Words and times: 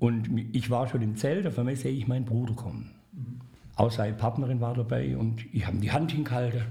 Und 0.00 0.30
ich 0.54 0.70
war 0.70 0.88
schon 0.88 1.02
im 1.02 1.14
Zelt, 1.16 1.46
auf 1.46 1.58
einmal 1.58 1.76
sehe 1.76 1.92
ich 1.92 2.08
meinen 2.08 2.24
Bruder 2.24 2.54
kommen. 2.54 2.90
Mhm. 3.12 3.40
Auch 3.76 3.90
seine 3.90 4.14
Partnerin 4.14 4.60
war 4.60 4.74
dabei 4.74 5.16
und 5.16 5.44
ich 5.54 5.66
habe 5.66 5.76
die 5.76 5.92
Hand 5.92 6.10
hingehalten, 6.10 6.62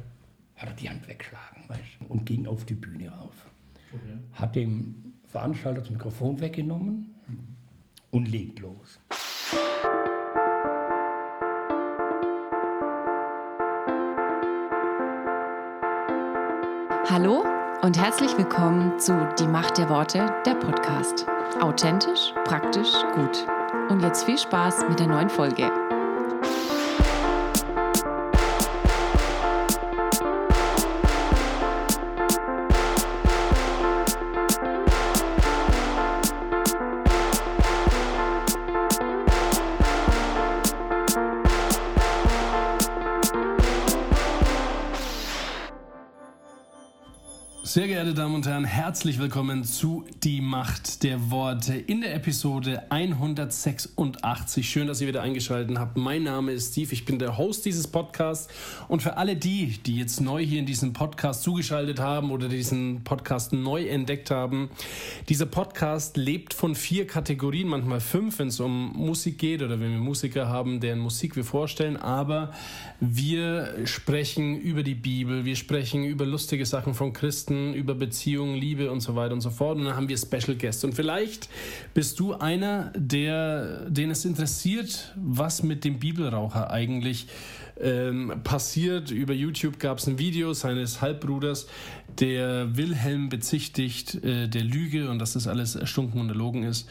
hat 0.55 0.69
er 0.69 0.75
die 0.75 0.89
Hand 0.89 1.07
weggeschlagen 1.07 1.63
weißt, 1.67 2.09
und 2.09 2.25
ging 2.25 2.47
auf 2.47 2.65
die 2.65 2.73
Bühne 2.73 3.09
rauf. 3.09 3.45
Okay. 3.93 4.17
Hat 4.33 4.55
dem 4.55 5.13
Veranstalter 5.27 5.81
das 5.81 5.91
Mikrofon 5.91 6.41
weggenommen 6.41 7.15
mhm. 7.27 7.37
und 8.09 8.27
legt 8.27 8.59
los. 8.59 8.99
Hallo 17.07 17.43
und 17.83 17.99
herzlich 17.99 18.35
willkommen 18.37 18.99
zu 18.99 19.13
Die 19.39 19.47
Macht 19.47 19.77
der 19.77 19.89
Worte, 19.89 20.33
der 20.45 20.55
Podcast. 20.55 21.27
Authentisch, 21.59 22.33
praktisch, 22.45 22.93
gut. 23.15 23.45
Und 23.89 24.01
jetzt 24.01 24.23
viel 24.23 24.37
Spaß 24.37 24.87
mit 24.87 24.99
der 24.99 25.07
neuen 25.07 25.29
Folge. 25.29 25.88
Herzlich 48.99 49.19
willkommen 49.19 49.63
zu 49.63 50.03
Die 50.25 50.41
Macht 50.41 51.03
der 51.03 51.31
Worte 51.31 51.73
in 51.73 52.01
der 52.01 52.13
Episode 52.15 52.91
186. 52.91 54.69
Schön, 54.69 54.87
dass 54.87 54.99
ihr 54.99 55.07
wieder 55.07 55.21
eingeschaltet 55.21 55.79
habt. 55.79 55.95
Mein 55.95 56.23
Name 56.23 56.51
ist 56.51 56.73
Steve, 56.73 56.91
ich 56.91 57.05
bin 57.05 57.17
der 57.17 57.37
Host 57.37 57.63
dieses 57.63 57.87
Podcasts. 57.87 58.53
Und 58.89 59.01
für 59.01 59.15
alle 59.15 59.37
die, 59.37 59.79
die 59.85 59.95
jetzt 59.95 60.19
neu 60.19 60.43
hier 60.43 60.59
in 60.59 60.65
diesem 60.65 60.91
Podcast 60.91 61.43
zugeschaltet 61.43 62.01
haben 62.01 62.29
oder 62.29 62.49
diesen 62.49 63.05
Podcast 63.05 63.53
neu 63.53 63.87
entdeckt 63.87 64.31
haben, 64.31 64.69
dieser 65.29 65.45
Podcast 65.45 66.17
lebt 66.17 66.53
von 66.53 66.75
vier 66.75 67.07
Kategorien, 67.07 67.69
manchmal 67.69 68.01
fünf, 68.01 68.39
wenn 68.39 68.49
es 68.49 68.59
um 68.59 68.91
Musik 68.97 69.37
geht 69.37 69.61
oder 69.61 69.79
wenn 69.79 69.93
wir 69.93 69.99
Musiker 69.99 70.49
haben, 70.49 70.81
deren 70.81 70.99
Musik 70.99 71.37
wir 71.37 71.45
vorstellen. 71.45 71.95
Aber 71.95 72.51
wir 72.99 73.75
sprechen 73.85 74.59
über 74.59 74.83
die 74.83 74.95
Bibel, 74.95 75.45
wir 75.45 75.55
sprechen 75.55 76.03
über 76.03 76.25
lustige 76.25 76.65
Sachen 76.65 76.93
von 76.93 77.13
Christen 77.13 77.73
über 77.73 77.95
Beziehungen, 77.95 78.55
Liebe 78.55 78.88
und 78.91 79.01
so 79.01 79.15
weiter 79.15 79.33
und 79.33 79.41
so 79.41 79.49
fort. 79.49 79.77
Und 79.77 79.85
dann 79.85 79.95
haben 79.95 80.09
wir 80.09 80.17
Special 80.17 80.55
Guests. 80.55 80.83
Und 80.83 80.93
vielleicht 80.93 81.49
bist 81.93 82.19
du 82.19 82.33
einer, 82.33 82.91
der, 82.95 83.89
den 83.89 84.11
es 84.11 84.25
interessiert, 84.25 85.13
was 85.15 85.63
mit 85.63 85.83
dem 85.83 85.99
Bibelraucher 85.99 86.69
eigentlich 86.69 87.27
ähm, 87.79 88.33
passiert. 88.43 89.11
Über 89.11 89.33
YouTube 89.33 89.79
gab 89.79 89.99
es 89.99 90.07
ein 90.07 90.19
Video 90.19 90.53
seines 90.53 91.01
Halbbruders, 91.01 91.67
der 92.19 92.75
Wilhelm 92.75 93.29
bezichtigt 93.29 94.15
äh, 94.23 94.47
der 94.47 94.63
Lüge 94.63 95.09
und 95.09 95.19
dass 95.19 95.33
das 95.33 95.47
alles 95.47 95.75
erstunken 95.75 96.19
und 96.19 96.29
erlogen 96.29 96.63
ist. 96.63 96.89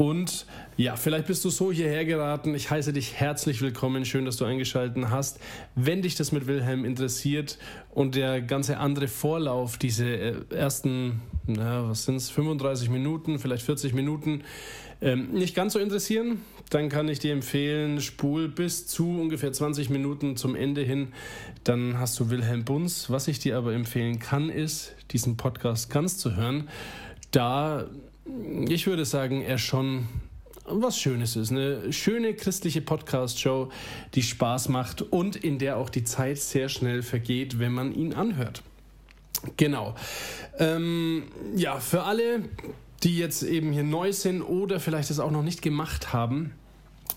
Und 0.00 0.46
ja, 0.78 0.96
vielleicht 0.96 1.26
bist 1.26 1.44
du 1.44 1.50
so 1.50 1.70
hierher 1.70 2.06
geraten. 2.06 2.54
Ich 2.54 2.70
heiße 2.70 2.94
dich 2.94 3.16
herzlich 3.16 3.60
willkommen. 3.60 4.06
Schön, 4.06 4.24
dass 4.24 4.38
du 4.38 4.46
eingeschaltet 4.46 5.10
hast. 5.10 5.40
Wenn 5.74 6.00
dich 6.00 6.14
das 6.14 6.32
mit 6.32 6.46
Wilhelm 6.46 6.86
interessiert 6.86 7.58
und 7.90 8.14
der 8.14 8.40
ganze 8.40 8.78
andere 8.78 9.08
Vorlauf, 9.08 9.76
diese 9.76 10.06
äh, 10.06 10.34
ersten, 10.48 11.20
na, 11.46 11.88
was 11.88 12.04
sind 12.04 12.16
es, 12.16 12.30
35 12.30 12.90
Minuten, 12.90 13.38
vielleicht 13.38 13.64
40 13.64 13.94
Minuten, 13.94 14.42
ähm, 15.00 15.30
nicht 15.32 15.54
ganz 15.54 15.72
so 15.72 15.78
interessieren, 15.78 16.42
dann 16.68 16.88
kann 16.88 17.08
ich 17.08 17.18
dir 17.18 17.32
empfehlen, 17.32 18.00
spul 18.00 18.48
bis 18.48 18.86
zu 18.86 19.08
ungefähr 19.20 19.52
20 19.52 19.90
Minuten 19.90 20.36
zum 20.36 20.54
Ende 20.54 20.82
hin. 20.82 21.08
Dann 21.64 21.98
hast 21.98 22.20
du 22.20 22.30
Wilhelm 22.30 22.64
Bunz. 22.64 23.10
Was 23.10 23.26
ich 23.26 23.38
dir 23.38 23.56
aber 23.56 23.72
empfehlen 23.72 24.18
kann, 24.18 24.50
ist, 24.50 24.94
diesen 25.10 25.36
Podcast 25.36 25.90
ganz 25.90 26.18
zu 26.18 26.36
hören. 26.36 26.68
Da 27.32 27.86
ich 28.68 28.86
würde 28.86 29.04
sagen, 29.04 29.42
er 29.42 29.58
schon 29.58 30.06
was 30.64 30.98
Schönes 30.98 31.36
ist. 31.36 31.50
Eine 31.50 31.92
schöne 31.92 32.34
christliche 32.34 32.80
Podcast-Show, 32.80 33.70
die 34.14 34.22
Spaß 34.22 34.68
macht 34.68 35.02
und 35.02 35.36
in 35.36 35.58
der 35.58 35.76
auch 35.76 35.90
die 35.90 36.04
Zeit 36.04 36.38
sehr 36.38 36.68
schnell 36.68 37.02
vergeht, 37.02 37.58
wenn 37.58 37.72
man 37.72 37.92
ihn 37.92 38.14
anhört. 38.14 38.62
Genau. 39.56 39.94
Ähm, 40.58 41.24
ja, 41.56 41.80
für 41.80 42.02
alle, 42.02 42.42
die 43.02 43.16
jetzt 43.18 43.42
eben 43.42 43.72
hier 43.72 43.84
neu 43.84 44.12
sind 44.12 44.42
oder 44.42 44.80
vielleicht 44.80 45.10
es 45.10 45.20
auch 45.20 45.30
noch 45.30 45.42
nicht 45.42 45.62
gemacht 45.62 46.12
haben, 46.12 46.52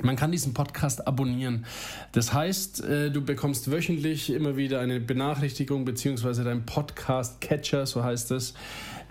man 0.01 0.15
kann 0.15 0.31
diesen 0.31 0.53
Podcast 0.53 1.07
abonnieren. 1.07 1.65
Das 2.13 2.33
heißt, 2.33 2.83
äh, 2.83 3.11
du 3.11 3.21
bekommst 3.21 3.71
wöchentlich 3.71 4.31
immer 4.31 4.57
wieder 4.57 4.79
eine 4.79 4.99
Benachrichtigung, 4.99 5.85
beziehungsweise 5.85 6.43
dein 6.43 6.65
Podcast-Catcher, 6.65 7.85
so 7.85 8.03
heißt 8.03 8.31
es, 8.31 8.53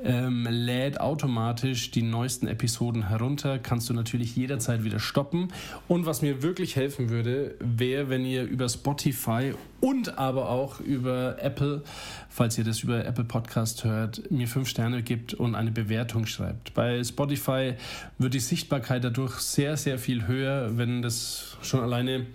ähm, 0.02 0.46
lädt 0.48 1.00
automatisch 1.00 1.90
die 1.90 2.02
neuesten 2.02 2.46
Episoden 2.46 3.08
herunter. 3.08 3.58
Kannst 3.58 3.88
du 3.88 3.94
natürlich 3.94 4.36
jederzeit 4.36 4.84
wieder 4.84 4.98
stoppen. 4.98 5.48
Und 5.88 6.06
was 6.06 6.22
mir 6.22 6.42
wirklich 6.42 6.76
helfen 6.76 7.10
würde, 7.10 7.54
wäre, 7.60 8.08
wenn 8.08 8.24
ihr 8.24 8.44
über 8.44 8.68
Spotify 8.68 9.54
und 9.80 10.18
aber 10.18 10.48
auch 10.48 10.80
über 10.80 11.36
Apple, 11.40 11.82
falls 12.28 12.56
ihr 12.56 12.64
das 12.64 12.82
über 12.82 13.04
Apple 13.04 13.24
Podcast 13.24 13.84
hört, 13.84 14.30
mir 14.30 14.46
fünf 14.46 14.68
Sterne 14.68 15.02
gibt 15.02 15.34
und 15.34 15.54
eine 15.54 15.72
Bewertung 15.72 16.26
schreibt. 16.26 16.74
Bei 16.74 17.02
Spotify 17.02 17.74
wird 18.18 18.34
die 18.34 18.40
Sichtbarkeit 18.40 19.04
dadurch 19.04 19.38
sehr, 19.38 19.76
sehr 19.76 19.98
viel 19.98 20.26
höher, 20.26 20.78
wenn 20.78 21.02
das 21.02 21.56
schon 21.62 21.80
alleine 21.80 22.26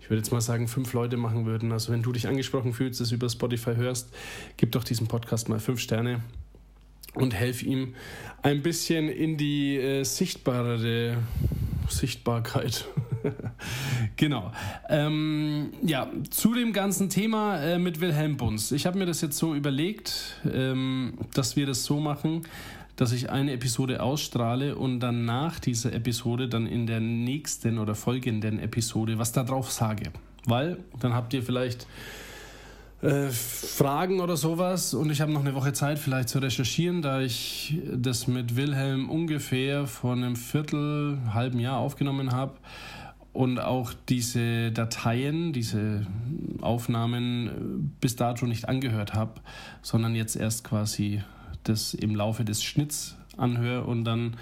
ich 0.00 0.10
würde 0.10 0.18
jetzt 0.18 0.32
mal 0.32 0.40
sagen, 0.40 0.66
fünf 0.66 0.92
Leute 0.94 1.16
machen 1.16 1.46
würden. 1.46 1.70
Also 1.70 1.92
wenn 1.92 2.02
du 2.02 2.12
dich 2.12 2.26
angesprochen 2.26 2.72
fühlst, 2.72 3.00
das 3.00 3.12
über 3.12 3.28
Spotify 3.28 3.76
hörst, 3.76 4.12
gib 4.56 4.72
doch 4.72 4.82
diesem 4.82 5.06
Podcast 5.06 5.48
mal 5.48 5.60
fünf 5.60 5.78
Sterne 5.80 6.20
und 7.14 7.34
helfe 7.34 7.66
ihm 7.66 7.94
ein 8.42 8.62
bisschen 8.62 9.08
in 9.08 9.36
die 9.36 9.76
äh, 9.76 10.04
sichtbarere 10.04 11.18
Sichtbarkeit. 11.88 12.86
genau. 14.16 14.52
Ähm, 14.88 15.72
ja, 15.82 16.10
zu 16.30 16.54
dem 16.54 16.72
ganzen 16.72 17.08
Thema 17.08 17.58
äh, 17.58 17.78
mit 17.78 18.00
Wilhelm 18.00 18.36
Bunz. 18.36 18.72
Ich 18.72 18.86
habe 18.86 18.98
mir 18.98 19.06
das 19.06 19.20
jetzt 19.20 19.38
so 19.38 19.54
überlegt, 19.54 20.40
ähm, 20.52 21.14
dass 21.34 21.56
wir 21.56 21.66
das 21.66 21.84
so 21.84 22.00
machen, 22.00 22.42
dass 22.96 23.12
ich 23.12 23.30
eine 23.30 23.52
Episode 23.52 24.02
ausstrahle 24.02 24.76
und 24.76 25.00
dann 25.00 25.24
nach 25.24 25.58
dieser 25.58 25.92
Episode 25.92 26.48
dann 26.48 26.66
in 26.66 26.86
der 26.86 27.00
nächsten 27.00 27.78
oder 27.78 27.94
folgenden 27.94 28.58
Episode 28.58 29.18
was 29.18 29.32
darauf 29.32 29.70
sage. 29.70 30.10
Weil 30.44 30.78
dann 31.00 31.14
habt 31.14 31.32
ihr 31.34 31.42
vielleicht 31.42 31.86
äh, 33.02 33.30
Fragen 33.30 34.20
oder 34.20 34.36
sowas. 34.36 34.94
Und 34.94 35.10
ich 35.10 35.20
habe 35.20 35.32
noch 35.32 35.40
eine 35.40 35.54
Woche 35.54 35.72
Zeit 35.72 35.98
vielleicht 35.98 36.28
zu 36.28 36.38
recherchieren, 36.38 37.02
da 37.02 37.20
ich 37.20 37.76
das 37.92 38.28
mit 38.28 38.54
Wilhelm 38.54 39.10
ungefähr 39.10 39.86
vor 39.86 40.12
einem 40.12 40.36
Viertel, 40.36 41.18
halben 41.34 41.58
Jahr 41.58 41.78
aufgenommen 41.78 42.32
habe. 42.32 42.54
Und 43.32 43.58
auch 43.58 43.92
diese 44.08 44.70
Dateien, 44.72 45.52
diese 45.52 46.06
Aufnahmen 46.60 47.92
bis 48.00 48.14
dato 48.14 48.46
nicht 48.46 48.68
angehört 48.68 49.14
habe, 49.14 49.40
sondern 49.80 50.14
jetzt 50.14 50.36
erst 50.36 50.64
quasi 50.64 51.22
das 51.64 51.94
im 51.94 52.14
Laufe 52.14 52.44
des 52.44 52.62
Schnitts 52.62 53.16
anhöre 53.36 53.84
und 53.84 54.04
dann 54.04 54.36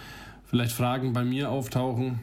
vielleicht 0.45 0.73
Fragen 0.73 1.13
bei 1.13 1.25
mir 1.25 1.51
auftauchen 1.51 2.19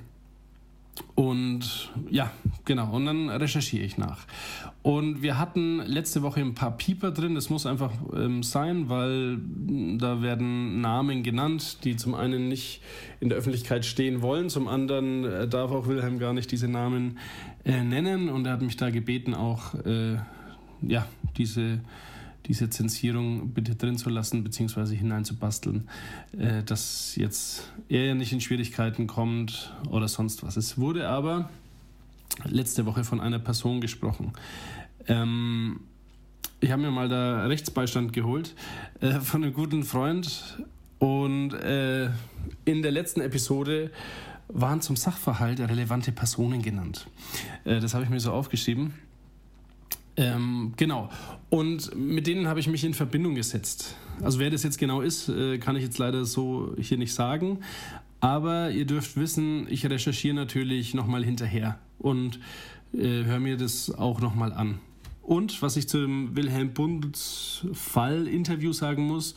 und 1.15 1.91
ja, 2.09 2.31
genau. 2.65 2.91
Und 2.91 3.05
dann 3.05 3.29
recherchiere 3.29 3.83
ich 3.83 3.97
nach. 3.97 4.25
Und 4.81 5.21
wir 5.21 5.37
hatten 5.37 5.79
letzte 5.79 6.21
Woche 6.21 6.39
ein 6.39 6.53
paar 6.53 6.77
Pieper 6.77 7.11
drin. 7.11 7.35
Das 7.35 7.49
muss 7.49 7.65
einfach 7.65 7.91
ähm, 8.15 8.43
sein, 8.43 8.89
weil 8.89 9.37
da 9.97 10.21
werden 10.21 10.79
Namen 10.81 11.23
genannt, 11.23 11.83
die 11.83 11.95
zum 11.95 12.15
einen 12.15 12.47
nicht 12.47 12.81
in 13.19 13.29
der 13.29 13.37
Öffentlichkeit 13.37 13.85
stehen 13.85 14.21
wollen. 14.21 14.49
Zum 14.49 14.67
anderen 14.67 15.25
äh, 15.25 15.47
darf 15.47 15.71
auch 15.71 15.87
Wilhelm 15.87 16.19
gar 16.19 16.33
nicht 16.33 16.51
diese 16.51 16.67
Namen 16.67 17.17
äh, 17.65 17.83
nennen. 17.83 18.29
Und 18.29 18.45
er 18.45 18.53
hat 18.53 18.61
mich 18.61 18.77
da 18.77 18.89
gebeten, 18.89 19.33
auch 19.33 19.73
äh, 19.85 20.17
ja, 20.81 21.05
diese 21.37 21.79
diese 22.47 22.69
Zensierung 22.69 23.49
bitte 23.53 23.75
drin 23.75 23.97
zu 23.97 24.09
lassen 24.09 24.43
bzw. 24.43 24.95
hineinzubasteln, 24.95 25.87
äh, 26.37 26.63
dass 26.63 27.15
jetzt 27.15 27.71
er 27.89 28.15
nicht 28.15 28.31
in 28.31 28.41
Schwierigkeiten 28.41 29.07
kommt 29.07 29.73
oder 29.89 30.07
sonst 30.07 30.43
was. 30.43 30.57
Es 30.57 30.77
wurde 30.77 31.09
aber 31.09 31.49
letzte 32.45 32.85
Woche 32.85 33.03
von 33.03 33.19
einer 33.19 33.39
Person 33.39 33.81
gesprochen. 33.81 34.33
Ähm, 35.07 35.81
ich 36.59 36.71
habe 36.71 36.81
mir 36.81 36.91
mal 36.91 37.09
da 37.09 37.45
Rechtsbeistand 37.45 38.13
geholt 38.13 38.55
äh, 39.01 39.19
von 39.19 39.43
einem 39.43 39.53
guten 39.53 39.83
Freund 39.83 40.57
und 40.99 41.53
äh, 41.53 42.09
in 42.65 42.81
der 42.81 42.91
letzten 42.91 43.21
Episode 43.21 43.91
waren 44.47 44.81
zum 44.81 44.95
Sachverhalt 44.95 45.59
relevante 45.59 46.11
Personen 46.11 46.61
genannt. 46.61 47.07
Äh, 47.65 47.79
das 47.79 47.93
habe 47.93 48.05
ich 48.05 48.09
mir 48.09 48.19
so 48.19 48.31
aufgeschrieben. 48.31 48.93
Ähm, 50.17 50.73
genau. 50.75 51.09
Und 51.49 51.95
mit 51.95 52.27
denen 52.27 52.47
habe 52.47 52.59
ich 52.59 52.67
mich 52.67 52.83
in 52.83 52.95
Verbindung 52.95 53.35
gesetzt. 53.35 53.95
Also 54.21 54.39
wer 54.39 54.49
das 54.49 54.63
jetzt 54.63 54.79
genau 54.79 55.01
ist, 55.01 55.29
äh, 55.29 55.59
kann 55.59 55.75
ich 55.75 55.83
jetzt 55.83 55.99
leider 55.99 56.25
so 56.25 56.75
hier 56.79 56.97
nicht 56.97 57.13
sagen. 57.13 57.59
Aber 58.19 58.71
ihr 58.71 58.85
dürft 58.85 59.15
wissen, 59.15 59.67
ich 59.69 59.87
recherchiere 59.87 60.35
natürlich 60.35 60.95
nochmal 60.95 61.23
hinterher 61.23 61.77
und 61.99 62.39
äh, 62.93 63.25
höre 63.25 63.39
mir 63.39 63.57
das 63.57 63.91
auch 63.91 64.19
nochmal 64.19 64.53
an. 64.53 64.79
Und 65.21 65.61
was 65.61 65.77
ich 65.77 65.87
zum 65.87 66.35
Wilhelm 66.35 66.73
Bunds 66.73 67.65
Fall-Interview 67.73 68.73
sagen 68.73 69.05
muss, 69.05 69.35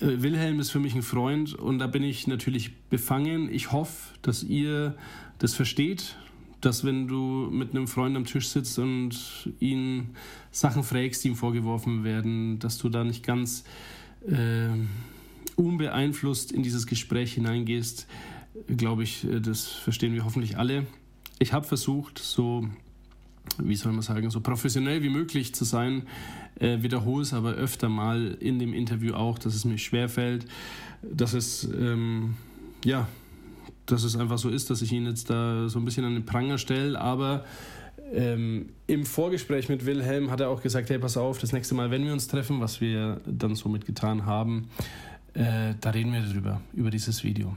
äh, 0.00 0.22
Wilhelm 0.22 0.60
ist 0.60 0.70
für 0.70 0.78
mich 0.78 0.94
ein 0.94 1.02
Freund 1.02 1.54
und 1.54 1.80
da 1.80 1.88
bin 1.88 2.04
ich 2.04 2.28
natürlich 2.28 2.76
befangen. 2.90 3.52
Ich 3.52 3.72
hoffe, 3.72 4.14
dass 4.22 4.44
ihr 4.44 4.94
das 5.38 5.54
versteht, 5.54 6.16
dass 6.64 6.84
wenn 6.84 7.06
du 7.06 7.48
mit 7.50 7.70
einem 7.70 7.86
Freund 7.86 8.16
am 8.16 8.24
Tisch 8.24 8.48
sitzt 8.48 8.78
und 8.78 9.50
ihn 9.60 10.10
Sachen 10.50 10.82
fragst, 10.82 11.24
die 11.24 11.28
ihm 11.28 11.36
vorgeworfen 11.36 12.04
werden, 12.04 12.58
dass 12.58 12.78
du 12.78 12.88
da 12.88 13.04
nicht 13.04 13.22
ganz 13.22 13.64
äh, 14.26 14.68
unbeeinflusst 15.56 16.52
in 16.52 16.62
dieses 16.62 16.86
Gespräch 16.86 17.34
hineingehst, 17.34 18.06
glaube 18.76 19.02
ich, 19.02 19.24
äh, 19.24 19.40
das 19.40 19.66
verstehen 19.66 20.14
wir 20.14 20.24
hoffentlich 20.24 20.56
alle. 20.56 20.86
Ich 21.38 21.52
habe 21.52 21.66
versucht, 21.66 22.18
so, 22.18 22.66
wie 23.58 23.74
soll 23.74 23.92
man 23.92 24.02
sagen, 24.02 24.30
so 24.30 24.40
professionell 24.40 25.02
wie 25.02 25.10
möglich 25.10 25.54
zu 25.54 25.64
sein, 25.64 26.04
äh, 26.58 26.82
wiederhole 26.82 27.22
es 27.22 27.34
aber 27.34 27.52
öfter 27.52 27.88
mal 27.88 28.36
in 28.40 28.58
dem 28.58 28.72
Interview 28.72 29.14
auch, 29.14 29.38
dass 29.38 29.54
es 29.54 29.64
mir 29.64 29.78
schwerfällt, 29.78 30.46
dass 31.02 31.34
es, 31.34 31.64
ähm, 31.64 32.36
ja, 32.84 33.08
dass 33.86 34.04
es 34.04 34.16
einfach 34.16 34.38
so 34.38 34.48
ist, 34.48 34.70
dass 34.70 34.82
ich 34.82 34.92
ihn 34.92 35.06
jetzt 35.06 35.30
da 35.30 35.68
so 35.68 35.78
ein 35.78 35.84
bisschen 35.84 36.04
an 36.04 36.14
den 36.14 36.24
Pranger 36.24 36.58
stelle, 36.58 37.00
aber 37.00 37.44
ähm, 38.12 38.70
im 38.86 39.06
Vorgespräch 39.06 39.68
mit 39.68 39.86
Wilhelm 39.86 40.30
hat 40.30 40.40
er 40.40 40.48
auch 40.48 40.62
gesagt, 40.62 40.90
hey, 40.90 40.98
pass 40.98 41.16
auf, 41.16 41.38
das 41.38 41.52
nächste 41.52 41.74
Mal, 41.74 41.90
wenn 41.90 42.04
wir 42.04 42.12
uns 42.12 42.28
treffen, 42.28 42.60
was 42.60 42.80
wir 42.80 43.20
dann 43.26 43.54
somit 43.54 43.86
getan 43.86 44.26
haben, 44.26 44.68
äh, 45.34 45.74
da 45.80 45.90
reden 45.90 46.12
wir 46.12 46.20
darüber, 46.20 46.60
über 46.74 46.90
dieses 46.90 47.24
Video. 47.24 47.56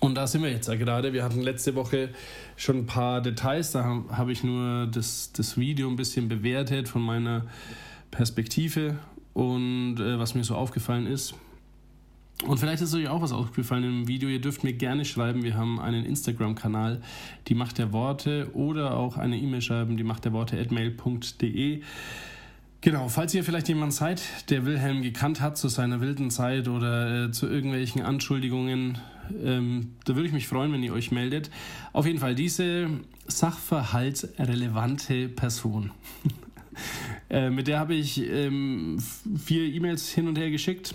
Und 0.00 0.16
da 0.16 0.26
sind 0.26 0.42
wir 0.42 0.50
jetzt 0.50 0.68
ja 0.68 0.74
gerade. 0.74 1.14
Wir 1.14 1.24
hatten 1.24 1.40
letzte 1.40 1.74
Woche 1.74 2.10
schon 2.56 2.78
ein 2.78 2.86
paar 2.86 3.22
Details. 3.22 3.72
Da 3.72 3.84
habe 3.84 4.16
hab 4.16 4.28
ich 4.28 4.44
nur 4.44 4.86
das, 4.86 5.32
das 5.32 5.56
Video 5.56 5.88
ein 5.88 5.96
bisschen 5.96 6.28
bewertet 6.28 6.88
von 6.88 7.00
meiner 7.00 7.46
Perspektive 8.10 8.98
und 9.32 9.96
äh, 9.98 10.18
was 10.18 10.34
mir 10.34 10.44
so 10.44 10.56
aufgefallen 10.56 11.06
ist. 11.06 11.34
Und 12.42 12.58
vielleicht 12.58 12.82
ist 12.82 12.94
euch 12.94 13.08
auch 13.08 13.22
was 13.22 13.32
aufgefallen 13.32 13.84
im 13.84 14.08
Video. 14.08 14.28
Ihr 14.28 14.40
dürft 14.40 14.64
mir 14.64 14.72
gerne 14.72 15.04
schreiben. 15.04 15.44
Wir 15.44 15.56
haben 15.56 15.80
einen 15.80 16.04
Instagram-Kanal, 16.04 17.00
die 17.48 17.54
Macht 17.54 17.78
der 17.78 17.92
Worte, 17.92 18.50
oder 18.54 18.96
auch 18.96 19.16
eine 19.16 19.38
E-Mail 19.38 19.62
schreiben, 19.62 19.96
die 19.96 20.04
Macht 20.04 20.24
der 20.24 20.32
Worte 20.32 20.60
at 20.60 20.70
mail.de. 20.70 21.80
Genau, 22.80 23.08
falls 23.08 23.32
ihr 23.32 23.44
vielleicht 23.44 23.68
jemand 23.68 23.94
seid, 23.94 24.50
der 24.50 24.66
Wilhelm 24.66 25.00
gekannt 25.00 25.40
hat 25.40 25.56
zu 25.56 25.68
seiner 25.68 26.02
wilden 26.02 26.30
Zeit 26.30 26.68
oder 26.68 27.24
äh, 27.24 27.30
zu 27.30 27.48
irgendwelchen 27.48 28.02
Anschuldigungen, 28.02 28.98
ähm, 29.42 29.92
da 30.04 30.14
würde 30.14 30.26
ich 30.26 30.34
mich 30.34 30.46
freuen, 30.46 30.70
wenn 30.70 30.82
ihr 30.82 30.92
euch 30.92 31.10
meldet. 31.10 31.50
Auf 31.94 32.04
jeden 32.04 32.18
Fall 32.18 32.34
diese 32.34 32.90
sachverhaltsrelevante 33.26 35.30
Person. 35.30 35.92
äh, 37.30 37.48
mit 37.48 37.68
der 37.68 37.78
habe 37.78 37.94
ich 37.94 38.20
ähm, 38.20 38.98
vier 39.42 39.62
E-Mails 39.62 40.10
hin 40.10 40.28
und 40.28 40.36
her 40.36 40.50
geschickt. 40.50 40.94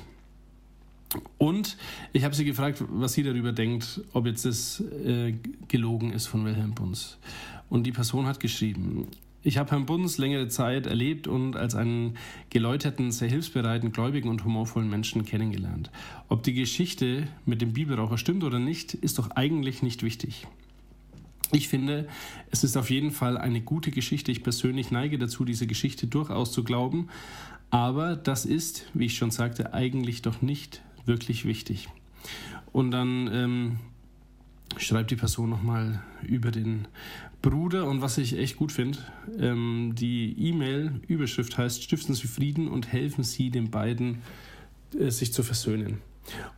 Und 1.37 1.77
ich 2.13 2.23
habe 2.23 2.35
sie 2.35 2.45
gefragt, 2.45 2.83
was 2.87 3.13
sie 3.13 3.23
darüber 3.23 3.51
denkt, 3.51 4.01
ob 4.13 4.27
jetzt 4.27 4.45
das 4.45 4.81
äh, 4.81 5.33
gelogen 5.67 6.11
ist 6.11 6.27
von 6.27 6.45
Wilhelm 6.45 6.73
Bunz. 6.73 7.17
Und 7.69 7.83
die 7.83 7.91
Person 7.91 8.27
hat 8.27 8.39
geschrieben, 8.39 9.07
ich 9.41 9.57
habe 9.57 9.71
Herrn 9.71 9.85
Bunz 9.85 10.17
längere 10.17 10.49
Zeit 10.49 10.85
erlebt 10.85 11.27
und 11.27 11.55
als 11.55 11.73
einen 11.73 12.17
geläuterten, 12.49 13.11
sehr 13.11 13.29
hilfsbereiten, 13.29 13.93
gläubigen 13.93 14.27
und 14.29 14.43
humorvollen 14.43 14.89
Menschen 14.89 15.25
kennengelernt. 15.25 15.89
Ob 16.27 16.43
die 16.43 16.53
Geschichte 16.53 17.27
mit 17.45 17.61
dem 17.61 17.71
Bibelraucher 17.71 18.17
stimmt 18.17 18.43
oder 18.43 18.59
nicht, 18.59 18.93
ist 18.95 19.17
doch 19.17 19.31
eigentlich 19.31 19.81
nicht 19.81 20.03
wichtig. 20.03 20.45
Ich 21.51 21.69
finde, 21.69 22.07
es 22.51 22.63
ist 22.63 22.75
auf 22.75 22.89
jeden 22.89 23.11
Fall 23.11 23.37
eine 23.37 23.61
gute 23.61 23.91
Geschichte. 23.91 24.31
Ich 24.31 24.43
persönlich 24.43 24.91
neige 24.91 25.17
dazu, 25.17 25.45
diese 25.45 25.67
Geschichte 25.67 26.05
durchaus 26.05 26.51
zu 26.51 26.63
glauben. 26.63 27.07
Aber 27.71 28.15
das 28.15 28.45
ist, 28.45 28.85
wie 28.93 29.05
ich 29.05 29.15
schon 29.15 29.31
sagte, 29.31 29.73
eigentlich 29.73 30.21
doch 30.21 30.41
nicht 30.41 30.81
wirklich 31.09 31.43
wichtig. 31.43 31.89
Und 32.71 32.91
dann 32.91 33.29
ähm, 33.33 33.79
schreibt 34.77 35.11
die 35.11 35.17
Person 35.17 35.49
nochmal 35.49 36.01
über 36.23 36.51
den 36.51 36.87
Bruder 37.41 37.87
und 37.87 38.01
was 38.01 38.17
ich 38.17 38.37
echt 38.37 38.57
gut 38.57 38.71
finde, 38.71 38.99
ähm, 39.39 39.93
die 39.95 40.35
E-Mail-Überschrift 40.37 41.57
heißt, 41.57 41.83
stiften 41.83 42.15
Sie 42.15 42.27
Frieden 42.27 42.67
und 42.67 42.91
helfen 42.91 43.23
Sie 43.23 43.49
den 43.49 43.71
beiden, 43.71 44.21
äh, 44.97 45.09
sich 45.09 45.33
zu 45.33 45.43
versöhnen. 45.43 46.01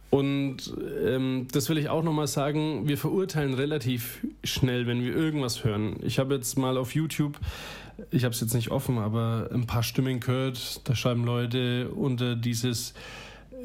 Und 0.09 0.75
ähm, 1.05 1.47
das 1.51 1.69
will 1.69 1.77
ich 1.77 1.87
auch 1.87 2.03
nochmal 2.03 2.27
sagen, 2.27 2.87
wir 2.87 2.97
verurteilen 2.97 3.53
relativ 3.53 4.25
schnell, 4.43 4.85
wenn 4.85 5.03
wir 5.03 5.15
irgendwas 5.15 5.63
hören. 5.63 5.95
Ich 6.01 6.19
habe 6.19 6.35
jetzt 6.35 6.57
mal 6.57 6.77
auf 6.77 6.93
YouTube, 6.93 7.39
ich 8.09 8.25
habe 8.25 8.33
es 8.33 8.41
jetzt 8.41 8.53
nicht 8.53 8.71
offen, 8.71 8.97
aber 8.97 9.49
ein 9.53 9.67
paar 9.67 9.83
Stimmen 9.83 10.19
gehört, 10.19 10.81
da 10.89 10.95
schreiben 10.95 11.23
Leute 11.23 11.89
unter 11.89 12.35
dieses 12.35 12.93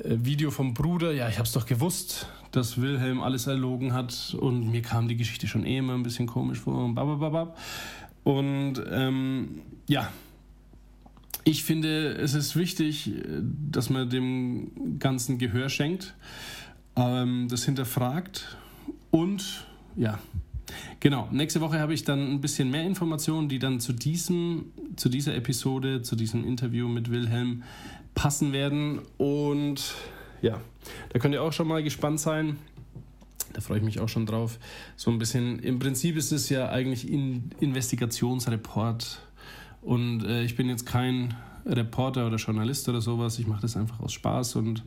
Video 0.04 0.50
vom 0.50 0.74
Bruder, 0.74 1.12
ja, 1.12 1.28
ich 1.28 1.36
habe 1.36 1.46
es 1.46 1.52
doch 1.52 1.66
gewusst, 1.66 2.28
dass 2.52 2.80
Wilhelm 2.80 3.20
alles 3.20 3.46
erlogen 3.46 3.92
hat 3.92 4.36
und 4.38 4.70
mir 4.70 4.82
kam 4.82 5.08
die 5.08 5.16
Geschichte 5.16 5.46
schon 5.46 5.64
eh 5.64 5.78
immer 5.78 5.94
ein 5.94 6.02
bisschen 6.02 6.26
komisch 6.26 6.58
vor 6.58 6.84
und 6.84 6.94
babababab. 6.94 7.58
Und 8.24 8.82
ähm, 8.90 9.62
ja, 9.88 10.12
ich 11.44 11.64
finde, 11.64 12.12
es 12.14 12.34
ist 12.34 12.56
wichtig, 12.56 13.12
dass 13.70 13.88
man 13.88 14.10
dem 14.10 14.98
Ganzen 14.98 15.38
Gehör 15.38 15.68
schenkt, 15.68 16.14
ähm, 16.96 17.46
das 17.48 17.64
hinterfragt 17.64 18.56
und 19.10 19.66
ja, 19.96 20.18
Genau, 20.98 21.28
nächste 21.30 21.60
Woche 21.60 21.78
habe 21.78 21.94
ich 21.94 22.02
dann 22.02 22.32
ein 22.32 22.40
bisschen 22.40 22.70
mehr 22.70 22.82
Informationen, 22.82 23.48
die 23.48 23.60
dann 23.60 23.78
zu 23.78 23.92
diesem, 23.92 24.72
zu 24.96 25.08
dieser 25.08 25.34
Episode, 25.36 26.02
zu 26.02 26.16
diesem 26.16 26.44
Interview 26.44 26.88
mit 26.88 27.10
Wilhelm 27.10 27.62
passen 28.16 28.52
werden. 28.52 29.00
Und 29.18 29.94
ja, 30.42 30.60
da 31.10 31.20
könnt 31.20 31.34
ihr 31.34 31.42
auch 31.42 31.52
schon 31.52 31.68
mal 31.68 31.84
gespannt 31.84 32.18
sein. 32.18 32.58
Da 33.52 33.60
freue 33.60 33.78
ich 33.78 33.84
mich 33.84 34.00
auch 34.00 34.08
schon 34.08 34.26
drauf. 34.26 34.58
So 34.96 35.12
ein 35.12 35.18
bisschen, 35.18 35.60
im 35.60 35.78
Prinzip 35.78 36.16
ist 36.16 36.32
es 36.32 36.48
ja 36.48 36.68
eigentlich 36.68 37.04
ein 37.04 37.52
Investigationsreport. 37.60 39.20
Und 39.82 40.24
äh, 40.24 40.42
ich 40.42 40.56
bin 40.56 40.68
jetzt 40.68 40.84
kein 40.84 41.34
Reporter 41.64 42.26
oder 42.26 42.36
Journalist 42.36 42.88
oder 42.88 43.00
sowas. 43.00 43.38
Ich 43.38 43.46
mache 43.46 43.62
das 43.62 43.76
einfach 43.76 44.00
aus 44.00 44.12
Spaß 44.12 44.56
und 44.56 44.82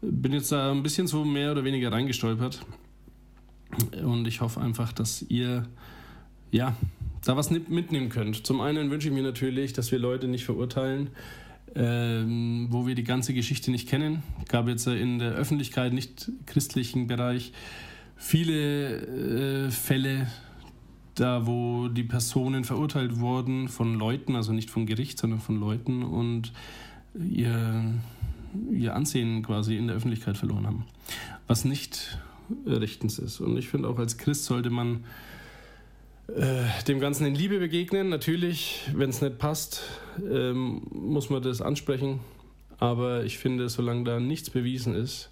bin 0.00 0.32
jetzt 0.32 0.52
da 0.52 0.70
ein 0.70 0.82
bisschen 0.82 1.06
so 1.06 1.24
mehr 1.24 1.52
oder 1.52 1.64
weniger 1.64 1.90
reingestolpert. 1.90 2.60
Und 4.02 4.26
ich 4.26 4.40
hoffe 4.40 4.60
einfach, 4.60 4.92
dass 4.92 5.22
ihr 5.22 5.66
ja 6.50 6.74
da 7.24 7.36
was 7.36 7.50
mitnehmen 7.50 8.08
könnt. 8.08 8.46
Zum 8.46 8.60
einen 8.60 8.90
wünsche 8.90 9.08
ich 9.08 9.14
mir 9.14 9.22
natürlich, 9.22 9.72
dass 9.72 9.92
wir 9.92 9.98
Leute 9.98 10.28
nicht 10.28 10.44
verurteilen, 10.44 11.10
ähm, 11.78 12.66
wo 12.70 12.86
wir 12.86 12.96
die 12.96 13.04
ganze 13.04 13.32
Geschichte 13.32 13.70
nicht 13.70 13.88
kennen. 13.88 14.24
Es 14.42 14.48
gab 14.48 14.66
jetzt 14.66 14.86
in 14.88 15.20
der 15.20 15.32
Öffentlichkeit, 15.32 15.92
nicht 15.92 16.30
christlichen 16.46 17.06
Bereich, 17.06 17.52
viele 18.16 19.66
äh, 19.66 19.70
Fälle, 19.70 20.26
da 21.14 21.46
wo 21.46 21.88
die 21.88 22.02
Personen 22.02 22.64
verurteilt 22.64 23.20
wurden 23.20 23.68
von 23.68 23.94
Leuten, 23.94 24.34
also 24.34 24.52
nicht 24.52 24.70
vom 24.70 24.86
Gericht, 24.86 25.18
sondern 25.18 25.38
von 25.40 25.60
Leuten 25.60 26.02
und 26.02 26.52
ihr, 27.14 27.94
ihr 28.72 28.94
Ansehen 28.94 29.42
quasi 29.42 29.76
in 29.76 29.86
der 29.86 29.96
Öffentlichkeit 29.96 30.36
verloren 30.36 30.66
haben. 30.66 30.84
Was 31.46 31.64
nicht 31.64 32.18
rechtens 32.66 33.18
ist. 33.18 33.40
Und 33.40 33.56
ich 33.56 33.68
finde 33.68 33.88
auch 33.88 33.98
als 33.98 34.18
Christ 34.18 34.44
sollte 34.44 34.70
man 34.70 35.04
äh, 36.28 36.84
dem 36.86 37.00
Ganzen 37.00 37.26
in 37.26 37.34
Liebe 37.34 37.58
begegnen. 37.58 38.08
Natürlich, 38.08 38.88
wenn 38.94 39.10
es 39.10 39.20
nicht 39.20 39.38
passt, 39.38 39.82
ähm, 40.30 40.82
muss 40.90 41.30
man 41.30 41.42
das 41.42 41.60
ansprechen. 41.60 42.20
Aber 42.78 43.24
ich 43.24 43.38
finde, 43.38 43.68
solange 43.68 44.04
da 44.04 44.20
nichts 44.20 44.50
bewiesen 44.50 44.94
ist, 44.94 45.30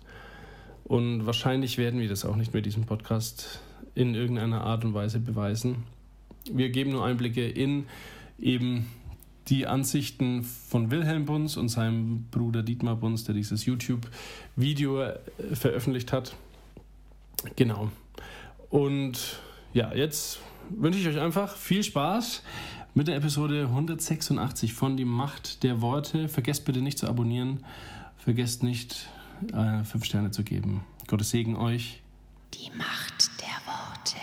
und 0.85 1.27
wahrscheinlich 1.27 1.79
werden 1.79 2.01
wir 2.01 2.09
das 2.09 2.25
auch 2.25 2.37
nicht 2.37 2.55
mit 2.55 2.65
diesem 2.65 2.85
Podcast 2.85 3.61
in 3.97 4.15
irgendeiner 4.15 4.61
Art 4.61 4.85
und 4.85 4.95
Weise 4.95 5.19
beweisen. 5.19 5.83
Wir 6.51 6.71
geben 6.71 6.93
nur 6.93 7.05
Einblicke 7.05 7.49
in 7.49 7.87
eben 8.39 8.87
die 9.49 9.67
Ansichten 9.67 10.45
von 10.45 10.91
Wilhelm 10.93 11.25
Bunz 11.25 11.57
und 11.57 11.71
seinem 11.71 12.27
Bruder 12.31 12.63
Dietmar 12.63 12.97
Bunz, 12.97 13.25
der 13.25 13.35
dieses 13.35 13.67
YouTube-Video 13.67 15.03
äh, 15.03 15.19
veröffentlicht 15.55 16.13
hat. 16.13 16.37
Genau. 17.57 17.91
Und 18.71 19.41
ja, 19.73 19.93
jetzt 19.93 20.41
wünsche 20.71 20.99
ich 20.99 21.09
euch 21.09 21.21
einfach 21.21 21.57
viel 21.57 21.83
Spaß 21.83 22.43
mit 22.95 23.09
der 23.09 23.17
Episode 23.17 23.65
186 23.65 24.73
von 24.73 24.97
Die 24.97 25.05
Macht 25.05 25.63
der 25.63 25.81
Worte. 25.83 26.29
Vergesst 26.29 26.65
bitte 26.65 26.81
nicht 26.81 26.99
zu 26.99 27.09
abonnieren. 27.09 27.65
Vergesst 28.17 28.63
nicht, 28.63 29.09
äh, 29.53 29.85
fünf 29.85 30.05
Sterne 30.05 30.31
zu 30.31 30.43
geben. 30.43 30.85
Gottes 31.07 31.31
Segen 31.31 31.57
euch. 31.57 32.03
Die 32.55 32.71
Macht 32.77 33.31
der 33.41 33.47
Worte. 33.67 34.17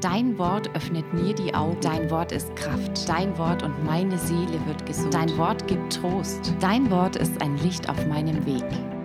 Dein 0.00 0.38
Wort 0.38 0.74
öffnet 0.76 1.12
mir 1.12 1.34
die 1.34 1.52
Augen. 1.54 1.80
Dein 1.80 2.10
Wort 2.10 2.30
ist 2.30 2.54
Kraft. 2.54 3.08
Dein 3.08 3.36
Wort 3.38 3.62
und 3.62 3.84
meine 3.84 4.16
Seele 4.18 4.64
wird 4.66 4.86
gesund. 4.86 5.12
Dein 5.12 5.36
Wort 5.36 5.66
gibt 5.66 5.94
Trost. 5.94 6.54
Dein 6.60 6.88
Wort 6.90 7.16
ist 7.16 7.42
ein 7.42 7.56
Licht 7.58 7.88
auf 7.88 8.06
meinem 8.06 8.46
Weg. 8.46 8.95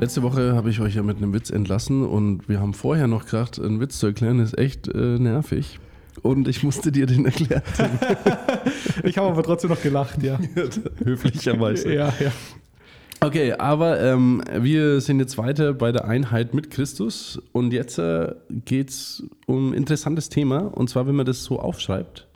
Letzte 0.00 0.22
Woche 0.22 0.54
habe 0.54 0.70
ich 0.70 0.80
euch 0.80 0.94
ja 0.94 1.02
mit 1.02 1.18
einem 1.18 1.34
Witz 1.34 1.50
entlassen 1.50 2.06
und 2.06 2.48
wir 2.48 2.58
haben 2.58 2.72
vorher 2.72 3.06
noch 3.06 3.26
gedacht, 3.26 3.60
einen 3.60 3.80
Witz 3.80 3.98
zu 3.98 4.06
erklären 4.06 4.38
ist 4.38 4.56
echt 4.56 4.88
äh, 4.88 5.18
nervig. 5.18 5.78
Und 6.22 6.48
ich 6.48 6.62
musste 6.62 6.90
dir 6.90 7.04
den 7.04 7.26
erklären. 7.26 7.60
ich 9.02 9.18
habe 9.18 9.28
aber 9.28 9.42
trotzdem 9.42 9.68
noch 9.68 9.82
gelacht, 9.82 10.22
ja. 10.22 10.38
Höflicherweise. 11.04 11.92
Ja, 11.92 12.14
ja. 12.18 12.32
Okay, 13.20 13.52
aber 13.52 14.00
ähm, 14.00 14.42
wir 14.58 15.02
sind 15.02 15.20
jetzt 15.20 15.36
weiter 15.36 15.74
bei 15.74 15.92
der 15.92 16.06
Einheit 16.06 16.54
mit 16.54 16.70
Christus 16.70 17.38
und 17.52 17.74
jetzt 17.74 17.98
äh, 17.98 18.32
geht 18.64 18.88
es 18.88 19.22
um 19.44 19.72
ein 19.72 19.74
interessantes 19.74 20.30
Thema 20.30 20.60
und 20.60 20.88
zwar, 20.88 21.06
wenn 21.08 21.14
man 21.14 21.26
das 21.26 21.44
so 21.44 21.58
aufschreibt, 21.58 22.26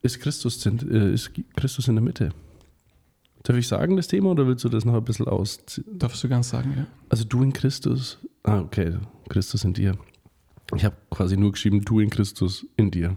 ist 0.00 0.18
Christus, 0.18 0.64
äh, 0.64 1.12
ist 1.12 1.32
Christus 1.58 1.88
in 1.88 1.96
der 1.96 2.02
Mitte. 2.02 2.30
Darf 3.44 3.58
ich 3.58 3.68
sagen, 3.68 3.96
das 3.96 4.08
Thema, 4.08 4.30
oder 4.30 4.46
willst 4.46 4.64
du 4.64 4.70
das 4.70 4.86
noch 4.86 4.94
ein 4.94 5.04
bisschen 5.04 5.28
aus? 5.28 5.60
Darfst 5.86 6.24
du 6.24 6.28
ganz 6.28 6.48
sagen, 6.48 6.72
ja. 6.76 6.86
Also 7.10 7.24
du 7.24 7.42
in 7.42 7.52
Christus. 7.52 8.18
Ah, 8.42 8.60
okay, 8.60 8.96
Christus 9.28 9.64
in 9.64 9.74
dir. 9.74 9.98
Ich 10.74 10.84
habe 10.84 10.96
quasi 11.10 11.36
nur 11.36 11.52
geschrieben, 11.52 11.82
du 11.82 12.00
in 12.00 12.08
Christus 12.08 12.66
in 12.76 12.90
dir. 12.90 13.16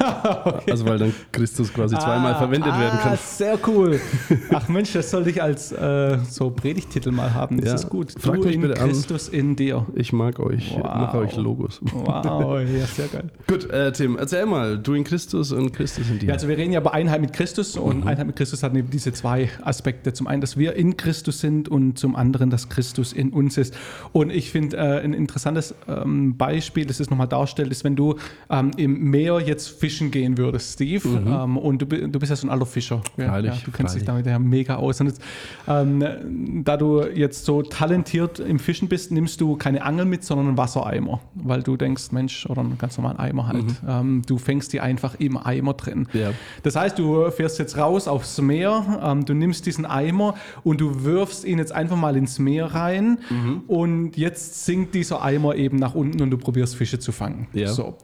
okay. 0.44 0.70
Also 0.70 0.86
weil 0.86 0.98
dann 0.98 1.14
Christus 1.30 1.72
quasi 1.72 1.96
zweimal 1.96 2.34
ah, 2.34 2.38
verwendet 2.38 2.72
ah, 2.72 2.80
werden 2.80 2.98
kann. 3.00 3.18
Sehr 3.22 3.58
cool. 3.66 4.00
Ach 4.50 4.68
Mensch, 4.68 4.92
das 4.92 5.10
sollte 5.10 5.30
ich 5.30 5.42
als 5.42 5.72
äh, 5.72 6.18
so 6.28 6.50
Predigtitel 6.50 7.10
mal 7.10 7.34
haben. 7.34 7.60
Das 7.60 7.68
ja. 7.68 7.74
ist 7.74 7.88
gut. 7.90 8.12
Fragt 8.18 8.38
du 8.38 8.46
mich 8.46 8.54
in 8.54 8.62
bitte 8.62 8.74
Christus 8.74 9.28
an. 9.28 9.34
in 9.34 9.56
dir. 9.56 9.86
Ich 9.94 10.12
mag 10.12 10.38
euch. 10.40 10.74
Wow. 10.74 10.82
mache 10.82 11.18
euch 11.18 11.36
Logos. 11.36 11.80
Wow, 11.82 12.60
ja, 12.78 12.86
sehr 12.86 13.08
geil. 13.08 13.24
gut, 13.46 13.68
äh, 13.70 13.92
Tim, 13.92 14.16
erzähl 14.16 14.46
mal, 14.46 14.78
du 14.78 14.94
in 14.94 15.04
Christus 15.04 15.52
und 15.52 15.72
Christus 15.72 16.08
in 16.08 16.18
dir. 16.18 16.28
Ja, 16.28 16.34
also 16.34 16.48
wir 16.48 16.56
reden 16.56 16.72
ja 16.72 16.80
über 16.80 16.94
Einheit 16.94 17.20
mit 17.20 17.32
Christus 17.32 17.76
und 17.76 18.02
mhm. 18.02 18.08
Einheit 18.08 18.26
mit 18.26 18.36
Christus 18.36 18.62
hat 18.62 18.74
eben 18.74 18.90
diese 18.90 19.12
zwei 19.12 19.50
Aspekte. 19.62 20.12
Zum 20.12 20.26
einen, 20.26 20.40
dass 20.40 20.56
wir 20.56 20.74
in 20.76 20.96
Christus 20.96 21.40
sind 21.40 21.68
und 21.68 21.98
zum 21.98 22.16
anderen, 22.16 22.50
dass 22.50 22.68
Christus 22.68 23.12
in 23.12 23.30
uns 23.30 23.58
ist. 23.58 23.76
Und 24.12 24.30
ich 24.30 24.50
finde 24.50 24.76
äh, 24.76 25.00
ein 25.00 25.12
interessantes 25.12 25.74
ähm, 25.88 26.36
Beispiel, 26.36 26.86
das 26.86 27.00
es 27.00 27.10
nochmal 27.10 27.28
darstellt, 27.28 27.70
ist, 27.70 27.84
wenn 27.84 27.96
du 27.96 28.16
ähm, 28.48 28.70
im 28.76 29.10
Meer 29.10 29.40
jetzt 29.40 29.68
fischen 29.90 30.10
gehen 30.10 30.38
würdest, 30.38 30.74
Steve, 30.74 31.06
mhm. 31.08 31.26
ähm, 31.26 31.56
und 31.56 31.82
du, 31.82 31.86
du 31.86 32.18
bist 32.18 32.30
ja 32.30 32.36
so 32.36 32.46
ein 32.46 32.50
alter 32.50 32.66
Fischer. 32.66 33.02
Ja, 33.16 33.38
ja, 33.38 33.56
du 33.64 33.70
kennst 33.72 33.96
dich 33.96 34.04
damit 34.04 34.24
ja 34.26 34.38
mega 34.38 34.76
aus. 34.76 35.00
Und 35.00 35.08
jetzt, 35.08 35.20
ähm, 35.66 36.62
da 36.64 36.76
du 36.76 37.02
jetzt 37.02 37.44
so 37.44 37.62
talentiert 37.62 38.38
im 38.38 38.58
Fischen 38.60 38.88
bist, 38.88 39.10
nimmst 39.10 39.40
du 39.40 39.56
keine 39.56 39.82
Angel 39.82 40.04
mit, 40.04 40.22
sondern 40.22 40.48
einen 40.48 40.56
Wassereimer, 40.56 41.20
weil 41.34 41.62
du 41.62 41.76
denkst, 41.76 42.12
Mensch, 42.12 42.46
oder 42.46 42.60
einen 42.60 42.78
ganz 42.78 42.96
normalen 42.96 43.18
Eimer 43.18 43.48
halt. 43.48 43.64
Mhm. 43.64 43.76
Ähm, 43.88 44.22
du 44.26 44.38
fängst 44.38 44.72
die 44.72 44.80
einfach 44.80 45.16
im 45.18 45.36
Eimer 45.36 45.74
drin. 45.74 46.06
Ja. 46.12 46.30
Das 46.62 46.76
heißt, 46.76 46.98
du 46.98 47.30
fährst 47.30 47.58
jetzt 47.58 47.76
raus 47.76 48.06
aufs 48.06 48.40
Meer, 48.40 49.00
ähm, 49.02 49.24
du 49.24 49.34
nimmst 49.34 49.66
diesen 49.66 49.86
Eimer 49.86 50.34
und 50.62 50.80
du 50.80 51.04
wirfst 51.04 51.44
ihn 51.44 51.58
jetzt 51.58 51.72
einfach 51.72 51.96
mal 51.96 52.16
ins 52.16 52.38
Meer 52.38 52.66
rein 52.66 53.18
mhm. 53.28 53.62
und 53.66 54.16
jetzt 54.16 54.64
sinkt 54.64 54.94
dieser 54.94 55.22
Eimer 55.22 55.56
eben 55.56 55.78
nach 55.78 55.94
unten 55.94 56.22
und 56.22 56.30
du 56.30 56.38
probierst 56.38 56.76
Fische 56.76 57.00
zu 57.00 57.10
fangen. 57.10 57.48
Ja. 57.52 57.68
So 57.68 57.96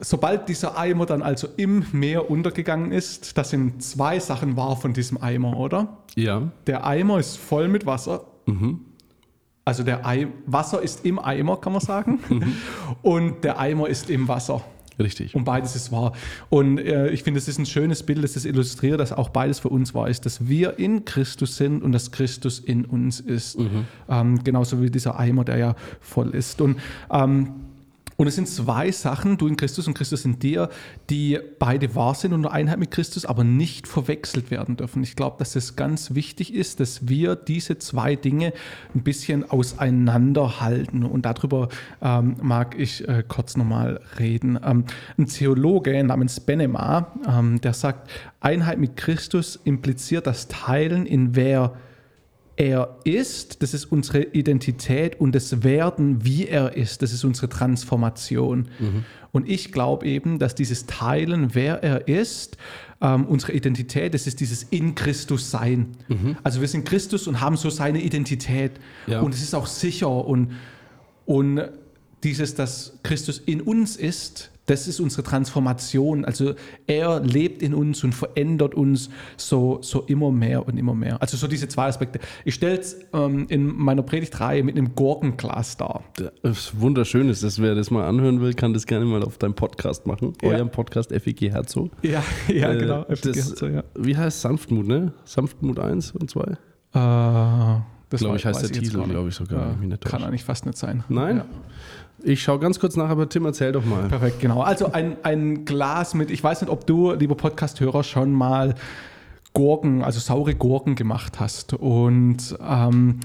sobald 0.00 0.48
dieser 0.48 0.76
Eimer 0.76 1.06
dann 1.06 1.22
also 1.22 1.48
im 1.56 1.84
Meer 1.92 2.30
untergegangen 2.30 2.92
ist, 2.92 3.36
das 3.38 3.50
sind 3.50 3.82
zwei 3.82 4.18
Sachen 4.18 4.56
wahr 4.56 4.76
von 4.76 4.92
diesem 4.92 5.20
Eimer, 5.20 5.56
oder? 5.56 5.98
Ja. 6.14 6.50
Der 6.66 6.86
Eimer 6.86 7.18
ist 7.18 7.36
voll 7.36 7.68
mit 7.68 7.86
Wasser. 7.86 8.24
Mhm. 8.46 8.80
Also 9.64 9.82
der 9.82 10.06
Ei 10.06 10.28
Wasser 10.46 10.82
ist 10.82 11.06
im 11.06 11.18
Eimer, 11.18 11.56
kann 11.56 11.72
man 11.72 11.80
sagen. 11.80 12.20
Mhm. 12.28 12.52
Und 13.02 13.44
der 13.44 13.58
Eimer 13.58 13.88
ist 13.88 14.10
im 14.10 14.28
Wasser. 14.28 14.62
Richtig. 14.98 15.34
Und 15.34 15.44
beides 15.44 15.74
ist 15.74 15.90
wahr. 15.90 16.12
Und 16.50 16.78
äh, 16.78 17.10
ich 17.10 17.24
finde, 17.24 17.38
es 17.38 17.48
ist 17.48 17.58
ein 17.58 17.66
schönes 17.66 18.04
Bild, 18.04 18.22
das 18.22 18.34
das 18.34 18.44
illustriert, 18.44 19.00
dass 19.00 19.12
auch 19.12 19.28
beides 19.30 19.58
für 19.58 19.68
uns 19.68 19.92
wahr 19.94 20.08
ist, 20.08 20.24
dass 20.24 20.46
wir 20.46 20.78
in 20.78 21.04
Christus 21.04 21.56
sind 21.56 21.82
und 21.82 21.92
dass 21.92 22.12
Christus 22.12 22.60
in 22.60 22.84
uns 22.84 23.18
ist. 23.20 23.58
Mhm. 23.58 23.86
Ähm, 24.08 24.44
genauso 24.44 24.80
wie 24.80 24.90
dieser 24.90 25.18
Eimer, 25.18 25.44
der 25.44 25.56
ja 25.56 25.76
voll 26.00 26.30
ist. 26.30 26.60
Und 26.60 26.78
ähm, 27.10 27.63
und 28.16 28.26
es 28.28 28.36
sind 28.36 28.48
zwei 28.48 28.90
Sachen, 28.92 29.36
du 29.36 29.46
in 29.48 29.56
Christus 29.56 29.88
und 29.88 29.94
Christus 29.94 30.24
in 30.24 30.38
dir, 30.38 30.68
die 31.10 31.38
beide 31.58 31.94
wahr 31.94 32.14
sind 32.14 32.32
und 32.32 32.46
Einheit 32.46 32.78
mit 32.78 32.90
Christus, 32.90 33.24
aber 33.24 33.42
nicht 33.42 33.88
verwechselt 33.88 34.50
werden 34.50 34.76
dürfen. 34.76 35.02
Ich 35.02 35.16
glaube, 35.16 35.36
dass 35.38 35.56
es 35.56 35.74
ganz 35.74 36.14
wichtig 36.14 36.54
ist, 36.54 36.80
dass 36.80 37.08
wir 37.08 37.34
diese 37.34 37.78
zwei 37.78 38.14
Dinge 38.14 38.52
ein 38.94 39.02
bisschen 39.02 39.50
auseinanderhalten. 39.50 41.04
Und 41.04 41.26
darüber 41.26 41.68
ähm, 42.00 42.36
mag 42.40 42.78
ich 42.78 43.06
äh, 43.08 43.24
kurz 43.26 43.56
nochmal 43.56 44.00
reden. 44.18 44.58
Ähm, 44.64 44.84
ein 45.18 45.26
Theologe 45.26 46.02
namens 46.04 46.38
Benema, 46.40 47.12
ähm, 47.26 47.60
der 47.60 47.72
sagt, 47.72 48.10
Einheit 48.40 48.78
mit 48.78 48.96
Christus 48.96 49.58
impliziert 49.64 50.26
das 50.26 50.48
Teilen 50.48 51.06
in 51.06 51.34
wer 51.34 51.74
er 52.56 52.98
ist, 53.04 53.62
das 53.62 53.74
ist 53.74 53.86
unsere 53.86 54.22
Identität 54.22 55.20
und 55.20 55.34
das 55.34 55.64
Werden, 55.64 56.24
wie 56.24 56.46
er 56.46 56.76
ist, 56.76 57.02
das 57.02 57.12
ist 57.12 57.24
unsere 57.24 57.48
Transformation. 57.48 58.68
Mhm. 58.78 59.04
Und 59.32 59.48
ich 59.48 59.72
glaube 59.72 60.06
eben, 60.06 60.38
dass 60.38 60.54
dieses 60.54 60.86
Teilen, 60.86 61.54
wer 61.54 61.82
er 61.82 62.06
ist, 62.06 62.56
ähm, 63.00 63.26
unsere 63.26 63.52
Identität, 63.52 64.14
das 64.14 64.28
ist 64.28 64.38
dieses 64.38 64.62
in 64.62 64.94
Christus 64.94 65.50
sein. 65.50 65.96
Mhm. 66.06 66.36
Also 66.44 66.60
wir 66.60 66.68
sind 66.68 66.84
Christus 66.84 67.26
und 67.26 67.40
haben 67.40 67.56
so 67.56 67.70
seine 67.70 68.00
Identität. 68.00 68.72
Ja. 69.08 69.20
Und 69.20 69.34
es 69.34 69.42
ist 69.42 69.54
auch 69.54 69.66
sicher 69.66 70.08
und, 70.08 70.52
und 71.26 71.60
dieses, 72.22 72.54
dass 72.54 72.98
Christus 73.02 73.38
in 73.38 73.60
uns 73.60 73.96
ist, 73.96 74.50
das 74.66 74.88
ist 74.88 75.00
unsere 75.00 75.22
Transformation. 75.22 76.24
Also 76.24 76.54
er 76.86 77.20
lebt 77.20 77.62
in 77.62 77.74
uns 77.74 78.02
und 78.04 78.14
verändert 78.14 78.74
uns 78.74 79.10
so, 79.36 79.78
so 79.82 80.02
immer 80.02 80.30
mehr 80.30 80.66
und 80.66 80.76
immer 80.78 80.94
mehr. 80.94 81.20
Also 81.20 81.36
so 81.36 81.46
diese 81.46 81.68
zwei 81.68 81.86
Aspekte. 81.86 82.20
Ich 82.44 82.54
stelle 82.54 82.78
es 82.78 82.96
ähm, 83.12 83.46
in 83.48 83.66
meiner 83.66 84.02
Predigtreihe 84.02 84.62
mit 84.62 84.76
einem 84.76 84.94
Gurkenglas 84.94 85.76
dar. 85.76 86.04
Das 86.42 86.80
wunderschön 86.80 87.28
ist, 87.28 87.42
dass 87.42 87.60
wer 87.60 87.74
das 87.74 87.90
mal 87.90 88.06
anhören 88.06 88.40
will, 88.40 88.54
kann 88.54 88.72
das 88.72 88.86
gerne 88.86 89.04
mal 89.04 89.22
auf 89.22 89.38
deinem 89.38 89.54
Podcast 89.54 90.06
machen. 90.06 90.32
Ja. 90.42 90.50
Eurem 90.50 90.70
Podcast 90.70 91.12
FEG 91.12 91.50
Herzog. 91.50 91.90
Ja, 92.02 92.22
ja 92.48 92.72
äh, 92.72 92.78
genau. 92.78 93.04
FEG 93.04 93.36
Herzog, 93.36 93.70
ja. 93.70 93.84
Wie 93.94 94.16
heißt 94.16 94.40
Sanftmut, 94.40 94.86
ne? 94.86 95.12
Sanftmut 95.24 95.78
1 95.78 96.12
und 96.12 96.30
2? 96.30 96.56
Äh, 96.94 97.93
das 98.14 98.20
glaube 98.20 98.36
ich, 98.36 98.46
heißt 98.46 98.62
der 98.62 98.70
Titel, 98.70 99.02
glaube 99.02 99.28
ich 99.28 99.34
sogar. 99.34 99.76
Ja, 99.88 99.96
kann 99.96 100.22
eigentlich 100.22 100.44
fast 100.44 100.66
nicht 100.66 100.78
sein. 100.78 101.02
Nein? 101.08 101.38
Ja. 101.38 101.44
Ich 102.22 102.42
schaue 102.42 102.58
ganz 102.58 102.78
kurz 102.78 102.96
nach, 102.96 103.10
aber 103.10 103.28
Tim, 103.28 103.44
erzähl 103.44 103.72
doch 103.72 103.84
mal. 103.84 104.08
Perfekt, 104.08 104.40
genau. 104.40 104.62
Also 104.62 104.92
ein, 104.92 105.16
ein 105.24 105.64
Glas 105.64 106.14
mit, 106.14 106.30
ich 106.30 106.42
weiß 106.42 106.62
nicht, 106.62 106.70
ob 106.70 106.86
du, 106.86 107.12
lieber 107.12 107.34
Podcast-Hörer, 107.34 108.02
schon 108.02 108.32
mal 108.32 108.76
Gurken, 109.52 110.02
also 110.02 110.20
saure 110.20 110.54
Gurken 110.54 110.94
gemacht 110.94 111.40
hast. 111.40 111.74
Und 111.74 112.56
ähm, 112.66 113.20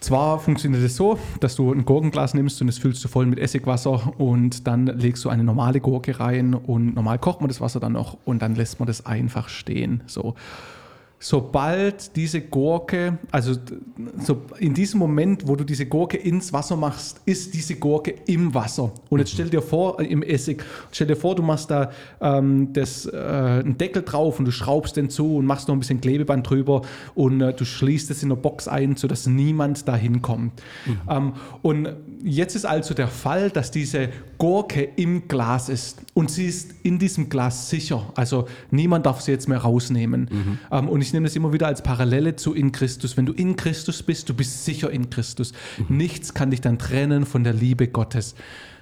zwar 0.00 0.40
funktioniert 0.40 0.82
es 0.82 0.96
so, 0.96 1.18
dass 1.40 1.56
du 1.56 1.72
ein 1.72 1.84
Gurkenglas 1.84 2.34
nimmst 2.34 2.60
und 2.60 2.68
es 2.68 2.78
füllst 2.78 3.02
du 3.04 3.08
voll 3.08 3.26
mit 3.26 3.38
Essigwasser 3.38 4.12
und 4.18 4.66
dann 4.66 4.86
legst 4.86 5.24
du 5.24 5.28
eine 5.28 5.44
normale 5.44 5.80
Gurke 5.80 6.20
rein 6.20 6.54
und 6.54 6.94
normal 6.96 7.18
kocht 7.18 7.40
man 7.40 7.48
das 7.48 7.60
Wasser 7.60 7.80
dann 7.80 7.92
noch 7.92 8.18
und 8.24 8.42
dann 8.42 8.56
lässt 8.56 8.78
man 8.78 8.86
das 8.86 9.06
einfach 9.06 9.48
stehen. 9.48 10.02
So 10.06 10.34
sobald 11.18 12.14
diese 12.14 12.42
Gurke, 12.42 13.18
also 13.30 13.54
so 14.22 14.42
in 14.58 14.74
diesem 14.74 15.00
Moment, 15.00 15.48
wo 15.48 15.56
du 15.56 15.64
diese 15.64 15.86
Gurke 15.86 16.18
ins 16.18 16.52
Wasser 16.52 16.76
machst, 16.76 17.20
ist 17.24 17.54
diese 17.54 17.76
Gurke 17.76 18.14
im 18.26 18.52
Wasser. 18.54 18.92
Und 19.08 19.20
jetzt 19.20 19.32
stell 19.32 19.48
dir 19.48 19.62
vor, 19.62 19.98
äh, 19.98 20.04
im 20.04 20.22
Essig, 20.22 20.62
stell 20.92 21.06
dir 21.06 21.16
vor, 21.16 21.34
du 21.34 21.42
machst 21.42 21.70
da 21.70 21.90
ähm, 22.20 22.72
das, 22.74 23.06
äh, 23.06 23.16
einen 23.16 23.78
Deckel 23.78 24.02
drauf 24.02 24.38
und 24.38 24.44
du 24.44 24.52
schraubst 24.52 24.96
den 24.96 25.08
zu 25.08 25.36
und 25.36 25.46
machst 25.46 25.68
noch 25.68 25.74
ein 25.74 25.78
bisschen 25.78 26.00
Klebeband 26.00 26.48
drüber 26.48 26.82
und 27.14 27.40
äh, 27.40 27.54
du 27.54 27.64
schließt 27.64 28.10
es 28.10 28.22
in 28.22 28.28
der 28.28 28.36
Box 28.36 28.68
ein, 28.68 28.96
sodass 28.96 29.26
niemand 29.26 29.88
da 29.88 29.96
hinkommt. 29.96 30.52
Mhm. 30.84 31.00
Ähm, 31.08 31.32
und 31.62 31.88
jetzt 32.22 32.56
ist 32.56 32.66
also 32.66 32.92
der 32.92 33.08
Fall, 33.08 33.50
dass 33.50 33.70
diese 33.70 34.10
Gurke 34.38 34.82
im 34.96 35.28
Glas 35.28 35.70
ist 35.70 36.02
und 36.12 36.30
sie 36.30 36.46
ist 36.46 36.74
in 36.82 36.98
diesem 36.98 37.30
Glas 37.30 37.70
sicher. 37.70 38.12
Also 38.14 38.48
niemand 38.70 39.06
darf 39.06 39.22
sie 39.22 39.32
jetzt 39.32 39.48
mehr 39.48 39.58
rausnehmen. 39.58 40.28
Mhm. 40.30 40.58
Ähm, 40.70 40.88
und 40.88 41.05
ich 41.06 41.12
nehme 41.12 41.26
das 41.26 41.36
immer 41.36 41.52
wieder 41.52 41.68
als 41.68 41.82
Parallele 41.82 42.36
zu 42.36 42.52
in 42.52 42.72
Christus. 42.72 43.16
Wenn 43.16 43.26
du 43.26 43.32
in 43.32 43.56
Christus 43.56 44.02
bist, 44.02 44.28
du 44.28 44.34
bist 44.34 44.64
sicher 44.64 44.90
in 44.90 45.08
Christus. 45.08 45.52
Mhm. 45.78 45.96
Nichts 45.96 46.34
kann 46.34 46.50
dich 46.50 46.60
dann 46.60 46.78
trennen 46.78 47.24
von 47.24 47.44
der 47.44 47.52
Liebe 47.52 47.86
Gottes. 47.88 48.34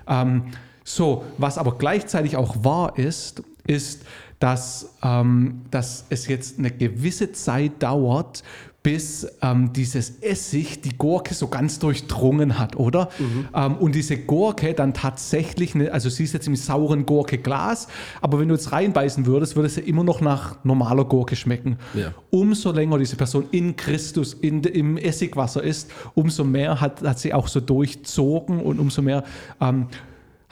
Ähm, 0.09 0.45
so, 0.85 1.25
was 1.39 1.59
aber 1.59 1.77
gleichzeitig 1.77 2.37
auch 2.37 2.65
wahr 2.65 2.99
ist, 2.99 3.43
ist, 3.67 4.05
dass, 4.39 4.95
ähm, 5.03 5.63
dass 5.71 6.07
es 6.11 6.27
jetzt 6.27 6.59
eine 6.59 6.71
gewisse 6.71 7.33
Zeit 7.33 7.83
dauert, 7.83 8.43
bis 8.85 9.27
ähm, 9.41 9.73
dieses 9.73 10.21
Essig 10.21 10.83
die 10.83 10.97
Gurke 10.97 11.33
so 11.33 11.49
ganz 11.49 11.79
durchdrungen 11.79 12.59
hat, 12.59 12.77
oder? 12.77 13.09
Mhm. 13.19 13.49
Ähm, 13.55 13.77
und 13.79 13.95
diese 13.95 14.19
Gurke 14.19 14.75
dann 14.75 14.93
tatsächlich, 14.93 15.75
eine, 15.75 15.91
also 15.91 16.11
sie 16.11 16.25
ist 16.25 16.35
jetzt 16.35 16.47
im 16.47 16.55
sauren 16.55 17.07
Gurke-Glas, 17.07 17.89
aber 18.21 18.39
wenn 18.39 18.49
du 18.49 18.55
jetzt 18.55 18.73
reinbeißen 18.73 19.25
würdest, 19.25 19.57
würde 19.57 19.71
sie 19.71 19.81
immer 19.81 20.05
noch 20.05 20.21
nach 20.21 20.63
normaler 20.65 21.07
Gurke 21.07 21.35
schmecken. 21.35 21.79
Ja. 21.95 22.13
Umso 22.29 22.73
länger 22.73 22.99
diese 22.99 23.17
Person 23.17 23.47
in 23.53 23.75
Christus, 23.75 24.35
in, 24.35 24.63
im 24.63 24.99
Essigwasser 24.99 25.63
ist, 25.63 25.91
umso 26.13 26.45
mehr 26.45 26.83
hat, 26.83 27.01
hat 27.03 27.19
sie 27.19 27.33
auch 27.33 27.49
so 27.49 27.61
durchzogen 27.61 28.61
und 28.61 28.79
umso 28.79 29.01
mehr 29.01 29.25
ähm, 29.63 29.87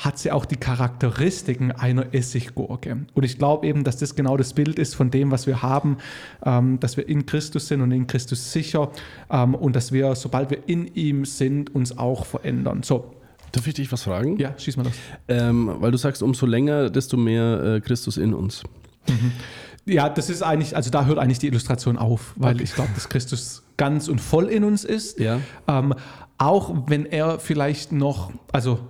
hat 0.05 0.19
sie 0.19 0.33
auch 0.33 0.45
die 0.45 0.57
Charakteristiken 0.57 1.71
einer 1.71 2.13
Essiggurke. 2.13 3.07
Und 3.15 3.23
ich 3.23 3.39
glaube 3.39 3.67
eben, 3.67 3.85
dass 3.85 3.99
das 3.99 4.17
genau 4.17 4.37
das 4.37 4.53
Bild 4.53 4.79
ist 4.79 4.95
von 4.95 5.11
dem, 5.11 5.31
was 5.31 5.47
wir 5.47 5.63
haben, 5.63 5.99
ähm, 6.45 6.81
dass 6.81 6.97
wir 6.97 7.09
in 7.09 7.25
Christus 7.25 7.69
sind 7.69 7.81
und 7.83 7.93
in 7.93 8.07
Christus 8.09 8.53
sicher 8.53 8.91
ähm, 9.31 9.55
und 9.55 9.77
dass 9.77 9.93
wir, 9.93 10.15
sobald 10.17 10.51
wir 10.51 10.69
in 10.69 10.89
ihm 10.89 11.25
sind, 11.25 11.73
uns 11.75 11.97
auch 11.97 12.27
verändern. 12.27 12.83
So. 12.83 13.15
Darf 13.53 13.67
ich 13.67 13.75
dich 13.75 13.93
was 13.93 14.05
fragen? 14.05 14.39
Ja, 14.39 14.59
schieß 14.59 14.79
mal 14.79 14.85
das. 14.85 14.95
Ähm, 15.29 15.71
weil 15.79 15.91
du 15.91 15.99
sagst, 15.99 16.23
umso 16.23 16.47
länger, 16.47 16.89
desto 16.89 17.19
mehr 17.19 17.63
äh, 17.63 17.81
Christus 17.81 18.17
in 18.17 18.33
uns. 18.33 18.63
Mhm. 19.09 19.33
Ja, 19.85 20.09
das 20.09 20.31
ist 20.31 20.43
eigentlich, 20.43 20.75
also 20.75 20.91
da 20.91 21.05
hört 21.05 21.19
eigentlich 21.19 21.39
die 21.39 21.49
Illustration 21.49 21.99
auf, 21.99 22.33
weil 22.37 22.55
okay. 22.55 22.65
ich 22.65 22.75
glaube, 22.75 22.91
dass 22.95 23.09
Christus 23.09 23.63
ganz 23.77 24.09
und 24.09 24.21
voll 24.21 24.47
in 24.47 24.65
uns 24.65 24.85
ist. 24.85 25.21
Ja. 25.21 25.41
Ähm, 25.69 25.95
auch 26.39 26.75
wenn 26.87 27.05
er 27.05 27.39
vielleicht 27.39 27.93
noch, 27.93 28.33
also 28.53 28.81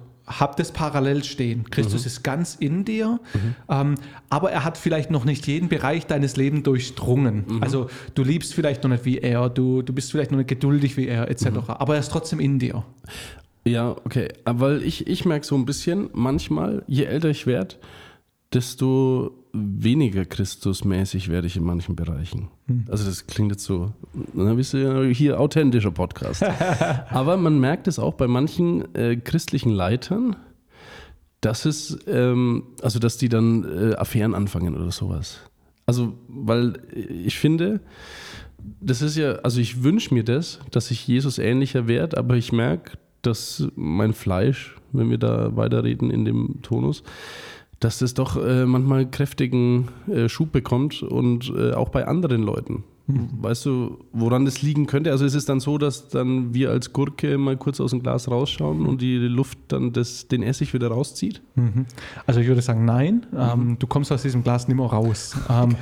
habt 0.41 0.61
es 0.61 0.73
parallel 0.73 1.25
stehen. 1.25 1.71
Christus 1.71 2.03
mhm. 2.03 2.07
ist 2.07 2.23
ganz 2.23 2.55
in 2.55 2.85
dir, 2.85 3.21
mhm. 3.35 3.55
ähm, 3.69 3.95
aber 4.31 4.51
er 4.51 4.65
hat 4.65 4.79
vielleicht 4.79 5.11
noch 5.11 5.25
nicht 5.25 5.47
jeden 5.47 5.69
Bereich 5.69 6.07
deines 6.07 6.37
Lebens 6.37 6.63
durchdrungen. 6.65 7.45
Mhm. 7.49 7.63
Also 7.63 7.89
du 8.15 8.23
liebst 8.23 8.55
vielleicht 8.55 8.83
noch 8.83 8.91
nicht 8.91 9.05
wie 9.05 9.19
er, 9.19 9.49
du, 9.49 9.83
du 9.83 9.93
bist 9.93 10.11
vielleicht 10.11 10.31
noch 10.31 10.39
nicht 10.39 10.49
geduldig 10.49 10.97
wie 10.97 11.07
er, 11.07 11.29
etc. 11.31 11.47
Mhm. 11.47 11.63
Aber 11.69 11.95
er 11.95 12.01
ist 12.01 12.11
trotzdem 12.11 12.41
in 12.41 12.59
dir. 12.59 12.85
Ja, 13.65 13.91
okay. 14.05 14.29
Weil 14.45 14.83
ich, 14.83 15.07
ich 15.07 15.25
merke 15.25 15.47
so 15.47 15.55
ein 15.55 15.65
bisschen, 15.65 16.11
manchmal, 16.13 16.83
je 16.87 17.05
älter 17.05 17.29
ich 17.29 17.47
werde, 17.47 17.77
desto 18.53 19.33
weniger 19.53 20.25
Christusmäßig 20.25 21.29
werde 21.29 21.47
ich 21.47 21.57
in 21.57 21.65
manchen 21.65 21.95
Bereichen. 21.95 22.49
Hm. 22.67 22.87
Also 22.89 23.05
das 23.05 23.27
klingt 23.27 23.53
jetzt 23.53 23.65
so, 23.65 23.93
na, 24.33 24.57
wisst 24.57 24.75
ihr, 24.75 25.05
hier 25.05 25.39
authentischer 25.39 25.91
Podcast. 25.91 26.43
Aber 27.11 27.37
man 27.37 27.59
merkt 27.61 27.87
es 27.87 27.99
auch 27.99 28.15
bei 28.15 28.27
manchen 28.27 28.95
äh, 28.95 29.17
christlichen 29.17 29.71
Leitern, 29.71 30.37
dass 31.41 31.65
es, 31.67 31.99
ähm, 32.07 32.65
also 32.83 32.99
dass 32.99 33.19
die 33.19 33.29
dann 33.29 33.65
äh, 33.65 33.95
Affären 33.95 34.35
anfangen 34.35 34.75
oder 34.75 34.91
sowas. 34.91 35.41
Also, 35.85 36.15
weil 36.29 36.75
ich 37.27 37.39
finde, 37.39 37.81
das 38.81 39.03
ist 39.03 39.17
ja, 39.17 39.33
also 39.37 39.61
ich 39.61 39.83
wünsche 39.83 40.15
mir 40.15 40.25
das, 40.25 40.61
dass 40.71 40.91
ich 40.91 41.07
Jesus 41.07 41.39
ähnlicher 41.39 41.89
werde, 41.89 42.17
aber 42.17 42.37
ich 42.37 42.53
merke, 42.53 42.93
dass 43.23 43.69
mein 43.75 44.13
Fleisch, 44.15 44.77
wenn 44.93 45.11
wir 45.11 45.19
da 45.19 45.57
weiterreden 45.57 46.11
in 46.11 46.25
dem 46.25 46.63
Tonus, 46.63 47.03
dass 47.85 48.01
es 48.01 48.15
doch 48.15 48.37
äh, 48.37 48.65
manchmal 48.65 49.11
kräftigen 49.11 49.89
äh, 50.09 50.29
Schub 50.29 50.53
bekommt 50.53 51.03
und 51.03 51.53
äh, 51.57 51.73
auch 51.73 51.89
bei 51.89 52.07
anderen 52.07 52.43
Leuten. 52.43 52.85
Weißt 53.41 53.67
du, 53.67 53.99
woran 54.13 54.45
das 54.45 54.63
liegen 54.63 54.87
könnte? 54.87 55.11
Also 55.11 55.25
ist 55.25 55.35
es 55.35 55.45
dann 55.45 55.61
so, 55.61 55.79
dass 55.79 56.09
dann 56.09 56.55
wir 56.55 56.71
als 56.71 56.93
Gurke 56.93 57.39
mal 57.39 57.57
kurz 57.57 57.81
aus 57.81 57.91
dem 57.91 58.03
Glas 58.03 58.29
rausschauen 58.29 58.87
und 58.87 59.01
die 59.01 59.17
Luft 59.17 59.59
dann 59.69 59.93
das, 59.93 60.29
den 60.29 60.43
Essig 60.43 60.73
wieder 60.75 60.89
rauszieht? 60.89 61.43
Mhm. 61.55 61.87
Also 62.27 62.41
ich 62.41 62.47
würde 62.47 62.63
sagen, 62.63 62.85
nein. 62.85 63.27
Mhm. 63.31 63.39
Ähm, 63.39 63.77
du 63.79 63.87
kommst 63.87 64.13
aus 64.13 64.23
diesem 64.23 64.43
Glas 64.43 64.69
nicht 64.69 64.77
mehr 64.77 64.87
raus. 64.87 65.37
Ähm. 65.53 65.75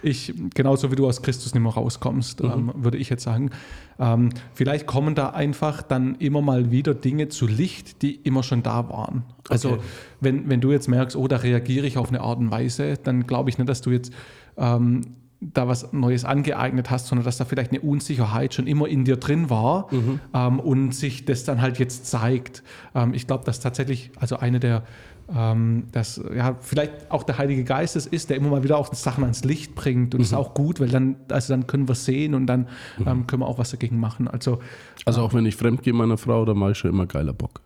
Ich, 0.00 0.32
genauso 0.54 0.90
wie 0.90 0.96
du 0.96 1.06
aus 1.06 1.20
Christus 1.22 1.52
nicht 1.52 1.62
mehr 1.62 1.72
rauskommst, 1.72 2.42
mhm. 2.42 2.50
ähm, 2.50 2.72
würde 2.76 2.96
ich 2.98 3.10
jetzt 3.10 3.24
sagen. 3.24 3.50
Ähm, 3.98 4.30
vielleicht 4.54 4.86
kommen 4.86 5.14
da 5.14 5.30
einfach 5.30 5.82
dann 5.82 6.14
immer 6.16 6.40
mal 6.40 6.70
wieder 6.70 6.94
Dinge 6.94 7.28
zu 7.28 7.46
Licht, 7.46 8.02
die 8.02 8.14
immer 8.14 8.42
schon 8.42 8.62
da 8.62 8.88
waren. 8.88 9.24
Also 9.48 9.72
okay. 9.72 9.80
wenn, 10.20 10.48
wenn 10.48 10.60
du 10.60 10.70
jetzt 10.70 10.88
merkst, 10.88 11.16
oh, 11.16 11.26
da 11.26 11.38
reagiere 11.38 11.86
ich 11.86 11.98
auf 11.98 12.08
eine 12.08 12.20
Art 12.20 12.38
und 12.38 12.50
Weise, 12.50 12.94
dann 13.02 13.26
glaube 13.26 13.50
ich 13.50 13.58
nicht, 13.58 13.68
dass 13.68 13.80
du 13.82 13.90
jetzt 13.90 14.12
ähm, 14.56 15.02
da 15.40 15.68
was 15.68 15.92
Neues 15.92 16.24
angeeignet 16.24 16.90
hast, 16.90 17.06
sondern 17.06 17.24
dass 17.24 17.36
da 17.36 17.44
vielleicht 17.44 17.70
eine 17.70 17.80
Unsicherheit 17.80 18.54
schon 18.54 18.66
immer 18.66 18.88
in 18.88 19.04
dir 19.04 19.16
drin 19.16 19.50
war 19.50 19.86
mhm. 19.92 20.20
ähm, 20.34 20.60
und 20.60 20.94
sich 20.94 21.24
das 21.24 21.44
dann 21.44 21.60
halt 21.60 21.78
jetzt 21.78 22.06
zeigt. 22.06 22.64
Ähm, 22.94 23.14
ich 23.14 23.26
glaube, 23.26 23.44
dass 23.44 23.60
tatsächlich, 23.60 24.10
also 24.18 24.36
eine 24.38 24.58
der, 24.58 24.82
ähm, 25.32 25.84
dass 25.92 26.20
ja, 26.34 26.56
vielleicht 26.60 27.10
auch 27.10 27.22
der 27.22 27.38
Heilige 27.38 27.62
Geist 27.62 27.94
es 27.94 28.06
ist, 28.06 28.30
der 28.30 28.36
immer 28.36 28.50
mal 28.50 28.64
wieder 28.64 28.78
auch 28.78 28.92
Sachen 28.94 29.22
ans 29.22 29.44
Licht 29.44 29.76
bringt 29.76 30.14
und 30.14 30.20
mhm. 30.20 30.24
ist 30.24 30.34
auch 30.34 30.54
gut, 30.54 30.80
weil 30.80 30.88
dann, 30.88 31.16
also 31.30 31.52
dann 31.52 31.68
können 31.68 31.86
wir 31.86 31.94
sehen 31.94 32.34
und 32.34 32.46
dann 32.46 32.66
mhm. 32.98 33.06
Ähm, 33.06 33.26
können 33.28 33.42
wir 33.42 33.46
auch 33.46 33.58
was 33.58 33.70
dagegen 33.70 34.00
machen. 34.00 34.26
Also, 34.26 34.58
also 35.04 35.22
auch 35.22 35.34
wenn 35.34 35.46
ich 35.46 35.54
fremd 35.54 35.82
gehe 35.82 35.92
meiner 35.92 36.18
Frau, 36.18 36.44
dann 36.44 36.58
mache 36.58 36.72
ich 36.72 36.78
schon 36.78 36.90
immer 36.90 37.06
geiler 37.06 37.32
Bock. 37.32 37.60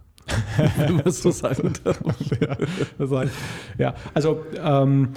Wenn 0.77 0.97
man 0.97 1.11
so 1.11 1.31
sagen 1.31 1.73
darf. 1.85 2.01
ja, 3.79 3.95
also 4.15 4.45
ähm, 4.63 5.09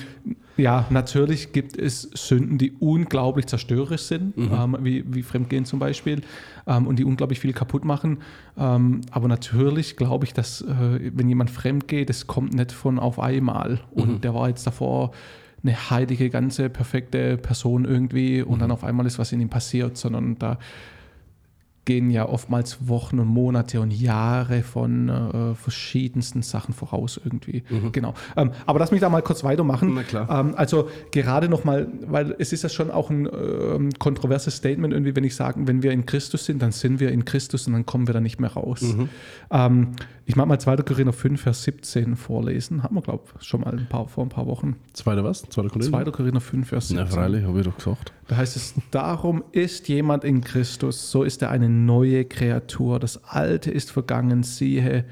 ja, 0.57 0.85
natürlich 0.89 1.51
gibt 1.51 1.77
es 1.77 2.09
Sünden, 2.13 2.57
die 2.57 2.71
unglaublich 2.79 3.45
zerstörerisch 3.47 4.03
sind, 4.03 4.37
mhm. 4.37 4.51
ähm, 4.53 4.77
wie, 4.81 5.03
wie 5.13 5.21
Fremdgehen 5.21 5.65
zum 5.65 5.79
Beispiel, 5.79 6.21
ähm, 6.65 6.87
und 6.87 6.97
die 6.97 7.03
unglaublich 7.03 7.39
viel 7.39 7.53
kaputt 7.53 7.83
machen. 7.83 8.19
Ähm, 8.57 9.01
aber 9.11 9.27
natürlich 9.27 9.97
glaube 9.97 10.25
ich, 10.25 10.33
dass 10.33 10.61
äh, 10.61 11.11
wenn 11.13 11.27
jemand 11.27 11.49
fremd 11.49 11.87
geht, 11.87 12.09
das 12.09 12.27
kommt 12.27 12.53
nicht 12.53 12.71
von 12.71 12.99
auf 12.99 13.19
einmal. 13.19 13.81
Und 13.91 14.07
mhm. 14.07 14.21
der 14.21 14.33
war 14.33 14.47
jetzt 14.47 14.65
davor 14.65 15.11
eine 15.61 15.89
heilige, 15.89 16.29
ganze, 16.29 16.69
perfekte 16.69 17.37
Person 17.37 17.85
irgendwie 17.85 18.41
und 18.41 18.57
mhm. 18.57 18.59
dann 18.59 18.71
auf 18.71 18.83
einmal 18.83 19.05
ist 19.05 19.19
was 19.19 19.31
in 19.31 19.41
ihm 19.41 19.49
passiert, 19.49 19.97
sondern 19.97 20.37
da 20.37 20.57
gehen 21.85 22.09
ja 22.09 22.27
oftmals 22.27 22.87
Wochen 22.87 23.19
und 23.19 23.27
Monate 23.27 23.79
und 23.79 23.91
Jahre 23.91 24.63
von 24.63 25.09
äh, 25.09 25.55
verschiedensten 25.55 26.41
Sachen 26.41 26.73
voraus 26.73 27.19
irgendwie. 27.23 27.63
Mhm. 27.69 27.91
Genau. 27.91 28.13
Ähm, 28.35 28.51
aber 28.65 28.79
lass 28.79 28.91
mich 28.91 29.01
da 29.01 29.09
mal 29.09 29.21
kurz 29.21 29.43
weitermachen. 29.43 29.93
Na 29.93 30.03
klar. 30.03 30.27
Ähm, 30.29 30.55
also 30.55 30.89
gerade 31.11 31.47
nochmal, 31.47 31.87
weil 32.05 32.35
es 32.39 32.51
ist 32.51 32.63
ja 32.63 32.69
schon 32.69 32.89
auch 32.89 33.09
ein 33.09 33.27
ähm, 33.27 33.91
kontroverses 33.99 34.55
Statement 34.55 34.93
irgendwie, 34.93 35.15
wenn 35.15 35.23
ich 35.23 35.35
sage, 35.35 35.61
wenn 35.67 35.83
wir 35.83 35.91
in 35.91 36.05
Christus 36.05 36.45
sind, 36.45 36.61
dann 36.61 36.71
sind 36.71 36.99
wir 36.99 37.11
in 37.11 37.23
Christus 37.23 37.67
und 37.67 37.73
dann 37.73 37.85
kommen 37.85 38.07
wir 38.07 38.13
da 38.13 38.21
nicht 38.21 38.39
mehr 38.39 38.51
raus. 38.51 38.81
Mhm. 38.81 39.09
Ähm, 39.51 39.87
ich 40.27 40.35
mag 40.35 40.47
mal 40.47 40.59
2. 40.59 40.77
Korinther 40.77 41.13
5, 41.13 41.39
Vers 41.39 41.63
17 41.63 42.15
vorlesen. 42.15 42.81
Haben 42.81 42.95
wir, 42.95 43.01
glaube 43.01 43.23
ich, 43.39 43.45
schon 43.45 43.61
mal 43.61 43.77
ein 43.77 43.88
paar, 43.88 44.07
vor 44.07 44.25
ein 44.25 44.29
paar 44.29 44.47
Wochen. 44.47 44.75
2. 44.93 45.23
was? 45.23 45.43
2. 45.43 45.67
Korinther? 45.67 45.89
2. 45.89 46.11
Korinther 46.11 46.41
5, 46.41 46.67
Vers 46.67 46.88
17. 46.88 47.05
Ja, 47.05 47.11
freilich, 47.11 47.43
habe 47.45 47.59
ich 47.59 47.65
doch 47.65 47.77
gesagt. 47.77 48.11
Da 48.27 48.38
heißt 48.38 48.55
es, 48.55 48.73
darum 48.89 49.43
ist 49.51 49.88
jemand 49.88 50.23
in 50.23 50.41
Christus, 50.41 51.11
so 51.11 51.23
ist 51.23 51.43
er 51.43 51.51
eine 51.51 51.69
neue 51.69 52.25
Kreatur. 52.25 52.99
Das 52.99 53.23
Alte 53.23 53.69
ist 53.69 53.91
vergangen, 53.91 54.43
siehe, 54.43 55.05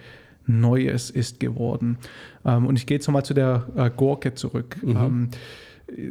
Neues 0.45 1.10
ist 1.10 1.39
geworden. 1.39 1.97
Ähm, 2.43 2.65
und 2.65 2.78
ich 2.78 2.86
gehe 2.86 2.97
jetzt 2.97 3.08
nochmal 3.08 3.23
zu 3.23 3.34
der 3.34 3.67
äh, 3.76 3.89
Gurke 3.95 4.34
zurück. 4.34 4.78
Mhm. 4.82 5.30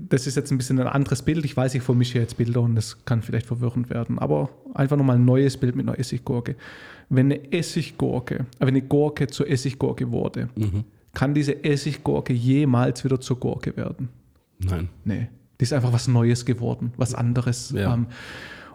Das 0.08 0.26
ist 0.26 0.36
jetzt 0.36 0.50
ein 0.50 0.58
bisschen 0.58 0.78
ein 0.80 0.86
anderes 0.86 1.22
Bild. 1.22 1.44
Ich 1.44 1.56
weiß, 1.56 1.74
ich 1.74 1.82
vermische 1.82 2.18
jetzt 2.18 2.36
Bilder 2.36 2.60
und 2.60 2.74
das 2.74 3.04
kann 3.04 3.22
vielleicht 3.22 3.46
verwirrend 3.46 3.90
werden. 3.90 4.18
Aber 4.18 4.50
einfach 4.74 4.96
nochmal 4.96 5.16
ein 5.16 5.24
neues 5.24 5.56
Bild 5.56 5.76
mit 5.76 5.88
einer 5.88 5.98
Essiggurke. 5.98 6.56
Wenn 7.08 7.26
eine 7.26 7.52
Essiggurke, 7.52 8.34
äh, 8.34 8.44
wenn 8.60 8.68
eine 8.68 8.82
Gurke 8.82 9.26
zur 9.26 9.48
Essiggurke 9.48 10.10
wurde, 10.10 10.48
mhm. 10.54 10.84
kann 11.14 11.34
diese 11.34 11.64
Essiggurke 11.64 12.32
jemals 12.32 13.04
wieder 13.04 13.20
zur 13.20 13.38
Gurke 13.38 13.76
werden? 13.76 14.10
Nein. 14.58 14.88
Nee. 15.04 15.28
Die 15.60 15.64
ist 15.64 15.72
einfach 15.72 15.92
was 15.92 16.08
Neues 16.08 16.44
geworden, 16.44 16.92
was 16.96 17.14
anderes. 17.14 17.70
Ja. 17.70 17.94
Ähm, 17.94 18.06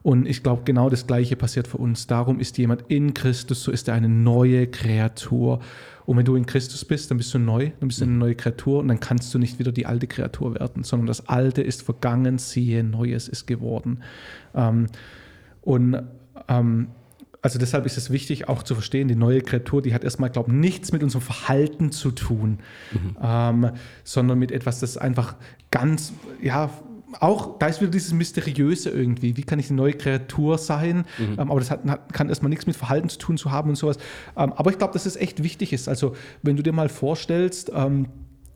und 0.08 0.26
ich 0.26 0.42
glaube, 0.42 0.62
genau 0.64 0.90
das 0.90 1.06
Gleiche 1.06 1.36
passiert 1.36 1.68
für 1.68 1.80
uns. 1.80 2.08
Darum 2.08 2.40
ist 2.40 2.58
jemand 2.58 2.86
in 2.88 3.14
Christus, 3.14 3.62
so 3.62 3.74
ist 3.74 3.90
er 3.90 3.96
eine 3.96 4.08
neue 4.08 4.66
Kreatur. 4.68 5.60
Und 6.06 6.16
wenn 6.16 6.24
du 6.24 6.38
in 6.38 6.46
Christus 6.46 6.86
bist, 6.86 7.12
dann 7.12 7.18
bist 7.18 7.34
du 7.34 7.40
neu, 7.40 7.72
dann 7.82 7.90
bist 7.90 8.00
du 8.00 8.06
eine 8.06 8.14
neue 8.14 8.34
Kreatur 8.34 8.80
und 8.80 8.88
dann 8.88 9.02
kannst 9.02 9.34
du 9.34 9.38
nicht 9.38 9.60
wieder 9.60 9.74
die 9.74 9.86
alte 9.86 10.08
Kreatur 10.08 10.54
werden, 10.54 10.86
sondern 10.86 11.08
das 11.08 11.28
Alte 11.28 11.62
ist 11.62 11.82
vergangen, 11.82 12.38
siehe, 12.38 12.86
Neues 12.86 13.28
ist 13.28 13.48
geworden. 13.48 14.02
Ähm, 14.56 14.88
und 15.60 16.02
ähm, 16.48 16.88
also 17.42 17.60
deshalb 17.60 17.86
ist 17.86 17.98
es 17.98 18.10
wichtig 18.10 18.48
auch 18.48 18.64
zu 18.64 18.76
verstehen, 18.76 19.10
die 19.10 19.16
neue 19.16 19.42
Kreatur, 19.42 19.82
die 19.82 19.94
hat 19.94 20.06
erstmal, 20.06 20.30
glaube 20.30 20.52
ich, 20.52 20.58
nichts 20.58 20.94
mit 20.94 21.04
unserem 21.04 21.22
Verhalten 21.22 21.92
zu 21.92 22.12
tun, 22.12 22.60
mhm. 22.94 23.18
ähm, 23.22 23.72
sondern 24.06 24.40
mit 24.40 24.54
etwas, 24.54 24.80
das 24.80 24.96
einfach 24.96 25.36
ganz, 25.70 26.14
ja, 26.42 26.70
auch, 27.20 27.58
da 27.60 27.68
ist 27.68 27.82
wieder 27.82 27.92
dieses 27.92 28.14
Mysteriöse 28.14 28.90
irgendwie. 28.90 29.38
Wie 29.38 29.44
kann 29.44 29.60
ich 29.60 29.70
eine 29.70 29.78
neue 29.78 29.94
Kreatur 29.94 30.58
sein? 30.58 31.06
Mhm. 31.18 31.40
Ähm, 31.40 31.52
aber 31.52 31.60
das 31.60 31.72
hat, 31.72 32.14
kann 32.14 32.30
erstmal 32.30 32.50
nichts 32.50 32.68
mit 32.68 32.76
Verhalten 32.76 33.10
zu 33.10 33.18
tun 33.18 33.38
zu 33.38 33.52
haben 33.52 33.70
und 33.70 33.76
sowas. 33.76 33.98
Ähm, 34.36 34.54
aber 34.54 34.72
ich 34.72 34.78
glaube, 34.78 34.94
dass 34.94 35.06
es 35.06 35.16
echt 35.16 35.44
wichtig 35.44 35.74
ist. 35.74 35.88
Also, 35.88 36.16
wenn 36.42 36.58
du 36.58 36.64
dir 36.64 36.74
mal 36.74 36.90
vorstellst, 36.90 37.72
ähm, 37.74 38.08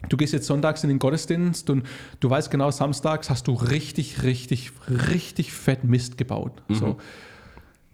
Du 0.09 0.17
gehst 0.17 0.33
jetzt 0.33 0.47
sonntags 0.47 0.81
in 0.83 0.89
den 0.89 0.97
Gottesdienst 0.97 1.69
und 1.69 1.83
du 2.19 2.27
weißt 2.27 2.49
genau, 2.49 2.71
samstags 2.71 3.29
hast 3.29 3.47
du 3.47 3.53
richtig, 3.53 4.23
richtig, 4.23 4.71
richtig 5.11 5.53
fett 5.53 5.83
Mist 5.83 6.17
gebaut. 6.17 6.63
Mhm. 6.69 6.73
So 6.73 6.97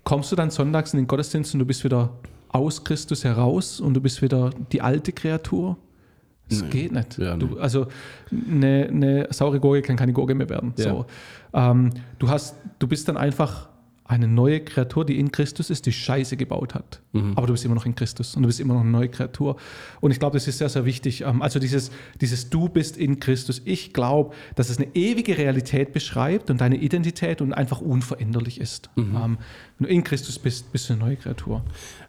kommst 0.07 0.31
du 0.31 0.37
dann 0.37 0.51
sonntags 0.51 0.93
in 0.93 0.99
den 0.99 1.07
Gottesdienst 1.07 1.53
und 1.53 1.59
du 1.59 1.65
bist 1.65 1.83
wieder 1.83 2.13
aus 2.47 2.85
Christus 2.85 3.25
heraus 3.25 3.81
und 3.81 3.93
du 3.93 3.99
bist 3.99 4.21
wieder 4.21 4.51
die 4.71 4.81
alte 4.81 5.11
Kreatur? 5.11 5.77
Das 6.49 6.61
nee. 6.61 6.69
geht 6.69 6.91
nicht. 6.91 7.17
Ja, 7.17 7.35
nee. 7.35 7.45
du, 7.45 7.59
also 7.59 7.87
eine, 8.31 8.87
eine, 8.89 9.27
saure 9.31 9.59
Gurke 9.59 9.81
kann 9.81 9.95
keine 9.95 10.13
Gurke 10.13 10.35
mehr 10.35 10.49
werden. 10.49 10.73
Ja. 10.77 10.83
So. 10.83 11.05
Ähm, 11.53 11.91
du, 12.19 12.29
hast, 12.29 12.55
du 12.79 12.87
bist 12.87 13.07
dann 13.07 13.17
einfach 13.17 13.69
eine 14.07 14.27
neue 14.27 14.61
Kreatur, 14.61 15.05
die 15.05 15.19
in 15.19 15.31
Christus 15.31 15.69
ist, 15.69 15.85
die 15.85 15.91
Scheiße 15.91 16.37
gebaut 16.37 16.73
hat. 16.73 17.01
Mhm. 17.11 17.33
Aber 17.35 17.47
du 17.47 17.53
bist 17.53 17.65
immer 17.65 17.75
noch 17.75 17.85
in 17.85 17.93
Christus 17.93 18.35
und 18.35 18.43
du 18.43 18.47
bist 18.47 18.59
immer 18.59 18.73
noch 18.73 18.81
eine 18.81 18.89
neue 18.89 19.09
Kreatur. 19.09 19.57
Und 19.99 20.11
ich 20.11 20.19
glaube, 20.19 20.37
das 20.37 20.47
ist 20.47 20.59
sehr, 20.59 20.69
sehr 20.69 20.85
wichtig. 20.85 21.21
Ähm, 21.21 21.41
also 21.41 21.59
dieses, 21.59 21.91
dieses 22.21 22.49
Du 22.49 22.69
bist 22.69 22.95
in 22.95 23.19
Christus. 23.19 23.61
Ich 23.65 23.91
glaube, 23.91 24.33
dass 24.55 24.69
es 24.69 24.77
eine 24.77 24.87
ewige 24.95 25.37
Realität 25.37 25.91
beschreibt 25.91 26.49
und 26.49 26.61
deine 26.61 26.77
Identität 26.77 27.41
und 27.41 27.51
einfach 27.51 27.81
unveränderlich 27.81 28.61
ist. 28.61 28.89
Mhm. 28.95 29.15
Ähm, 29.15 29.37
wenn 29.77 29.87
du 29.87 29.93
in 29.93 30.03
Christus 30.03 30.39
bist, 30.39 30.71
bist 30.71 30.89
du 30.89 30.93
eine 30.93 31.03
neue 31.03 31.17
Kreatur. 31.17 31.63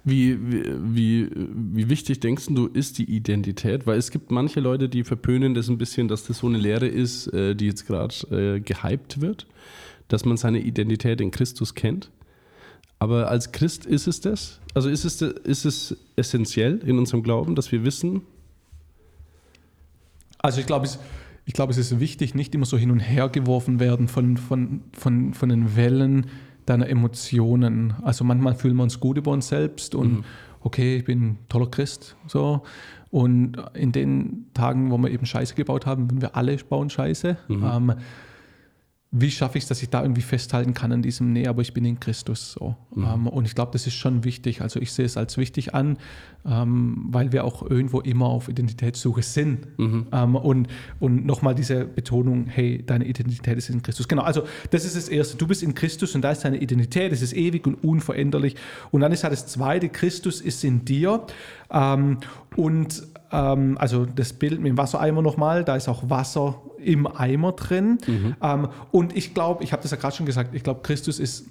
Wie, 0.04 0.38
wie, 0.40 1.28
wie, 1.34 1.90
wichtig 1.90 2.20
denkst 2.20 2.46
du, 2.50 2.66
ist 2.68 2.98
die 2.98 3.10
Identität? 3.10 3.86
Weil 3.86 3.98
es 3.98 4.12
gibt 4.12 4.30
manche 4.30 4.60
Leute, 4.60 4.88
die 4.88 5.02
verpönen 5.02 5.54
das 5.54 5.68
ein 5.68 5.78
bisschen, 5.78 6.06
dass 6.06 6.24
das 6.24 6.38
so 6.38 6.46
eine 6.46 6.58
Lehre 6.58 6.86
ist, 6.86 7.26
äh, 7.28 7.56
die 7.56 7.66
jetzt 7.66 7.86
gerade 7.86 8.14
äh, 8.30 8.60
gehypt 8.60 9.20
wird 9.20 9.46
dass 10.08 10.24
man 10.24 10.36
seine 10.36 10.60
Identität 10.60 11.20
in 11.20 11.30
Christus 11.30 11.74
kennt. 11.74 12.10
Aber 12.98 13.28
als 13.28 13.52
Christ 13.52 13.86
ist 13.86 14.08
es 14.08 14.20
das? 14.20 14.60
Also 14.74 14.88
ist 14.88 15.04
es, 15.04 15.22
ist 15.22 15.64
es 15.64 15.96
essentiell 16.16 16.78
in 16.84 16.98
unserem 16.98 17.22
Glauben, 17.22 17.54
dass 17.54 17.70
wir 17.70 17.84
wissen? 17.84 18.22
Also 20.38 20.60
ich 20.60 20.66
glaube, 20.66 20.86
es, 20.86 20.98
ich 21.44 21.54
glaube, 21.54 21.72
es 21.72 21.78
ist 21.78 22.00
wichtig, 22.00 22.34
nicht 22.34 22.54
immer 22.54 22.66
so 22.66 22.76
hin 22.76 22.90
und 22.90 23.00
her 23.00 23.28
geworfen 23.28 23.80
werden 23.80 24.08
von, 24.08 24.36
von, 24.36 24.82
von, 24.92 25.34
von 25.34 25.48
den 25.48 25.76
Wellen 25.76 26.26
deiner 26.66 26.88
Emotionen. 26.88 27.94
Also 28.02 28.24
manchmal 28.24 28.54
fühlen 28.54 28.76
wir 28.76 28.82
uns 28.82 29.00
gut 29.00 29.16
über 29.16 29.30
uns 29.30 29.48
selbst 29.48 29.94
und 29.94 30.12
mhm. 30.12 30.24
okay, 30.60 30.96
ich 30.98 31.04
bin 31.04 31.22
ein 31.22 31.38
toller 31.48 31.70
Christ. 31.70 32.16
So. 32.26 32.62
Und 33.10 33.56
in 33.74 33.92
den 33.92 34.46
Tagen, 34.54 34.90
wo 34.90 34.98
wir 34.98 35.10
eben 35.10 35.24
Scheiße 35.24 35.54
gebaut 35.54 35.86
haben, 35.86 36.20
wir 36.20 36.36
alle 36.36 36.56
bauen 36.56 36.90
Scheiße. 36.90 37.38
Mhm. 37.48 37.64
Ähm, 37.64 37.94
wie 39.10 39.30
schaffe 39.30 39.56
ich 39.56 39.64
es, 39.64 39.68
dass 39.68 39.82
ich 39.82 39.88
da 39.88 40.02
irgendwie 40.02 40.20
festhalten 40.20 40.74
kann 40.74 40.92
an 40.92 41.00
diesem, 41.00 41.32
nee, 41.32 41.46
aber 41.46 41.62
ich 41.62 41.72
bin 41.72 41.86
in 41.86 41.98
Christus 41.98 42.52
so. 42.52 42.76
Mhm. 42.94 43.04
Ähm, 43.04 43.26
und 43.26 43.46
ich 43.46 43.54
glaube, 43.54 43.72
das 43.72 43.86
ist 43.86 43.94
schon 43.94 44.22
wichtig. 44.24 44.60
Also 44.60 44.80
ich 44.80 44.92
sehe 44.92 45.06
es 45.06 45.16
als 45.16 45.38
wichtig 45.38 45.74
an, 45.74 45.96
ähm, 46.44 47.06
weil 47.08 47.32
wir 47.32 47.44
auch 47.44 47.62
irgendwo 47.62 48.00
immer 48.00 48.26
auf 48.26 48.50
Identitätssuche 48.50 49.22
sind. 49.22 49.66
Mhm. 49.78 50.08
Ähm, 50.12 50.36
und 50.36 50.68
und 51.00 51.24
nochmal 51.24 51.54
diese 51.54 51.86
Betonung, 51.86 52.48
hey, 52.48 52.84
deine 52.84 53.06
Identität 53.06 53.56
ist 53.56 53.70
in 53.70 53.82
Christus. 53.82 54.08
Genau, 54.08 54.22
also 54.22 54.42
das 54.70 54.84
ist 54.84 54.94
das 54.94 55.08
Erste. 55.08 55.38
Du 55.38 55.46
bist 55.46 55.62
in 55.62 55.74
Christus 55.74 56.14
und 56.14 56.20
da 56.20 56.32
ist 56.32 56.44
deine 56.44 56.58
Identität, 56.58 57.10
es 57.10 57.22
ist 57.22 57.32
ewig 57.32 57.66
und 57.66 57.82
unveränderlich. 57.82 58.56
Und 58.90 59.00
dann 59.00 59.12
ist 59.12 59.24
halt 59.24 59.32
das 59.32 59.46
Zweite, 59.46 59.88
Christus 59.88 60.42
ist 60.42 60.62
in 60.64 60.84
dir. 60.84 61.24
Und 62.56 63.02
ähm, 63.32 63.76
also 63.78 64.06
das 64.06 64.32
Bild 64.32 64.60
mit 64.60 64.70
dem 64.70 64.78
Wassereimer 64.78 65.22
nochmal, 65.22 65.64
da 65.64 65.76
ist 65.76 65.88
auch 65.88 66.08
Wasser 66.08 66.60
im 66.78 67.06
Eimer 67.06 67.52
drin. 67.52 67.98
Mhm. 68.06 68.36
Ähm, 68.42 68.68
und 68.90 69.16
ich 69.16 69.34
glaube, 69.34 69.64
ich 69.64 69.72
habe 69.72 69.82
das 69.82 69.90
ja 69.90 69.96
gerade 69.96 70.16
schon 70.16 70.26
gesagt, 70.26 70.54
ich 70.54 70.62
glaube, 70.62 70.80
Christus 70.82 71.18
ist 71.18 71.46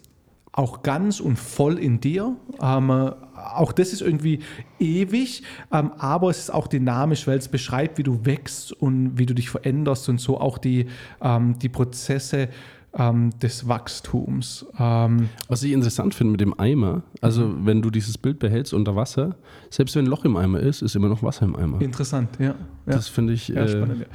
auch 0.58 0.82
ganz 0.82 1.20
und 1.20 1.38
voll 1.38 1.78
in 1.78 2.00
dir. 2.00 2.36
Ähm, 2.60 2.90
auch 2.90 3.72
das 3.72 3.94
ist 3.94 4.02
irgendwie 4.02 4.40
ewig, 4.80 5.44
ähm, 5.72 5.92
aber 6.00 6.32
es 6.32 6.40
ist 6.40 6.50
auch 6.54 6.68
dynamisch, 6.68 7.28
weil 7.28 7.38
es 7.38 7.48
beschreibt, 7.48 8.00
wie 8.00 8.04
du 8.04 8.26
wächst 8.26 8.74
und 8.74 9.20
wie 9.20 9.28
du 9.28 9.36
dich 9.36 9.52
veränderst 9.52 10.10
und 10.10 10.20
so 10.20 10.40
auch 10.40 10.58
die, 10.58 10.88
ähm, 11.22 11.60
die 11.60 11.70
Prozesse 11.70 12.50
ähm, 12.98 13.32
des 13.40 13.68
Wachstums. 13.68 14.66
Ähm, 14.80 15.30
Was 15.48 15.64
ich 15.64 15.72
interessant 15.72 16.16
finde 16.16 16.32
mit 16.32 16.42
dem 16.42 16.60
Eimer, 16.60 17.04
also 17.22 17.46
mhm. 17.46 17.66
wenn 17.66 17.82
du 17.82 17.90
dieses 17.90 18.18
Bild 18.18 18.40
behältst 18.40 18.74
unter 18.74 18.96
Wasser, 18.96 19.36
selbst 19.70 19.96
wenn 19.96 20.06
ein 20.06 20.10
Loch 20.10 20.26
im 20.26 20.36
Eimer 20.36 20.60
ist, 20.60 20.82
ist 20.82 20.96
immer 20.96 21.08
noch 21.08 21.22
Wasser 21.24 21.46
im 21.46 21.56
Eimer. 21.56 21.82
Interessant, 21.82 22.30
ja. 22.40 22.56
Das 22.86 23.10
finde 23.10 23.34
ich 23.34 23.50
ja, 23.50 23.64
äh, 23.64 23.68
spannend. 23.68 24.00
Ja. 24.00 24.06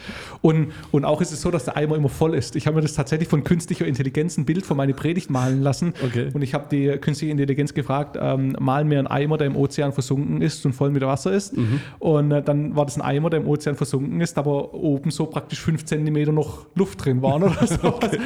Und, 0.41 0.73
und 0.91 1.05
auch 1.05 1.21
ist 1.21 1.31
es 1.31 1.43
so, 1.43 1.51
dass 1.51 1.67
der 1.67 1.77
Eimer 1.77 1.95
immer 1.97 2.09
voll 2.09 2.35
ist. 2.35 2.57
Ich 2.57 2.67
habe 2.67 2.77
mir 2.77 2.83
das 2.83 2.95
tatsächlich 2.95 3.29
von 3.29 3.45
künstlicher 3.45 3.87
Intelligenz 3.87 4.39
ein 4.39 4.47
Bild 4.47 4.65
von 4.65 4.79
meiner 4.79 4.95
Predigt 4.95 5.31
malen 5.31 5.61
lassen. 5.61 5.93
Okay. 6.03 6.31
Und 6.33 6.41
ich 6.41 6.55
habe 6.55 6.67
die 6.71 6.87
künstliche 6.99 7.31
Intelligenz 7.31 7.75
gefragt, 7.75 8.17
ähm, 8.19 8.57
mal 8.59 8.85
mir 8.85 8.99
einen 8.99 9.09
Eimer, 9.09 9.37
der 9.37 9.49
im 9.49 9.57
Ozean 9.57 9.93
versunken 9.93 10.41
ist 10.41 10.65
und 10.65 10.73
voll 10.73 10.91
mit 10.91 11.03
Wasser 11.03 11.33
ist. 11.33 11.57
Mhm. 11.57 11.81
Und 11.99 12.33
äh, 12.33 12.43
dann 12.43 12.75
war 12.75 12.87
das 12.87 12.97
ein 12.97 13.03
Eimer, 13.03 13.29
der 13.29 13.41
im 13.41 13.47
Ozean 13.47 13.77
versunken 13.77 14.21
ist, 14.23 14.39
aber 14.39 14.73
oben 14.73 15.11
so 15.11 15.27
praktisch 15.27 15.61
fünf 15.61 15.85
Zentimeter 15.85 16.33
noch 16.33 16.67
Luft 16.75 17.05
drin 17.05 17.21
waren 17.21 17.43
oder 17.43 17.67
so. 17.67 17.89
okay. 17.89 18.19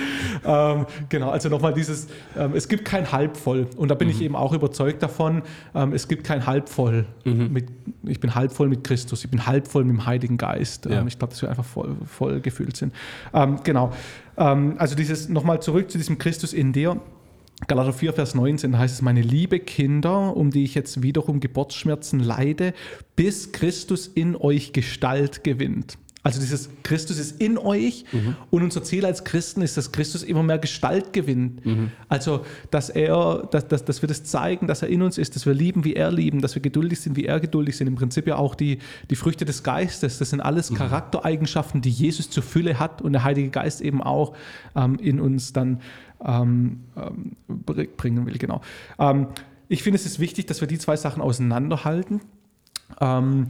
Ähm, 0.47 0.87
genau, 1.09 1.31
also 1.31 1.49
nochmal 1.49 1.75
dieses, 1.75 2.07
ähm, 2.37 2.53
es 2.55 2.69
gibt 2.69 2.85
kein 2.85 3.11
Halbvoll. 3.11 3.67
Und 3.77 3.91
da 3.91 3.95
bin 3.95 4.09
mhm. 4.09 4.15
ich 4.15 4.23
eben 4.23 4.37
auch 4.37 4.53
überzeugt 4.53 5.03
davon, 5.03 5.43
ähm, 5.75 5.93
es 5.93 6.09
gibt 6.09 6.25
kein 6.25 6.47
Halbvoll. 6.47 7.07
Mhm. 7.25 7.53
Mit, 7.53 7.67
ich 8.05 8.21
bin 8.21 8.35
halbvoll 8.35 8.69
mit 8.69 8.85
Christus, 8.85 9.25
ich 9.25 9.31
bin 9.31 9.47
halbvoll 9.47 9.85
mit 9.85 9.97
dem 9.97 10.07
Heiligen 10.07 10.37
Geist. 10.37 10.87
Ja. 10.87 11.01
Ähm, 11.01 11.09
ich 11.09 11.19
glaube, 11.19 11.33
dass 11.33 11.43
wir 11.43 11.49
einfach 11.49 11.65
voll, 11.65 11.97
voll 12.07 12.41
gefüllt 12.41 12.77
sind. 12.77 12.95
Ähm, 13.35 13.59
genau. 13.65 13.93
Ähm, 14.37 14.77
also 14.79 14.95
dieses, 14.95 15.29
nochmal 15.29 15.61
zurück 15.61 15.91
zu 15.91 15.99
diesem 15.99 16.19
Christus 16.19 16.53
in 16.53 16.73
dir. 16.73 17.01
Galater 17.69 17.95
4, 17.95 18.13
Vers 18.13 18.35
19 18.35 18.79
heißt 18.79 18.95
es, 18.95 19.03
meine 19.03 19.23
liebe 19.23 19.59
Kinder, 19.61 20.37
um 20.37 20.51
die 20.51 20.65
ich 20.65 20.75
jetzt 20.75 21.03
wiederum 21.03 21.41
Geburtsschmerzen 21.41 22.21
leide, 22.21 22.75
bis 23.17 23.51
Christus 23.53 24.09
in 24.09 24.37
euch 24.37 24.75
Gestalt 24.75 25.43
gewinnt. 25.43 25.97
Also 26.27 26.41
dieses 26.41 26.69
Christus 26.83 27.21
ist 27.21 27.41
in 27.41 27.57
euch 27.57 28.05
mhm. 28.11 28.35
und 28.51 28.65
unser 28.65 28.83
Ziel 28.83 29.07
als 29.07 29.23
Christen 29.23 29.63
ist, 29.63 29.77
dass 29.77 29.93
Christus 29.93 30.25
immer 30.25 30.43
mehr 30.43 30.59
Gestalt 30.59 31.13
gewinnt. 31.13 31.65
Mhm. 31.65 31.93
Also 32.09 32.45
dass 32.73 32.91
er, 32.91 33.47
dass, 33.53 33.69
dass, 33.69 33.85
dass 33.85 34.03
wir 34.03 34.09
das 34.09 34.25
zeigen, 34.25 34.67
dass 34.67 34.83
er 34.83 34.89
in 34.89 35.03
uns 35.03 35.19
ist, 35.19 35.37
dass 35.37 35.47
wir 35.47 35.55
lieben, 35.55 35.85
wie 35.85 35.95
er 35.95 36.11
lieben, 36.11 36.41
dass 36.41 36.57
wir 36.57 36.63
geduldig 36.63 37.01
sind, 37.01 37.17
wie 37.17 37.27
er 37.27 37.39
geduldig 37.39 37.77
sind. 37.77 37.87
Im 37.87 37.95
Prinzip 37.95 38.27
ja 38.27 38.39
auch 38.39 38.57
die, 38.57 38.81
die 39.09 39.15
Früchte 39.15 39.45
des 39.45 39.63
Geistes. 39.63 40.19
Das 40.19 40.31
sind 40.31 40.41
alles 40.41 40.73
mhm. 40.73 40.79
Charaktereigenschaften, 40.79 41.81
die 41.81 41.91
Jesus 41.91 42.29
zur 42.29 42.43
Fülle 42.43 42.81
hat 42.81 43.03
und 43.03 43.13
der 43.13 43.23
Heilige 43.23 43.51
Geist 43.51 43.81
eben 43.81 44.03
auch 44.03 44.35
ähm, 44.75 44.97
in 44.97 45.21
uns 45.21 45.53
dann 45.53 45.81
ähm, 46.27 46.81
ähm, 46.97 47.37
bringen 47.47 48.27
will. 48.27 48.37
Genau. 48.39 48.63
Ähm, 48.99 49.29
ich 49.69 49.85
finde, 49.85 50.01
es 50.01 50.07
ist 50.07 50.19
wichtig, 50.19 50.47
dass 50.47 50.61
wir 50.61 50.67
die 50.67 50.79
zwei 50.81 50.97
Sachen 50.97 51.23
auseinanderhalten, 51.23 52.21
ähm, 53.01 53.47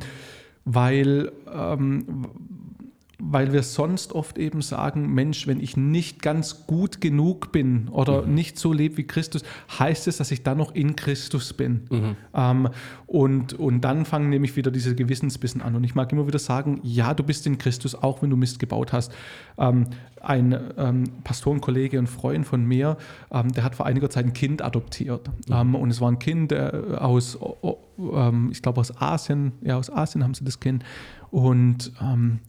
weil 0.66 1.32
ähm, 1.54 2.04
weil 3.18 3.52
wir 3.52 3.62
sonst 3.62 4.12
oft 4.12 4.36
eben 4.36 4.60
sagen, 4.60 5.12
Mensch, 5.14 5.46
wenn 5.46 5.60
ich 5.60 5.76
nicht 5.76 6.20
ganz 6.20 6.66
gut 6.66 7.00
genug 7.00 7.50
bin 7.50 7.88
oder 7.88 8.22
mhm. 8.22 8.34
nicht 8.34 8.58
so 8.58 8.72
lebe 8.72 8.98
wie 8.98 9.06
Christus, 9.06 9.42
heißt 9.78 10.06
es, 10.06 10.18
dass 10.18 10.30
ich 10.30 10.42
dann 10.42 10.58
noch 10.58 10.74
in 10.74 10.96
Christus 10.96 11.54
bin. 11.54 11.86
Mhm. 11.90 12.16
Ähm, 12.34 12.68
und, 13.06 13.54
und 13.54 13.80
dann 13.80 14.04
fangen 14.04 14.28
nämlich 14.28 14.56
wieder 14.56 14.70
diese 14.70 14.94
Gewissensbissen 14.94 15.62
an. 15.62 15.74
Und 15.76 15.84
ich 15.84 15.94
mag 15.94 16.12
immer 16.12 16.26
wieder 16.26 16.38
sagen, 16.38 16.80
ja, 16.82 17.14
du 17.14 17.22
bist 17.22 17.46
in 17.46 17.56
Christus, 17.56 17.94
auch 17.94 18.20
wenn 18.20 18.30
du 18.30 18.36
Mist 18.36 18.58
gebaut 18.58 18.92
hast. 18.92 19.12
Ähm, 19.56 19.86
ein 20.20 20.58
ähm, 20.76 21.04
Pastorenkollege 21.24 21.98
und 21.98 22.08
Freund 22.08 22.46
von 22.46 22.64
mir, 22.64 22.98
ähm, 23.30 23.52
der 23.52 23.64
hat 23.64 23.76
vor 23.76 23.86
einiger 23.86 24.10
Zeit 24.10 24.26
ein 24.26 24.32
Kind 24.34 24.60
adoptiert. 24.60 25.28
Mhm. 25.48 25.54
Ähm, 25.54 25.74
und 25.74 25.90
es 25.90 26.00
war 26.02 26.10
ein 26.10 26.18
Kind 26.18 26.52
äh, 26.52 26.70
aus, 26.98 27.38
äh, 27.40 28.30
ich 28.50 28.60
glaube 28.60 28.80
aus 28.80 29.00
Asien, 29.00 29.52
ja, 29.62 29.78
aus 29.78 29.90
Asien 29.90 30.22
haben 30.22 30.34
sie 30.34 30.44
das 30.44 30.60
Kind. 30.60 30.84
Und 31.30 31.92
ähm, 32.00 32.40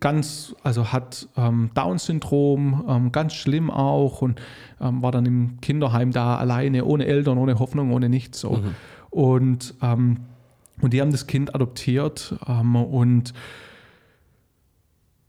ganz, 0.00 0.54
also 0.62 0.92
hat 0.92 1.28
ähm, 1.36 1.70
Down-Syndrom, 1.74 2.84
ähm, 2.88 3.12
ganz 3.12 3.34
schlimm 3.34 3.70
auch 3.70 4.22
und 4.22 4.40
ähm, 4.80 5.02
war 5.02 5.12
dann 5.12 5.26
im 5.26 5.60
Kinderheim 5.60 6.12
da 6.12 6.36
alleine, 6.36 6.84
ohne 6.84 7.06
Eltern, 7.06 7.38
ohne 7.38 7.58
Hoffnung, 7.58 7.92
ohne 7.92 8.08
nichts. 8.08 8.40
So. 8.40 8.52
Mhm. 8.52 8.74
Und, 9.10 9.74
ähm, 9.82 10.18
und 10.80 10.92
die 10.92 11.00
haben 11.00 11.12
das 11.12 11.26
Kind 11.26 11.54
adoptiert 11.54 12.34
ähm, 12.46 12.76
und, 12.76 13.32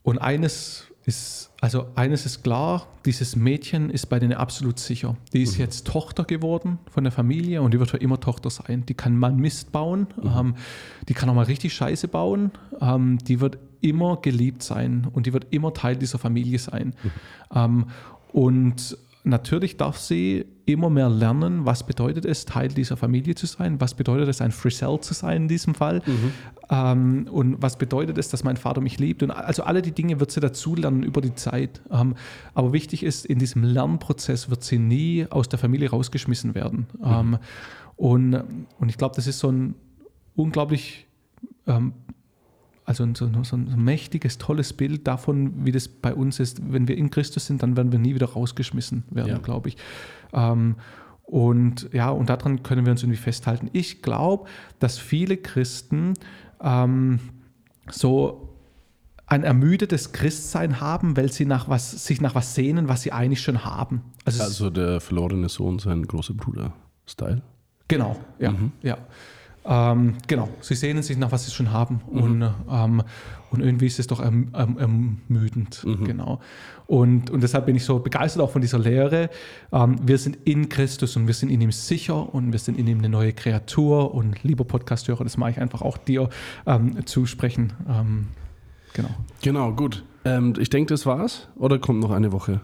und 0.04 0.18
eines 0.20 0.88
ist, 1.06 1.52
also 1.62 1.86
eines 1.94 2.26
ist 2.26 2.44
klar, 2.44 2.88
dieses 3.06 3.36
Mädchen 3.36 3.92
ist 3.92 4.08
bei 4.08 4.18
denen 4.18 4.34
absolut 4.34 4.80
sicher. 4.80 5.16
Die 5.34 5.44
ist 5.44 5.56
mhm. 5.56 5.62
jetzt 5.62 5.86
Tochter 5.86 6.24
geworden 6.24 6.80
von 6.90 7.04
der 7.04 7.12
Familie 7.12 7.62
und 7.62 7.74
die 7.74 7.80
wird 7.80 7.92
für 7.92 7.98
immer 7.98 8.20
Tochter 8.20 8.50
sein. 8.50 8.86
Die 8.88 8.96
kann 8.96 9.16
mal 9.16 9.32
Mist 9.32 9.72
bauen, 9.72 10.08
mhm. 10.22 10.32
ähm, 10.38 10.56
die 11.08 11.14
kann 11.14 11.30
auch 11.30 11.36
mal 11.36 11.46
richtig 11.46 11.74
Scheiße 11.76 12.08
bauen, 12.08 12.52
ähm, 12.82 13.20
die 13.20 13.40
wird 13.40 13.60
immer 13.82 14.18
geliebt 14.18 14.64
sein 14.64 15.08
und 15.12 15.26
die 15.26 15.34
wird 15.34 15.48
immer 15.52 15.74
Teil 15.74 15.96
dieser 15.96 16.20
Familie 16.20 16.60
sein. 16.60 16.94
Mhm. 17.04 17.12
Ähm, 17.54 17.86
und 18.32 18.98
natürlich 19.26 19.78
darf 19.78 19.98
sie 19.98 20.46
immer 20.66 20.90
mehr 20.90 21.10
lernen, 21.10 21.66
was 21.66 21.86
bedeutet 21.86 22.26
es, 22.26 22.46
Teil 22.46 22.70
dieser 22.70 22.96
Familie 22.96 23.36
zu 23.36 23.46
sein, 23.46 23.82
was 23.82 23.94
bedeutet 23.94 24.30
es, 24.30 24.42
ein 24.42 24.52
Frisell 24.52 25.00
zu 25.00 25.14
sein 25.14 25.44
in 25.44 25.48
diesem 25.48 25.76
Fall 25.76 26.02
mhm. 26.06 26.32
ähm, 26.70 27.28
und 27.32 27.62
was 27.62 27.78
bedeutet 27.78 28.18
es, 28.18 28.30
dass 28.30 28.44
mein 28.44 28.58
Vater 28.58 28.82
mich 28.82 29.00
liebt. 29.00 29.24
Und 29.24 29.32
also 29.32 29.64
alle 29.64 29.82
die 29.82 29.92
Dinge 29.92 30.20
wird 30.20 30.32
sie 30.32 30.40
dazulernen 30.40 31.04
über 31.04 31.22
die 31.22 31.36
Zeit. 31.36 31.82
Ähm, 31.92 32.16
aber 32.54 32.72
wichtig 32.72 33.04
ist, 33.04 33.26
in 33.26 33.40
diesem 33.40 33.64
Lernprozess 33.64 34.50
wird 34.50 34.64
sie 34.64 34.80
nie 34.80 35.26
aus 35.30 35.50
der 35.50 35.60
Familie 35.60 35.90
rausgeschmissen 35.90 36.56
werden. 36.56 36.88
Mhm. 37.00 37.06
Ähm, 37.06 37.38
und, 37.98 38.44
und 38.80 38.90
ich 38.90 38.98
glaube, 38.98 39.16
das 39.16 39.28
ist 39.28 39.40
so 39.40 39.52
ein 39.52 39.76
unglaublich 40.36 41.08
also 42.86 43.08
so, 43.16 43.30
so, 43.44 43.56
ein 43.56 43.84
mächtiges, 43.84 44.38
tolles 44.38 44.74
Bild 44.74 45.08
davon, 45.08 45.66
wie 45.66 45.72
das 45.72 45.88
bei 45.88 46.14
uns 46.14 46.40
ist. 46.40 46.72
Wenn 46.72 46.88
wir 46.88 46.98
in 46.98 47.10
Christus 47.10 47.48
sind, 47.48 47.64
dann 47.64 47.76
werden 47.76 47.92
wir 47.92 48.00
nie 48.00 48.14
wieder 48.14 48.28
rausgeschmissen 48.28 49.04
werden, 49.10 49.30
ja. 49.30 49.38
glaube 49.40 49.70
ich. 49.70 49.78
Ähm, 50.34 50.76
und 51.24 51.90
ja, 51.92 52.10
und 52.12 52.30
daran 52.30 52.62
können 52.62 52.86
wir 52.86 52.92
uns 52.92 53.02
irgendwie 53.02 53.20
festhalten. 53.20 53.70
Ich 53.74 54.04
glaube, 54.04 54.48
dass 54.80 55.00
viele 55.00 55.38
Christen 55.38 56.14
ähm, 56.62 57.20
so 57.90 58.56
ein 59.26 59.44
ermüdetes 59.44 60.12
Christsein 60.12 60.80
haben, 60.80 61.18
weil 61.18 61.32
sie 61.32 61.46
nach 61.46 61.68
was, 61.68 62.06
sich 62.06 62.22
nach 62.22 62.36
was 62.36 62.54
sehnen, 62.54 62.88
was 62.88 63.02
sie 63.02 63.12
eigentlich 63.12 63.42
schon 63.42 63.66
haben. 63.66 64.04
Also, 64.24 64.44
Also 64.44 64.70
der 64.70 65.02
verlorene 65.02 65.50
Sohn, 65.50 65.80
sein 65.80 66.04
großer 66.04 66.36
Bruder. 66.36 66.74
Style. 67.08 67.42
Genau, 67.88 68.20
ja. 68.40 68.54
ja. 68.82 68.98
Ähm, 69.68 70.14
genau, 70.28 70.50
sie 70.62 70.76
sehnen 70.76 71.02
sich 71.02 71.18
nach, 71.18 71.32
was 71.32 71.46
sie 71.46 71.52
schon 71.52 71.72
haben. 71.72 72.02
Und, 72.08 72.48
ähm, 72.70 73.04
und 73.52 73.62
irgendwie 73.62 73.88
ist 73.88 74.00
es 74.00 74.08
doch 74.08 74.20
erm, 74.20 74.50
erm, 74.54 74.78
ermüdend. 74.78 75.86
Genau. 76.04 76.40
Und, 76.88 77.32
und 77.32 77.42
deshalb 77.42 77.66
bin 77.66 77.76
ich 77.76 77.84
so 77.84 78.00
begeistert 78.00 78.44
auch 78.44 78.52
von 78.52 78.62
dieser 78.62 78.78
Lehre. 78.78 79.30
Ähm, 79.72 79.98
wir 80.04 80.18
sind 80.18 80.38
in 80.46 80.70
Christus 80.70 81.16
und 81.16 81.28
wir 81.28 81.34
sind 81.34 81.50
in 81.50 81.62
ihm 81.62 81.72
sicher 81.72 82.34
und 82.34 82.52
wir 82.52 82.60
sind 82.60 82.78
in 82.78 82.88
ihm 82.88 83.00
eine 83.00 83.10
neue 83.10 83.34
Kreatur. 83.34 84.14
Und 84.14 84.44
lieber 84.44 84.66
Podcasthörer, 84.66 85.24
das 85.24 85.38
mache 85.38 85.52
ich 85.52 85.60
einfach 85.60 85.82
auch 85.82 85.98
dir 85.98 86.30
ähm, 86.68 87.06
zusprechen. 87.06 87.74
Ähm, 87.90 88.28
genau. 88.94 89.10
Genau, 89.42 89.72
gut. 89.72 90.04
Ähm, 90.26 90.54
ich 90.60 90.70
denke, 90.70 90.94
das 90.94 91.06
war's. 91.06 91.48
Oder 91.56 91.80
kommt 91.80 92.02
noch 92.02 92.12
eine 92.12 92.32
Woche? 92.32 92.62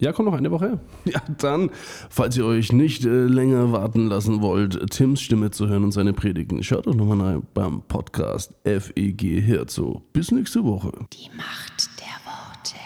Ja, 0.00 0.12
kommt 0.12 0.30
noch 0.30 0.36
eine 0.36 0.50
Woche? 0.50 0.80
Ja, 1.04 1.20
dann, 1.38 1.70
falls 2.08 2.34
ihr 2.38 2.46
euch 2.46 2.72
nicht 2.72 3.04
äh, 3.04 3.24
länger 3.24 3.70
warten 3.70 4.06
lassen 4.06 4.40
wollt, 4.40 4.90
Tims 4.90 5.20
Stimme 5.20 5.50
zu 5.50 5.68
hören 5.68 5.84
und 5.84 5.92
seine 5.92 6.14
Predigten, 6.14 6.62
schaut 6.62 6.86
doch 6.86 6.94
nochmal 6.94 7.20
rein 7.20 7.42
beim 7.52 7.82
Podcast 7.82 8.54
FEG 8.64 9.42
Herzo. 9.42 10.02
Bis 10.14 10.30
nächste 10.30 10.64
Woche. 10.64 10.90
Die 11.12 11.28
Macht 11.36 11.90
der 12.00 12.16
Worte. 12.24 12.76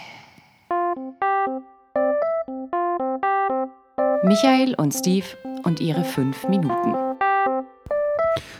Michael 4.25 4.75
und 4.75 4.93
Steve 4.93 5.25
und 5.63 5.79
ihre 5.79 6.03
fünf 6.03 6.45
Minuten. 6.49 7.14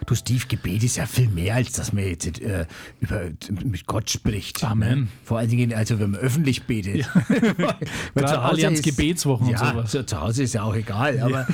Du, 0.06 0.14
Steve, 0.16 0.46
Gebet 0.48 0.84
ist 0.84 0.98
ja 0.98 1.06
viel 1.06 1.30
mehr, 1.30 1.56
als 1.56 1.72
dass 1.72 1.92
man 1.92 2.04
jetzt 2.04 2.40
äh, 2.42 2.66
über, 3.00 3.24
mit 3.64 3.88
Gott 3.88 4.10
spricht. 4.10 4.64
Amen. 4.64 5.10
Vor 5.24 5.40
allen 5.40 5.50
Dingen, 5.50 5.74
also 5.74 6.00
wenn 6.00 6.12
man 6.12 6.20
öffentlich 6.20 6.64
betet. 6.64 7.10
Weil 7.28 7.76
Gerade 8.16 8.28
zu 8.34 8.40
Allianz 8.42 8.80
ist- 8.80 8.86
Gebetswochen 8.86 9.48
und 9.48 9.54
ja, 9.54 9.72
sowas. 9.72 9.92
Zu, 9.92 10.06
zu 10.06 10.22
Hause 10.22 10.44
ist 10.44 10.54
ja 10.54 10.64
auch 10.64 10.76
egal. 10.76 11.20
Aber 11.22 11.48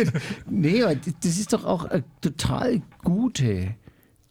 nee, 0.50 0.82
aber 0.82 0.94
das 0.94 1.38
ist 1.38 1.52
doch 1.52 1.64
auch 1.64 1.84
eine 1.84 2.04
total 2.20 2.80
gute 3.04 3.74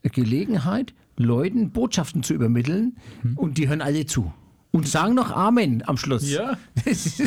Gelegenheit, 0.02 0.94
Leuten 1.18 1.72
Botschaften 1.72 2.24
zu 2.24 2.34
übermitteln 2.34 2.96
und 3.36 3.58
die 3.58 3.68
hören 3.68 3.82
alle 3.82 4.06
zu. 4.06 4.32
Und 4.78 4.88
sagen 4.88 5.16
noch 5.16 5.32
Amen 5.32 5.82
am 5.88 5.98
Schluss. 5.98 6.30
Ja. 6.30 6.56
Das 6.86 7.18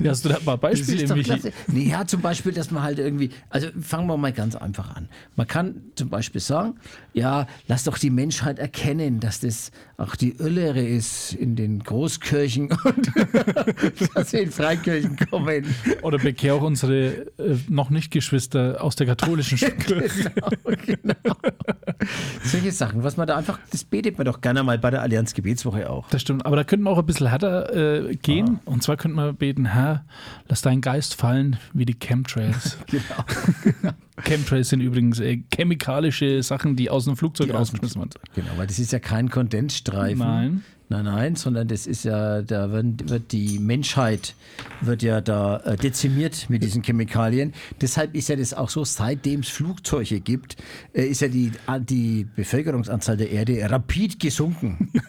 Ja, 0.00 0.10
hast 0.10 0.24
du 0.24 0.28
da 0.28 0.38
mal 0.44 0.52
Das 0.56 0.60
Beispiele, 0.60 1.14
Michi? 1.14 1.22
klasse. 1.24 1.52
Nee, 1.66 1.88
ja, 1.90 2.06
zum 2.06 2.20
Beispiel, 2.20 2.52
dass 2.52 2.70
man 2.70 2.84
halt 2.84 3.00
irgendwie, 3.00 3.30
also 3.50 3.66
fangen 3.80 4.06
wir 4.06 4.16
mal 4.16 4.32
ganz 4.32 4.54
einfach 4.54 4.94
an. 4.94 5.08
Man 5.34 5.48
kann 5.48 5.82
zum 5.96 6.08
Beispiel 6.08 6.40
sagen, 6.40 6.74
ja, 7.14 7.46
lass 7.66 7.82
doch 7.84 7.98
die 7.98 8.10
Menschheit 8.10 8.60
erkennen, 8.60 9.18
dass 9.18 9.40
das 9.40 9.72
auch 10.02 10.16
die 10.16 10.32
Irrlehre 10.32 10.82
ist 10.82 11.32
in 11.32 11.54
den 11.54 11.78
Großkirchen 11.78 12.70
und 12.84 13.12
dass 14.14 14.30
sie 14.30 14.38
in 14.38 14.50
Freikirchen 14.50 15.16
kommen. 15.30 15.66
Oder 16.02 16.18
bekehr 16.18 16.54
auch 16.54 16.62
unsere 16.62 17.26
äh, 17.38 17.56
noch 17.68 17.90
nicht 17.90 18.10
Geschwister 18.10 18.82
aus 18.82 18.96
der 18.96 19.06
katholischen 19.06 19.58
Kirche. 19.78 20.32
Genau, 20.34 20.76
genau. 20.84 21.36
Solche 22.44 22.72
Sachen, 22.72 23.04
was 23.04 23.16
man 23.16 23.28
da 23.28 23.36
einfach, 23.36 23.60
das 23.70 23.84
betet 23.84 24.18
man 24.18 24.24
doch 24.24 24.40
gerne 24.40 24.62
mal 24.64 24.78
bei 24.78 24.90
der 24.90 25.02
Allianz 25.02 25.34
Gebetswoche 25.34 25.88
auch. 25.88 26.08
Das 26.08 26.22
stimmt, 26.22 26.44
aber 26.46 26.56
da 26.56 26.64
könnten 26.64 26.84
wir 26.84 26.90
auch 26.90 26.98
ein 26.98 27.06
bisschen 27.06 27.28
härter 27.28 28.08
äh, 28.08 28.16
gehen. 28.16 28.58
Und 28.64 28.82
zwar 28.82 28.96
könnten 28.96 29.16
wir 29.16 29.32
beten, 29.32 29.66
Herr, 29.66 30.04
lass 30.48 30.62
deinen 30.62 30.80
Geist 30.80 31.14
fallen 31.14 31.58
wie 31.72 31.84
die 31.84 31.98
Chemtrails. 31.98 32.78
Genau. 32.92 33.94
Chemtrails 34.22 34.68
sind 34.70 34.80
übrigens 34.80 35.20
äh, 35.20 35.42
chemikalische 35.54 36.42
Sachen, 36.42 36.76
die 36.76 36.90
aus 36.90 37.06
einem 37.06 37.16
Flugzeug 37.16 37.48
Die 37.48 37.52
rausgeschmissen 37.52 38.00
werden. 38.00 38.12
Genau, 38.34 38.50
weil 38.56 38.66
das 38.66 38.78
ist 38.78 38.92
ja 38.92 38.98
kein 38.98 39.30
Kondensstreifen. 39.30 40.18
Nein. 40.18 40.64
Nein, 40.92 41.04
nein, 41.06 41.36
sondern 41.36 41.68
das 41.68 41.86
ist 41.86 42.04
ja, 42.04 42.42
da 42.42 42.70
wird, 42.70 43.32
die 43.32 43.58
Menschheit 43.58 44.34
wird 44.82 45.02
ja 45.02 45.22
da 45.22 45.56
äh, 45.60 45.76
dezimiert 45.76 46.50
mit 46.50 46.62
diesen 46.62 46.82
Chemikalien. 46.82 47.54
Deshalb 47.80 48.14
ist 48.14 48.28
ja 48.28 48.36
das 48.36 48.52
auch 48.52 48.68
so, 48.68 48.84
seitdem 48.84 49.40
es 49.40 49.48
Flugzeuge 49.48 50.20
gibt, 50.20 50.56
äh, 50.92 51.04
ist 51.04 51.22
ja 51.22 51.28
die, 51.28 51.50
die 51.88 52.26
Bevölkerungsanzahl 52.36 53.16
der 53.16 53.30
Erde 53.30 53.70
rapid 53.70 54.20
gesunken. 54.20 54.90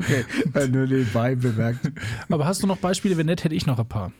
okay, 0.00 0.24
äh, 0.52 0.68
nur 0.68 0.86
nebenbei 0.86 1.34
bemerkt. 1.34 1.90
Aber 2.28 2.44
hast 2.44 2.62
du 2.62 2.66
noch 2.66 2.76
Beispiele? 2.76 3.16
Wenn 3.16 3.24
nicht, 3.26 3.42
hätte 3.42 3.54
ich 3.54 3.64
noch 3.64 3.78
ein 3.78 3.88
paar. 3.88 4.12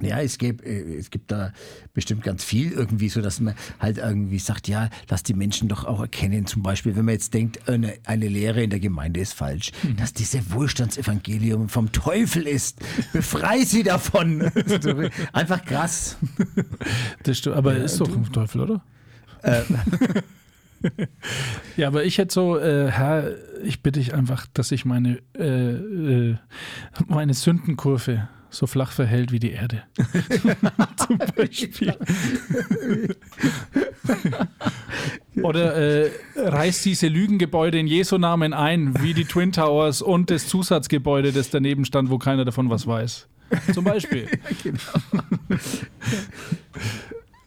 Ja, 0.00 0.20
es 0.20 0.38
gibt, 0.38 0.64
äh, 0.64 0.96
es 0.96 1.10
gibt 1.10 1.30
da 1.30 1.52
bestimmt 1.94 2.22
ganz 2.22 2.44
viel 2.44 2.72
irgendwie, 2.72 3.08
so 3.08 3.20
dass 3.20 3.40
man 3.40 3.54
halt 3.80 3.98
irgendwie 3.98 4.38
sagt, 4.38 4.68
ja, 4.68 4.90
lass 5.08 5.22
die 5.22 5.34
Menschen 5.34 5.68
doch 5.68 5.84
auch 5.84 6.00
erkennen, 6.00 6.46
zum 6.46 6.62
Beispiel, 6.62 6.96
wenn 6.96 7.04
man 7.04 7.14
jetzt 7.14 7.34
denkt, 7.34 7.68
eine, 7.68 7.94
eine 8.04 8.28
Lehre 8.28 8.62
in 8.62 8.70
der 8.70 8.80
Gemeinde 8.80 9.20
ist 9.20 9.34
falsch, 9.34 9.72
dass 9.96 10.12
diese 10.12 10.52
Wohlstandsevangelium 10.52 11.68
vom 11.68 11.92
Teufel 11.92 12.46
ist. 12.46 12.80
Befrei 13.12 13.64
sie 13.64 13.82
davon. 13.82 14.42
Einfach 15.32 15.64
krass. 15.64 16.16
Das 17.22 17.38
stimmt, 17.38 17.56
aber 17.56 17.76
ist 17.76 18.00
doch 18.00 18.08
vom 18.08 18.30
Teufel, 18.32 18.62
oder? 18.62 18.82
Äh. 19.42 19.62
ja, 21.76 21.88
aber 21.88 22.04
ich 22.04 22.18
hätte 22.18 22.32
so, 22.32 22.58
äh, 22.58 22.90
Herr, 22.90 23.34
ich 23.62 23.82
bitte 23.82 23.98
dich 23.98 24.14
einfach, 24.14 24.46
dass 24.54 24.68
sich 24.68 24.84
meine, 24.84 25.18
äh, 25.36 25.72
äh, 25.72 26.36
meine 27.06 27.34
Sündenkurve 27.34 28.28
so 28.50 28.66
flach 28.66 28.92
verhält 28.92 29.32
wie 29.32 29.38
die 29.38 29.52
Erde. 29.52 29.82
Zum 30.96 31.18
Beispiel. 31.36 31.94
Oder 35.42 35.76
äh, 35.76 36.10
reiß 36.36 36.82
diese 36.82 37.08
Lügengebäude 37.08 37.78
in 37.78 37.86
Jesu 37.86 38.18
Namen 38.18 38.52
ein, 38.52 39.02
wie 39.02 39.14
die 39.14 39.24
Twin 39.24 39.52
Towers 39.52 40.02
und 40.02 40.30
das 40.30 40.48
Zusatzgebäude, 40.48 41.32
das 41.32 41.50
daneben 41.50 41.84
stand, 41.84 42.10
wo 42.10 42.18
keiner 42.18 42.44
davon 42.44 42.70
was 42.70 42.86
weiß. 42.86 43.28
Zum 43.72 43.84
Beispiel. 43.84 44.28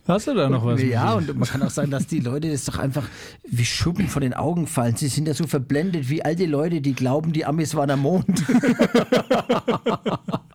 Hast 0.07 0.27
du 0.27 0.33
da 0.33 0.49
noch 0.49 0.65
was? 0.65 0.81
Ja, 0.81 1.13
und 1.13 1.37
man 1.37 1.47
kann 1.47 1.61
auch 1.61 1.69
sagen, 1.69 1.91
dass 1.91 2.07
die 2.07 2.19
Leute 2.19 2.51
das 2.51 2.65
doch 2.65 2.79
einfach 2.79 3.07
wie 3.47 3.65
Schuppen 3.65 4.07
von 4.07 4.21
den 4.21 4.33
Augen 4.33 4.67
fallen. 4.67 4.95
Sie 4.95 5.07
sind 5.07 5.27
ja 5.27 5.33
so 5.33 5.45
verblendet 5.45 6.09
wie 6.09 6.25
all 6.25 6.35
die 6.35 6.47
Leute, 6.47 6.81
die 6.81 6.93
glauben, 6.93 7.33
die 7.33 7.45
Amis 7.45 7.75
waren 7.75 7.91
am 7.91 8.01
Mond. 8.01 8.43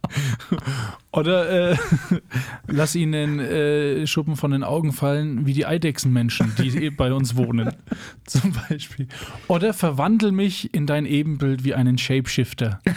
Oder 1.13 1.73
äh, 1.73 1.77
lass 2.67 2.95
ihnen 2.95 3.41
äh, 3.41 4.07
Schuppen 4.07 4.37
von 4.37 4.51
den 4.51 4.63
Augen 4.63 4.93
fallen, 4.93 5.47
wie 5.47 5.53
die 5.55 5.67
Eidechsenmenschen, 5.67 6.53
die 6.59 6.91
bei 6.91 7.13
uns 7.13 7.37
wohnen. 7.37 7.73
Zum 8.27 8.53
Beispiel. 8.69 9.09
Oder 9.49 9.73
verwandel 9.73 10.33
mich 10.33 10.75
in 10.75 10.87
dein 10.87 11.07
Ebenbild 11.07 11.65
wie 11.65 11.75
einen 11.75 11.99
Shapeshifter. 11.99 12.81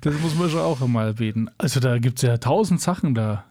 das 0.00 0.14
muss 0.20 0.34
man 0.36 0.50
schon 0.50 0.60
auch 0.60 0.80
einmal 0.82 1.14
beten. 1.14 1.48
Also 1.58 1.80
da 1.80 1.98
gibt 1.98 2.18
es 2.18 2.22
ja 2.22 2.38
tausend 2.38 2.80
Sachen 2.80 3.14
da, 3.14 3.44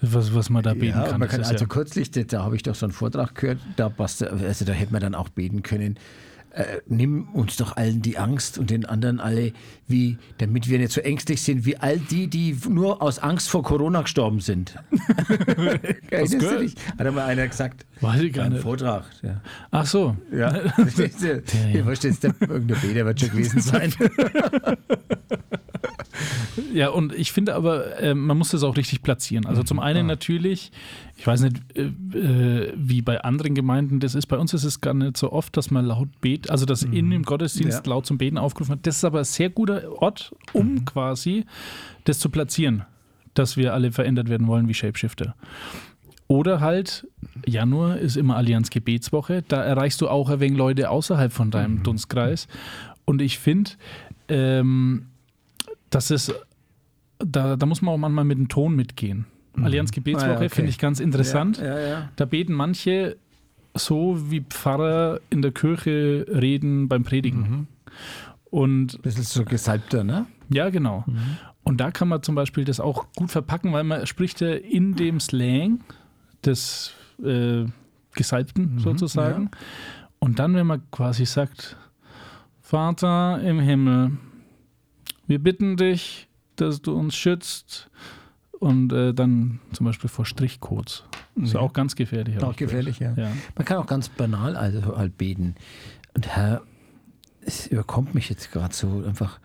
was, 0.00 0.34
was 0.34 0.50
man 0.50 0.62
da 0.62 0.74
beten 0.74 0.98
Ja, 0.98 1.04
kann. 1.04 1.20
man 1.20 1.28
kann 1.28 1.42
also 1.44 1.64
ja, 1.64 1.66
kürzlich, 1.66 2.10
da, 2.10 2.22
da 2.22 2.42
habe 2.42 2.56
ich 2.56 2.62
doch 2.62 2.74
so 2.74 2.86
einen 2.86 2.92
Vortrag 2.92 3.34
gehört, 3.36 3.58
da, 3.76 3.88
passt, 3.88 4.22
also 4.24 4.64
da 4.64 4.72
hätte 4.72 4.92
man 4.92 5.00
dann 5.00 5.14
auch 5.14 5.28
beten 5.28 5.62
können. 5.62 5.98
Äh, 6.54 6.80
nimm 6.86 7.28
uns 7.32 7.56
doch 7.56 7.76
allen 7.78 8.02
die 8.02 8.18
Angst 8.18 8.58
und 8.58 8.68
den 8.68 8.84
anderen 8.84 9.20
alle, 9.20 9.52
wie, 9.88 10.18
damit 10.36 10.68
wir 10.68 10.78
nicht 10.78 10.92
so 10.92 11.00
ängstlich 11.00 11.40
sind, 11.40 11.64
wie 11.64 11.78
all 11.78 11.98
die, 11.98 12.28
die 12.28 12.54
nur 12.68 13.00
aus 13.00 13.18
Angst 13.18 13.48
vor 13.48 13.62
Corona 13.62 14.02
gestorben 14.02 14.40
sind. 14.40 14.74
Erinnerst 16.10 16.34
du 16.34 16.58
dich? 16.58 16.74
Hat 16.98 17.06
einmal 17.06 17.24
einer 17.24 17.48
gesagt. 17.48 17.86
Weiß 18.02 18.20
ich 18.20 18.32
gar 18.32 18.48
nicht. 18.50 18.62
Vortrag. 18.62 19.04
Ja. 19.22 19.40
Ach 19.70 19.86
so. 19.86 20.16
Ja. 20.32 20.54
Ich 20.86 21.82
verstehe 21.82 22.10
jetzt, 22.10 22.22
der, 22.24 22.34
irgendein 22.40 22.80
Beter 22.80 23.06
wird 23.06 23.20
schon 23.20 23.30
gewesen 23.30 23.60
sein. 23.62 23.92
Ja, 26.74 26.88
und 26.90 27.14
ich 27.14 27.32
finde 27.32 27.54
aber, 27.54 27.98
äh, 27.98 28.14
man 28.14 28.36
muss 28.36 28.50
das 28.50 28.62
auch 28.62 28.76
richtig 28.76 29.02
platzieren. 29.02 29.46
Also 29.46 29.62
zum 29.62 29.78
einen 29.78 30.06
natürlich, 30.06 30.70
ich 31.16 31.26
weiß 31.26 31.40
nicht, 31.42 31.56
äh, 31.74 31.82
äh, 32.18 32.72
wie 32.76 33.02
bei 33.02 33.22
anderen 33.22 33.54
Gemeinden 33.54 34.00
das 34.00 34.14
ist. 34.14 34.26
Bei 34.26 34.38
uns 34.38 34.52
ist 34.54 34.64
es 34.64 34.80
gar 34.80 34.94
nicht 34.94 35.16
so 35.16 35.32
oft, 35.32 35.56
dass 35.56 35.70
man 35.70 35.86
laut 35.86 36.08
betet, 36.20 36.50
also 36.50 36.64
dass 36.66 36.82
in 36.82 37.10
dem 37.10 37.22
Gottesdienst 37.24 37.86
Ja. 37.86 37.90
laut 37.92 38.06
zum 38.06 38.18
Beten 38.18 38.38
aufgerufen 38.38 38.72
wird. 38.76 38.86
Das 38.86 38.96
ist 38.96 39.04
aber 39.04 39.18
ein 39.20 39.24
sehr 39.24 39.50
guter 39.50 39.90
Ort, 40.00 40.34
um 40.52 40.84
quasi 40.84 41.44
das 42.04 42.18
zu 42.18 42.28
platzieren, 42.30 42.84
dass 43.34 43.56
wir 43.56 43.72
alle 43.74 43.92
verändert 43.92 44.28
werden 44.28 44.46
wollen 44.46 44.68
wie 44.68 44.74
Shapeshifter. 44.74 45.34
Oder 46.32 46.60
halt, 46.60 47.06
Januar 47.46 47.98
ist 47.98 48.16
immer 48.16 48.36
Allianz 48.36 48.70
Gebetswoche, 48.70 49.44
da 49.46 49.62
erreichst 49.62 50.00
du 50.00 50.08
auch 50.08 50.30
ein 50.30 50.40
wenig 50.40 50.56
Leute 50.56 50.88
außerhalb 50.88 51.30
von 51.30 51.50
deinem 51.50 51.82
Dunstkreis. 51.82 52.48
Und 53.04 53.20
ich 53.20 53.38
finde, 53.38 53.72
ähm, 54.28 55.08
dass 55.90 56.08
es, 56.10 56.32
da, 57.18 57.56
da 57.56 57.66
muss 57.66 57.82
man 57.82 57.92
auch 57.92 57.98
manchmal 57.98 58.24
mit 58.24 58.38
dem 58.38 58.48
Ton 58.48 58.74
mitgehen. 58.74 59.26
Allianz 59.60 59.90
Gebetswoche 59.90 60.24
Ah 60.24 60.30
ja, 60.30 60.36
okay. 60.38 60.48
finde 60.48 60.70
ich 60.70 60.78
ganz 60.78 61.00
interessant. 61.00 61.58
Ja, 61.58 61.78
ja. 61.78 62.08
Da 62.16 62.24
beten 62.24 62.54
manche 62.54 63.18
so, 63.74 64.30
wie 64.30 64.40
Pfarrer 64.40 65.20
in 65.28 65.42
der 65.42 65.52
Kirche 65.52 66.24
reden 66.30 66.88
beim 66.88 67.04
Predigen. 67.04 67.68
Und 68.44 69.00
Das 69.02 69.18
ist 69.18 69.34
so 69.34 69.44
gesalbter, 69.44 70.02
ne? 70.02 70.24
ja, 70.48 70.70
genau. 70.70 71.04
Und 71.62 71.82
da 71.82 71.90
kann 71.90 72.08
man 72.08 72.22
zum 72.22 72.34
Beispiel 72.34 72.64
das 72.64 72.80
auch 72.80 73.04
gut 73.16 73.30
verpacken, 73.30 73.74
weil 73.74 73.84
man 73.84 74.06
spricht 74.06 74.40
ja 74.40 74.54
in 74.54 74.94
dem 74.94 75.20
Slang 75.20 75.80
des, 76.44 76.92
äh, 77.24 77.64
Gesalbten 78.14 78.78
sozusagen. 78.78 79.50
Und 80.18 80.38
dann, 80.38 80.54
wenn 80.54 80.66
man 80.66 80.82
quasi 80.90 81.24
sagt, 81.24 81.76
Vater 82.60 83.40
im 83.42 83.58
Himmel, 83.60 84.12
wir 85.26 85.38
bitten 85.38 85.76
dich, 85.76 86.28
dass 86.56 86.82
du 86.82 86.94
uns 86.94 87.14
schützt 87.16 87.90
und 88.60 88.92
äh, 88.92 89.12
dann 89.14 89.60
zum 89.72 89.86
Beispiel 89.86 90.08
vor 90.10 90.24
Strichcodes. 90.26 91.04
Das 91.34 91.48
ist 91.48 91.54
Ja. 91.54 91.60
auch 91.60 91.72
ganz 91.72 91.96
gefährlich. 91.96 92.40
Auch 92.42 92.54
gefährlich, 92.54 92.98
ja. 92.98 93.14
Ja. 93.16 93.32
Man 93.56 93.64
kann 93.64 93.78
auch 93.78 93.86
ganz 93.86 94.08
banal 94.10 94.56
also 94.56 94.96
halt 94.96 95.16
beten. 95.18 95.54
Und 96.14 96.26
Herr, 96.28 96.62
es 97.40 97.66
überkommt 97.66 98.14
mich 98.14 98.28
jetzt 98.28 98.52
gerade 98.52 98.74
so 98.74 99.02
einfach. 99.06 99.40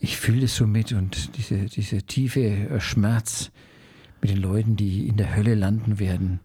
Ich 0.00 0.16
fühle 0.16 0.44
es 0.46 0.56
so 0.56 0.66
mit 0.66 0.92
und 0.92 1.36
diese, 1.36 1.66
diese 1.66 2.02
tiefe 2.02 2.40
äh, 2.40 2.80
Schmerz 2.80 3.52
mit 4.22 4.30
den 4.30 4.40
Leuten, 4.40 4.76
die 4.76 5.08
in 5.08 5.16
der 5.16 5.36
Hölle 5.36 5.54
landen 5.54 5.98
werden, 5.98 6.40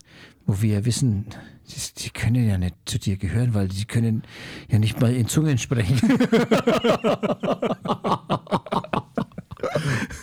wo 0.45 0.61
wir 0.61 0.79
ja 0.79 0.85
wissen, 0.85 1.27
sie, 1.63 1.79
sie 1.95 2.09
können 2.09 2.47
ja 2.47 2.57
nicht 2.57 2.75
zu 2.85 2.99
dir 2.99 3.17
gehören, 3.17 3.53
weil 3.53 3.71
sie 3.71 3.85
können 3.85 4.23
ja 4.69 4.79
nicht 4.79 4.99
mal 4.99 5.13
in 5.13 5.27
Zungen 5.27 5.57
sprechen. 5.57 5.99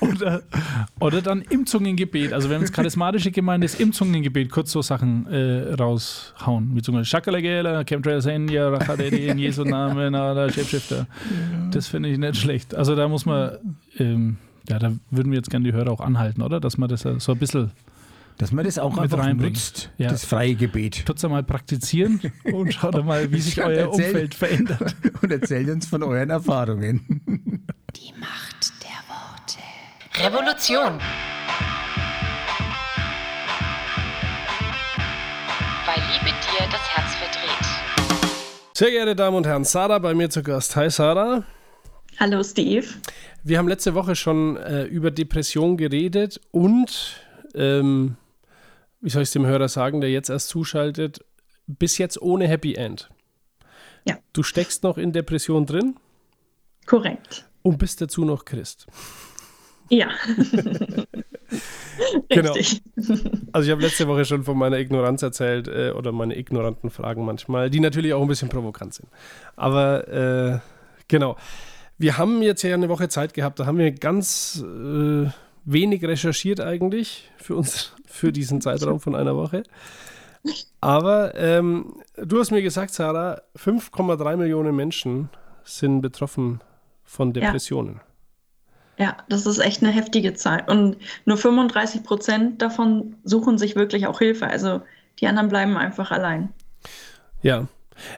Oder, 0.00 0.42
oder 1.00 1.22
dann 1.22 1.42
im 1.42 1.66
Zungengebet. 1.66 2.32
Also 2.32 2.50
wenn 2.50 2.62
es 2.62 2.72
charismatische 2.72 3.30
Gemeinde 3.30 3.64
ist, 3.64 3.80
im 3.80 3.92
Zungengebet 3.92 4.50
kurz 4.50 4.70
so 4.70 4.82
Sachen 4.82 5.26
äh, 5.26 5.74
raushauen. 5.74 6.72
Mit 6.72 6.84
Zungen. 6.84 7.04
Shakalagela, 7.04 7.84
Chemtrails 7.84 8.26
India, 8.26 8.68
Rachadedi, 8.68 9.26
in 9.26 9.38
Jesu 9.38 9.64
Namen, 9.64 10.14
Shapeshifter. 10.14 11.06
Das 11.70 11.88
finde 11.88 12.10
ich 12.10 12.18
nicht 12.18 12.36
schlecht. 12.36 12.74
Also 12.74 12.94
da 12.94 13.08
muss 13.08 13.26
man, 13.26 13.76
ähm, 13.98 14.36
ja, 14.68 14.78
da 14.78 14.92
würden 15.10 15.30
wir 15.32 15.36
jetzt 15.38 15.50
gerne 15.50 15.64
die 15.64 15.72
Hörer 15.76 15.90
auch 15.92 16.00
anhalten, 16.00 16.42
oder? 16.42 16.60
Dass 16.60 16.78
man 16.78 16.88
das 16.88 17.02
so 17.02 17.32
ein 17.32 17.38
bisschen 17.38 17.70
Dass 18.38 18.50
man 18.52 18.64
das 18.64 18.78
auch 18.78 18.92
Mit 18.94 19.04
einfach 19.04 19.18
reinbringt. 19.18 19.54
nutzt, 19.56 19.90
Ja. 19.98 20.08
das 20.10 20.24
freie 20.24 20.54
Gebet. 20.54 21.04
tut's 21.06 21.24
einmal 21.24 21.42
praktizieren 21.44 22.20
und 22.52 22.72
schaut 22.74 22.94
mal, 23.04 23.30
wie 23.30 23.40
sich 23.40 23.60
euer 23.62 23.86
erzähl. 23.88 24.06
Umfeld 24.06 24.34
verändert. 24.34 24.96
Und 25.22 25.30
erzählt 25.30 25.68
uns 25.70 25.86
von 25.86 26.02
euren 26.02 26.30
Erfahrungen. 26.30 27.00
Die 27.96 28.12
Macht 28.18 28.72
der 28.82 29.00
Worte. 29.08 29.60
Revolution. 30.36 30.98
Weil 35.86 36.00
Liebe 36.12 36.30
dir 36.40 36.66
das 36.70 36.88
Herz 36.90 37.14
verdreht. 37.14 37.68
Sehr 38.76 38.90
geehrte 38.90 39.14
Damen 39.14 39.36
und 39.36 39.46
Herren, 39.46 39.64
Sarah 39.64 39.98
bei 39.98 40.14
mir 40.14 40.30
zu 40.30 40.42
Gast. 40.42 40.74
Hi 40.76 40.90
Sarah. 40.90 41.44
Hallo 42.18 42.42
Steve. 42.42 42.86
Wir 43.46 43.58
haben 43.58 43.68
letzte 43.68 43.94
Woche 43.94 44.16
schon 44.16 44.56
äh, 44.56 44.84
über 44.84 45.10
Depression 45.10 45.76
geredet 45.76 46.40
und, 46.50 47.20
ähm, 47.54 48.16
wie 49.02 49.10
soll 49.10 49.20
ich 49.20 49.28
es 49.28 49.32
dem 49.32 49.44
Hörer 49.44 49.68
sagen, 49.68 50.00
der 50.00 50.10
jetzt 50.10 50.30
erst 50.30 50.48
zuschaltet, 50.48 51.22
bis 51.66 51.98
jetzt 51.98 52.20
ohne 52.22 52.48
Happy 52.48 52.74
End. 52.74 53.10
Ja. 54.08 54.16
Du 54.32 54.42
steckst 54.42 54.82
noch 54.82 54.96
in 54.96 55.12
Depression 55.12 55.66
drin 55.66 55.96
Korrekt. 56.86 57.46
und 57.60 57.76
bist 57.76 58.00
dazu 58.00 58.24
noch 58.24 58.46
Christ. 58.46 58.86
Ja. 59.90 60.08
Genau. 62.28 62.52
Richtig. 62.54 62.82
Also 63.52 63.66
ich 63.66 63.70
habe 63.70 63.82
letzte 63.82 64.08
Woche 64.08 64.24
schon 64.24 64.42
von 64.42 64.58
meiner 64.58 64.78
Ignoranz 64.78 65.22
erzählt 65.22 65.68
äh, 65.68 65.92
oder 65.92 66.10
meine 66.10 66.36
ignoranten 66.36 66.90
Fragen 66.90 67.24
manchmal, 67.24 67.70
die 67.70 67.78
natürlich 67.78 68.12
auch 68.12 68.22
ein 68.22 68.26
bisschen 68.26 68.48
provokant 68.48 68.94
sind. 68.94 69.08
Aber 69.54 70.08
äh, 70.08 70.58
genau. 71.06 71.36
Wir 71.98 72.18
haben 72.18 72.42
jetzt 72.42 72.62
ja 72.62 72.74
eine 72.74 72.88
Woche 72.88 73.08
Zeit 73.08 73.34
gehabt, 73.34 73.60
da 73.60 73.66
haben 73.66 73.78
wir 73.78 73.92
ganz 73.92 74.62
äh, 74.62 75.30
wenig 75.64 76.04
recherchiert 76.04 76.60
eigentlich 76.60 77.30
für 77.36 77.56
uns, 77.56 77.94
für 78.06 78.32
diesen 78.32 78.60
Zeitraum 78.60 79.00
von 79.00 79.14
einer 79.14 79.36
Woche. 79.36 79.62
Aber 80.80 81.34
ähm, 81.36 82.02
du 82.16 82.38
hast 82.38 82.50
mir 82.50 82.62
gesagt, 82.62 82.92
Sarah, 82.92 83.40
5,3 83.56 84.36
Millionen 84.36 84.76
Menschen 84.76 85.30
sind 85.62 86.02
betroffen 86.02 86.60
von 87.02 87.32
Depressionen. 87.32 88.00
Ja, 88.98 89.16
das 89.28 89.46
ist 89.46 89.58
echt 89.58 89.82
eine 89.82 89.92
heftige 89.92 90.34
Zahl. 90.34 90.64
Und 90.68 90.96
nur 91.24 91.36
35 91.36 92.04
Prozent 92.04 92.62
davon 92.62 93.16
suchen 93.24 93.58
sich 93.58 93.74
wirklich 93.74 94.06
auch 94.06 94.18
Hilfe. 94.18 94.46
Also 94.46 94.82
die 95.20 95.26
anderen 95.26 95.48
bleiben 95.48 95.76
einfach 95.76 96.10
allein. 96.10 96.52
Ja. 97.42 97.66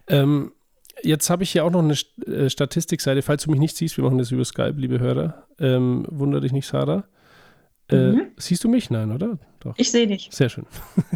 Ähm, 0.08 0.52
jetzt 1.06 1.30
habe 1.30 1.42
ich 1.42 1.50
hier 1.50 1.64
auch 1.64 1.70
noch 1.70 1.82
eine 1.82 1.94
äh, 2.26 2.50
Statistikseite. 2.50 3.22
Falls 3.22 3.44
du 3.44 3.50
mich 3.50 3.60
nicht 3.60 3.76
siehst, 3.76 3.96
wir 3.96 4.04
machen 4.04 4.18
das 4.18 4.30
über 4.30 4.44
Skype, 4.44 4.74
liebe 4.76 4.98
Hörer. 4.98 5.46
Ähm, 5.58 6.06
wunder 6.10 6.40
dich 6.40 6.52
nicht, 6.52 6.66
Sarah. 6.66 7.04
Äh, 7.90 7.96
Mhm. 8.12 8.26
Siehst 8.36 8.64
du 8.64 8.68
mich? 8.68 8.90
Nein, 8.90 9.12
oder? 9.12 9.38
Doch. 9.60 9.74
Ich 9.76 9.90
sehe 9.90 10.06
dich. 10.06 10.28
Sehr 10.32 10.48
schön. 10.48 10.66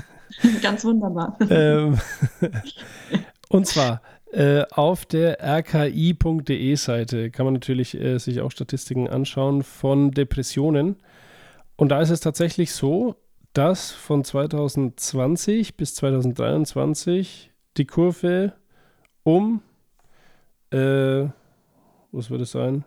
Ganz 0.62 0.84
wunderbar. 0.84 1.36
ähm, 1.50 1.98
und 3.48 3.66
zwar 3.66 4.02
äh, 4.32 4.64
auf 4.70 5.04
der 5.06 5.38
rki.de 5.42 6.76
Seite 6.76 7.30
kann 7.30 7.44
man 7.44 7.54
natürlich 7.54 8.00
äh, 8.00 8.18
sich 8.18 8.40
auch 8.40 8.52
Statistiken 8.52 9.08
anschauen 9.08 9.62
von 9.64 10.12
Depressionen. 10.12 10.96
Und 11.76 11.88
da 11.88 12.00
ist 12.00 12.10
es 12.10 12.20
tatsächlich 12.20 12.72
so, 12.72 13.16
dass 13.52 13.90
von 13.90 14.22
2020 14.22 15.76
bis 15.76 15.96
2023 15.96 17.50
die 17.76 17.86
Kurve 17.86 18.52
um, 19.24 19.62
äh, 20.70 21.28
was 22.12 22.30
wird 22.30 22.40
es 22.40 22.52
sein? 22.52 22.84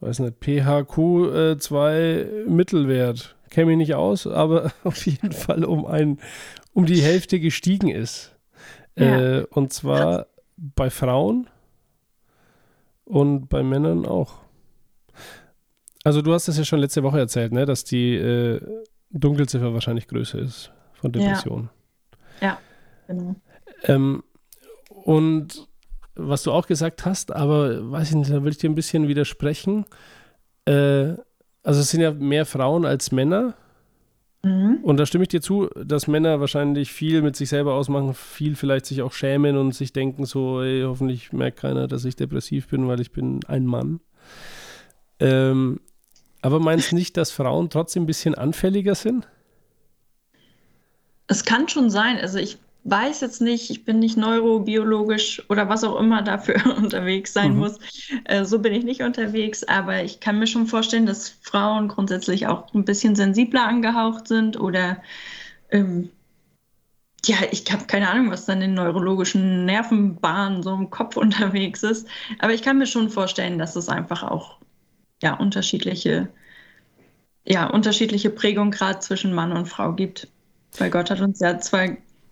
Weiß 0.00 0.20
nicht, 0.20 0.40
PHQ2 0.42 1.90
äh, 1.92 2.44
Mittelwert. 2.48 3.36
Kenne 3.50 3.66
mich 3.66 3.78
nicht 3.78 3.94
aus, 3.94 4.26
aber 4.26 4.72
auf 4.84 5.04
jeden 5.06 5.32
Fall 5.32 5.64
um 5.64 5.86
ein, 5.86 6.18
um 6.72 6.86
die 6.86 7.02
Hälfte 7.02 7.40
gestiegen 7.40 7.88
ist. 7.88 8.36
Ja. 8.96 9.38
Äh, 9.38 9.46
und 9.50 9.72
zwar 9.72 10.26
bei 10.56 10.90
Frauen 10.90 11.48
und 13.04 13.48
bei 13.48 13.62
Männern 13.62 14.06
auch. 14.06 14.34
Also 16.04 16.22
du 16.22 16.32
hast 16.32 16.48
es 16.48 16.58
ja 16.58 16.64
schon 16.64 16.80
letzte 16.80 17.02
Woche 17.02 17.18
erzählt, 17.18 17.52
ne, 17.52 17.64
dass 17.66 17.84
die 17.84 18.14
äh, 18.14 18.60
Dunkelziffer 19.10 19.72
wahrscheinlich 19.72 20.06
größer 20.08 20.38
ist 20.38 20.72
von 20.94 21.12
Ja. 21.12 21.20
Depressionen. 21.20 21.70
Genau. 23.06 23.36
Ähm, 23.84 24.22
und 24.88 25.67
was 26.18 26.42
du 26.42 26.52
auch 26.52 26.66
gesagt 26.66 27.06
hast, 27.06 27.32
aber 27.32 27.90
weiß 27.90 28.10
ich 28.10 28.16
nicht, 28.16 28.30
da 28.30 28.42
will 28.42 28.52
ich 28.52 28.58
dir 28.58 28.68
ein 28.68 28.74
bisschen 28.74 29.08
widersprechen. 29.08 29.86
Äh, 30.66 31.14
also 31.62 31.80
es 31.80 31.90
sind 31.90 32.00
ja 32.00 32.12
mehr 32.12 32.44
Frauen 32.44 32.84
als 32.84 33.12
Männer. 33.12 33.54
Mhm. 34.42 34.78
Und 34.82 34.98
da 34.98 35.06
stimme 35.06 35.24
ich 35.24 35.28
dir 35.28 35.40
zu, 35.40 35.68
dass 35.74 36.06
Männer 36.06 36.40
wahrscheinlich 36.40 36.92
viel 36.92 37.22
mit 37.22 37.36
sich 37.36 37.48
selber 37.48 37.74
ausmachen, 37.74 38.14
viel 38.14 38.56
vielleicht 38.56 38.86
sich 38.86 39.02
auch 39.02 39.12
schämen 39.12 39.56
und 39.56 39.74
sich 39.74 39.92
denken 39.92 40.26
so, 40.26 40.62
ey, 40.62 40.82
hoffentlich 40.82 41.32
merkt 41.32 41.58
keiner, 41.58 41.88
dass 41.88 42.04
ich 42.04 42.16
depressiv 42.16 42.68
bin, 42.68 42.88
weil 42.88 43.00
ich 43.00 43.12
bin 43.12 43.40
ein 43.46 43.66
Mann. 43.66 44.00
Ähm, 45.20 45.80
aber 46.40 46.60
meinst 46.60 46.92
nicht, 46.92 47.16
dass 47.16 47.30
Frauen 47.30 47.70
trotzdem 47.70 48.04
ein 48.04 48.06
bisschen 48.06 48.34
anfälliger 48.34 48.94
sind? 48.94 49.26
Es 51.26 51.44
kann 51.44 51.68
schon 51.68 51.90
sein. 51.90 52.18
Also 52.18 52.38
ich 52.38 52.58
weiß 52.84 53.20
jetzt 53.20 53.40
nicht, 53.40 53.70
ich 53.70 53.84
bin 53.84 53.98
nicht 53.98 54.16
neurobiologisch 54.16 55.42
oder 55.50 55.68
was 55.68 55.84
auch 55.84 55.98
immer 56.00 56.22
dafür 56.22 56.56
unterwegs 56.76 57.32
sein 57.32 57.54
Mhm. 57.54 57.58
muss. 57.58 57.78
Äh, 58.24 58.44
so 58.44 58.58
bin 58.60 58.72
ich 58.74 58.84
nicht 58.84 59.02
unterwegs, 59.02 59.64
aber 59.64 60.02
ich 60.04 60.20
kann 60.20 60.38
mir 60.38 60.46
schon 60.46 60.66
vorstellen, 60.66 61.06
dass 61.06 61.28
Frauen 61.28 61.88
grundsätzlich 61.88 62.46
auch 62.46 62.72
ein 62.74 62.84
bisschen 62.84 63.14
sensibler 63.16 63.66
angehaucht 63.66 64.28
sind 64.28 64.58
oder 64.60 65.02
ähm, 65.70 66.10
ja, 67.26 67.36
ich 67.50 67.70
habe 67.72 67.84
keine 67.86 68.08
Ahnung, 68.10 68.30
was 68.30 68.46
dann 68.46 68.62
in 68.62 68.74
neurologischen 68.74 69.64
Nervenbahnen 69.66 70.62
so 70.62 70.74
im 70.74 70.90
Kopf 70.90 71.16
unterwegs 71.18 71.82
ist. 71.82 72.08
Aber 72.38 72.52
ich 72.54 72.62
kann 72.62 72.78
mir 72.78 72.86
schon 72.86 73.10
vorstellen, 73.10 73.58
dass 73.58 73.76
es 73.76 73.88
einfach 73.88 74.22
auch 74.22 74.58
ja, 75.22 75.34
unterschiedliche, 75.34 76.30
ja, 77.44 77.66
unterschiedliche 77.68 78.30
Prägung 78.30 78.70
gerade 78.70 79.00
zwischen 79.00 79.32
Mann 79.34 79.52
und 79.52 79.66
Frau 79.66 79.92
gibt. 79.94 80.28
Weil 80.76 80.90
Gott 80.90 81.10
hat 81.10 81.20
uns 81.20 81.40
ja 81.40 81.58
zwar 81.58 81.88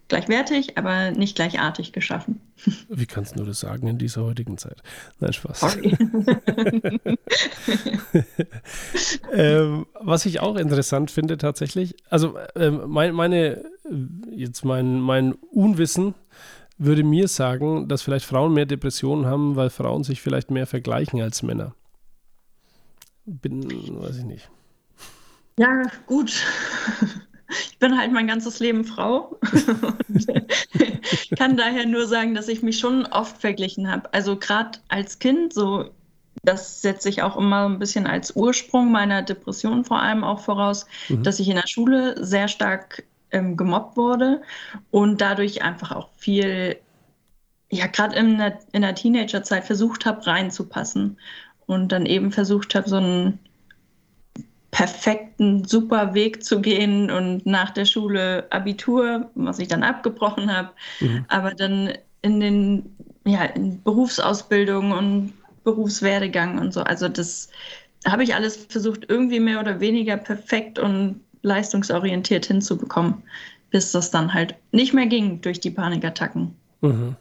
gleichwertig, 0.09 0.79
aber 0.79 1.11
nicht 1.11 1.37
gleichartig 1.37 1.93
geschaffen. 1.93 2.41
Wie 2.89 3.07
kannst 3.07 3.39
du 3.39 3.45
das 3.45 3.61
sagen 3.61 3.87
in 3.87 3.99
dieser 3.99 4.25
heutigen 4.25 4.59
Zeit? 4.59 4.83
Nein, 5.21 5.33
Spaß. 5.33 5.61
Sorry. 5.61 5.97
ähm, 9.33 9.87
was 10.01 10.27
ich 10.27 10.41
auch 10.41 10.57
interessant 10.57 11.11
finde 11.11 11.39
tatsächlich, 11.39 11.95
also 12.09 12.37
ähm, 12.55 12.83
mein, 12.87 13.15
meine, 13.15 13.65
jetzt 14.31 14.65
mein, 14.65 15.01
mein 15.01 15.33
Unwissen 15.33 16.15
würde 16.79 17.05
mir 17.05 17.29
sagen, 17.29 17.89
dass 17.89 18.03
vielleicht 18.03 18.27
Frauen 18.27 18.53
mehr 18.53 18.67
Depressionen 18.67 19.27
haben, 19.27 19.57
weil 19.57 19.71
Frauen 19.71 20.05
sich 20.05 20.21
vielleicht 20.21 20.51
mehr 20.51 20.67
vergleichen 20.67 21.21
als 21.21 21.43
Männer. 21.43 21.75
Bin, 23.25 23.69
weiß 24.01 24.19
ich 24.19 24.25
nicht. 24.25 24.51
Ja, 25.59 25.83
gut. 26.07 26.45
Ich 27.71 27.79
bin 27.79 27.97
halt 27.99 28.13
mein 28.13 28.27
ganzes 28.27 28.59
Leben 28.59 28.85
Frau. 28.85 29.39
Und 30.09 30.27
kann 31.39 31.57
daher 31.57 31.87
nur 31.87 32.07
sagen, 32.07 32.35
dass 32.35 32.49
ich 32.49 32.63
mich 32.63 32.79
schon 32.79 33.07
oft 33.07 33.39
verglichen 33.39 33.91
habe. 33.91 34.13
Also 34.13 34.37
gerade 34.37 34.79
als 34.89 35.19
Kind, 35.19 35.53
so 35.53 35.91
das 36.43 36.81
setze 36.83 37.09
ich 37.09 37.23
auch 37.23 37.37
immer 37.37 37.69
ein 37.69 37.79
bisschen 37.79 38.07
als 38.07 38.35
Ursprung 38.37 38.91
meiner 38.91 39.23
Depression 39.23 39.85
vor 39.85 40.01
allem 40.01 40.25
auch 40.25 40.41
voraus, 40.41 40.87
Mhm. 41.09 41.23
dass 41.23 41.41
ich 41.41 41.49
in 41.49 41.57
der 41.57 41.67
Schule 41.67 42.25
sehr 42.25 42.49
stark 42.49 43.05
ähm, 43.33 43.57
gemobbt 43.57 43.97
wurde 43.97 44.43
und 44.91 45.21
dadurch 45.21 45.63
einfach 45.63 45.93
auch 45.93 46.09
viel, 46.17 46.79
ja, 47.71 47.87
gerade 47.87 48.17
in 48.17 48.39
der, 48.39 48.59
in 48.73 48.83
der 48.83 48.95
Teenagerzeit 48.95 49.65
versucht 49.65 50.07
habe, 50.07 50.27
reinzupassen 50.27 51.19
und 51.67 51.91
dann 51.91 52.07
eben 52.07 52.31
versucht 52.31 52.75
habe, 52.75 52.89
so 52.89 52.97
einen 52.97 53.39
perfekten, 54.77 55.65
super 55.65 56.13
Weg 56.13 56.45
zu 56.45 56.61
gehen 56.61 57.11
und 57.11 57.47
nach 57.47 57.71
der 57.71 57.87
Schule 57.87 58.47
Abitur, 58.51 59.31
was 59.35 59.59
ich 59.59 59.69
dann 59.69 59.83
abgebrochen 59.83 60.55
habe, 60.55 60.69
mhm. 61.01 61.25
aber 61.29 61.55
dann 61.55 61.95
in 62.21 62.41
den 62.41 62.97
ja, 63.25 63.45
in 63.45 63.83
Berufsausbildung 63.83 64.93
und 64.93 65.33
Berufswerdegang 65.65 66.59
und 66.59 66.75
so. 66.75 66.83
Also 66.83 67.09
das 67.09 67.49
habe 68.07 68.23
ich 68.23 68.35
alles 68.35 68.67
versucht, 68.69 69.07
irgendwie 69.09 69.41
mehr 69.41 69.61
oder 69.61 69.81
weniger 69.81 70.19
perfekt 70.19 70.79
und 70.79 71.21
leistungsorientiert 71.41 72.45
hinzubekommen, 72.45 73.23
bis 73.71 73.93
das 73.93 74.11
dann 74.11 74.35
halt 74.35 74.57
nicht 74.73 74.93
mehr 74.93 75.07
ging 75.07 75.41
durch 75.41 75.59
die 75.59 75.71
Panikattacken. 75.71 76.55
Mhm. 76.83 77.17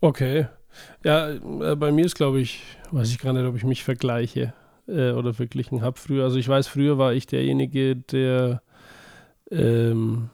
Okay. 0.00 0.46
Ja, 1.04 1.28
äh, 1.28 1.76
bei 1.76 1.92
mir 1.92 2.06
ist, 2.06 2.14
glaube 2.14 2.40
ich, 2.40 2.62
weiß 2.90 3.10
ich 3.10 3.18
gar 3.18 3.34
nicht, 3.34 3.44
ob 3.44 3.54
ich 3.54 3.64
mich 3.64 3.84
vergleiche 3.84 4.54
äh, 4.88 5.12
oder 5.12 5.34
verglichen 5.34 5.82
habe 5.82 5.98
früher. 5.98 6.24
Also 6.24 6.38
ich 6.38 6.48
weiß, 6.48 6.66
früher 6.66 6.98
war 6.98 7.12
ich 7.12 7.26
derjenige, 7.26 7.96
der 7.96 8.62
ähm, 9.50 10.30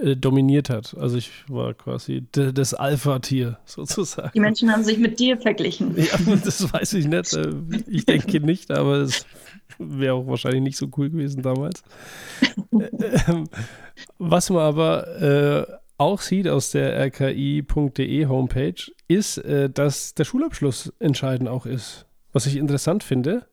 äh, 0.00 0.16
dominiert 0.16 0.68
hat. 0.70 0.96
Also 0.98 1.16
ich 1.16 1.30
war 1.48 1.74
quasi 1.74 2.24
das 2.32 2.74
Alpha-Tier 2.74 3.58
sozusagen. 3.64 4.30
Die 4.34 4.40
Menschen 4.40 4.70
haben 4.70 4.84
sich 4.84 4.98
mit 4.98 5.18
dir 5.18 5.38
verglichen. 5.38 5.94
Ja, 5.96 6.18
das 6.44 6.72
weiß 6.72 6.94
ich 6.94 7.06
nicht. 7.06 7.32
Äh, 7.34 7.52
ich 7.86 8.04
denke 8.04 8.40
nicht, 8.40 8.70
aber 8.70 8.96
es 8.96 9.24
wäre 9.78 10.14
auch 10.14 10.26
wahrscheinlich 10.26 10.62
nicht 10.62 10.76
so 10.76 10.88
cool 10.96 11.10
gewesen 11.10 11.42
damals. 11.42 11.82
Ähm, 12.72 13.48
was 14.18 14.50
man 14.50 14.62
aber 14.62 15.20
äh, 15.20 15.72
auch 15.98 16.20
sieht 16.20 16.48
aus 16.48 16.70
der 16.70 16.98
rki.de 16.98 18.26
Homepage, 18.26 18.92
ist, 19.08 19.38
äh, 19.38 19.70
dass 19.70 20.14
der 20.14 20.24
Schulabschluss 20.24 20.92
entscheidend 20.98 21.48
auch 21.48 21.66
ist. 21.66 22.05
Was 22.36 22.44
ich 22.44 22.56
interessant 22.56 23.02
finde. 23.02 23.46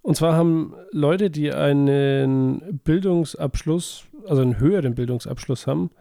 Und 0.00 0.16
zwar 0.16 0.34
haben 0.34 0.74
Leute, 0.90 1.30
die 1.30 1.52
einen 1.52 2.80
Bildungsabschluss, 2.82 4.06
also 4.26 4.42
einen 4.42 4.58
höheren 4.58 4.96
Bildungsabschluss 4.96 5.68
haben, 5.68 5.92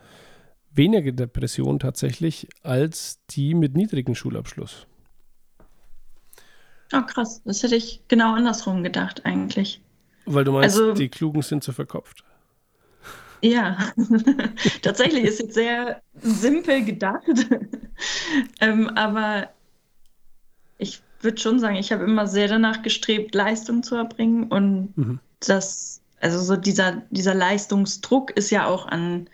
weniger 0.71 1.11
Depression 1.11 1.77
tatsächlich 1.77 2.47
als 2.63 3.19
die 3.29 3.53
mit 3.53 3.75
niedrigem 3.75 4.15
Schulabschluss. 4.15 4.87
Oh, 6.91 7.03
krass. 7.03 7.43
Das 7.45 7.61
hätte 7.61 7.75
ich 7.75 8.01
genau 8.07 8.33
andersrum 8.33 8.81
gedacht, 8.81 9.23
eigentlich. 9.23 9.79
Weil 10.25 10.43
du 10.43 10.53
meinst, 10.53 10.79
also, 10.79 10.93
die 10.95 11.09
Klugen 11.09 11.43
sind 11.43 11.63
zu 11.63 11.71
verkopft. 11.71 12.23
Ja, 13.43 13.77
tatsächlich 14.81 15.25
ist 15.25 15.39
jetzt 15.39 15.53
sehr 15.53 16.01
simpel 16.15 16.83
gedacht. 16.83 17.45
ähm, 18.59 18.89
aber 18.89 19.49
ich 20.79 21.03
würde 21.23 21.39
schon 21.39 21.59
sagen, 21.59 21.75
ich 21.75 21.91
habe 21.91 22.03
immer 22.03 22.27
sehr 22.27 22.47
danach 22.47 22.81
gestrebt, 22.81 23.35
Leistung 23.35 23.83
zu 23.83 23.95
erbringen. 23.95 24.45
Und 24.45 24.97
mhm. 24.97 25.19
das, 25.39 26.01
also 26.19 26.39
so 26.39 26.55
dieser, 26.55 27.03
dieser 27.09 27.33
Leistungsdruck 27.33 28.31
ist 28.31 28.49
ja 28.49 28.65
auch 28.67 28.87
an 28.87 29.29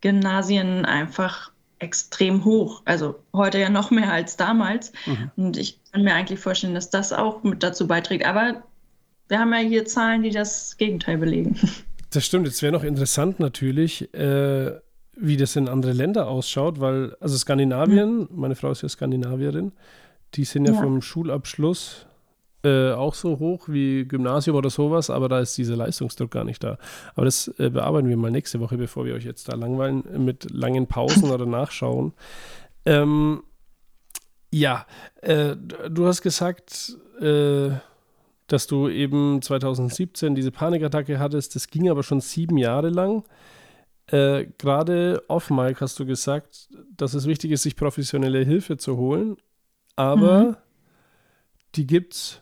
Gymnasien 0.00 0.84
einfach 0.84 1.50
extrem 1.78 2.44
hoch. 2.44 2.82
Also 2.84 3.16
heute 3.32 3.58
ja 3.58 3.68
noch 3.68 3.90
mehr 3.90 4.12
als 4.12 4.36
damals. 4.36 4.92
Mhm. 5.06 5.30
Und 5.36 5.56
ich 5.56 5.78
kann 5.92 6.02
mir 6.02 6.14
eigentlich 6.14 6.40
vorstellen, 6.40 6.74
dass 6.74 6.90
das 6.90 7.12
auch 7.12 7.42
mit 7.42 7.62
dazu 7.62 7.86
beiträgt. 7.86 8.24
Aber 8.24 8.62
wir 9.28 9.38
haben 9.38 9.52
ja 9.52 9.58
hier 9.58 9.84
Zahlen, 9.84 10.22
die 10.22 10.30
das 10.30 10.76
Gegenteil 10.76 11.18
belegen. 11.18 11.58
Das 12.10 12.24
stimmt. 12.24 12.46
Jetzt 12.46 12.62
wäre 12.62 12.72
noch 12.72 12.84
interessant 12.84 13.40
natürlich, 13.40 14.14
äh, 14.14 14.70
wie 15.16 15.36
das 15.36 15.56
in 15.56 15.68
andere 15.68 15.92
Länder 15.92 16.28
ausschaut, 16.28 16.80
weil, 16.80 17.14
also 17.20 17.36
Skandinavien, 17.36 18.20
mhm. 18.20 18.28
meine 18.30 18.54
Frau 18.54 18.70
ist 18.70 18.82
ja 18.82 18.88
Skandinavierin, 18.88 19.72
die 20.36 20.44
sind 20.44 20.66
ja, 20.66 20.74
ja. 20.74 20.80
vom 20.80 21.02
Schulabschluss 21.02 22.06
äh, 22.66 22.92
auch 22.92 23.14
so 23.14 23.38
hoch 23.38 23.68
wie 23.68 24.04
Gymnasium 24.06 24.56
oder 24.56 24.70
sowas, 24.70 25.08
aber 25.08 25.28
da 25.28 25.40
ist 25.40 25.56
dieser 25.56 25.76
Leistungsdruck 25.76 26.32
gar 26.32 26.44
nicht 26.44 26.64
da. 26.64 26.78
Aber 27.14 27.24
das 27.24 27.48
äh, 27.58 27.70
bearbeiten 27.70 28.08
wir 28.08 28.16
mal 28.16 28.30
nächste 28.30 28.58
Woche, 28.60 28.76
bevor 28.76 29.04
wir 29.04 29.14
euch 29.14 29.24
jetzt 29.24 29.48
da 29.48 29.54
langweilen 29.54 30.02
mit 30.24 30.50
langen 30.50 30.86
Pausen 30.86 31.30
oder 31.30 31.46
Nachschauen. 31.46 32.12
Ähm, 32.88 33.42
ja, 34.52 34.86
äh, 35.22 35.56
du 35.90 36.06
hast 36.06 36.22
gesagt, 36.22 36.96
äh, 37.20 37.70
dass 38.46 38.68
du 38.68 38.88
eben 38.88 39.42
2017 39.42 40.36
diese 40.36 40.52
Panikattacke 40.52 41.18
hattest. 41.18 41.56
Das 41.56 41.66
ging 41.66 41.90
aber 41.90 42.04
schon 42.04 42.20
sieben 42.20 42.58
Jahre 42.58 42.90
lang. 42.90 43.24
Äh, 44.06 44.46
Gerade 44.56 45.20
off 45.26 45.50
Mike 45.50 45.80
hast 45.80 45.98
du 45.98 46.06
gesagt, 46.06 46.68
dass 46.96 47.14
es 47.14 47.26
wichtig 47.26 47.50
ist, 47.50 47.64
sich 47.64 47.74
professionelle 47.74 48.44
Hilfe 48.44 48.76
zu 48.76 48.96
holen 48.96 49.36
aber 49.96 50.44
mhm. 50.44 50.56
die 51.74 51.96
es 52.10 52.40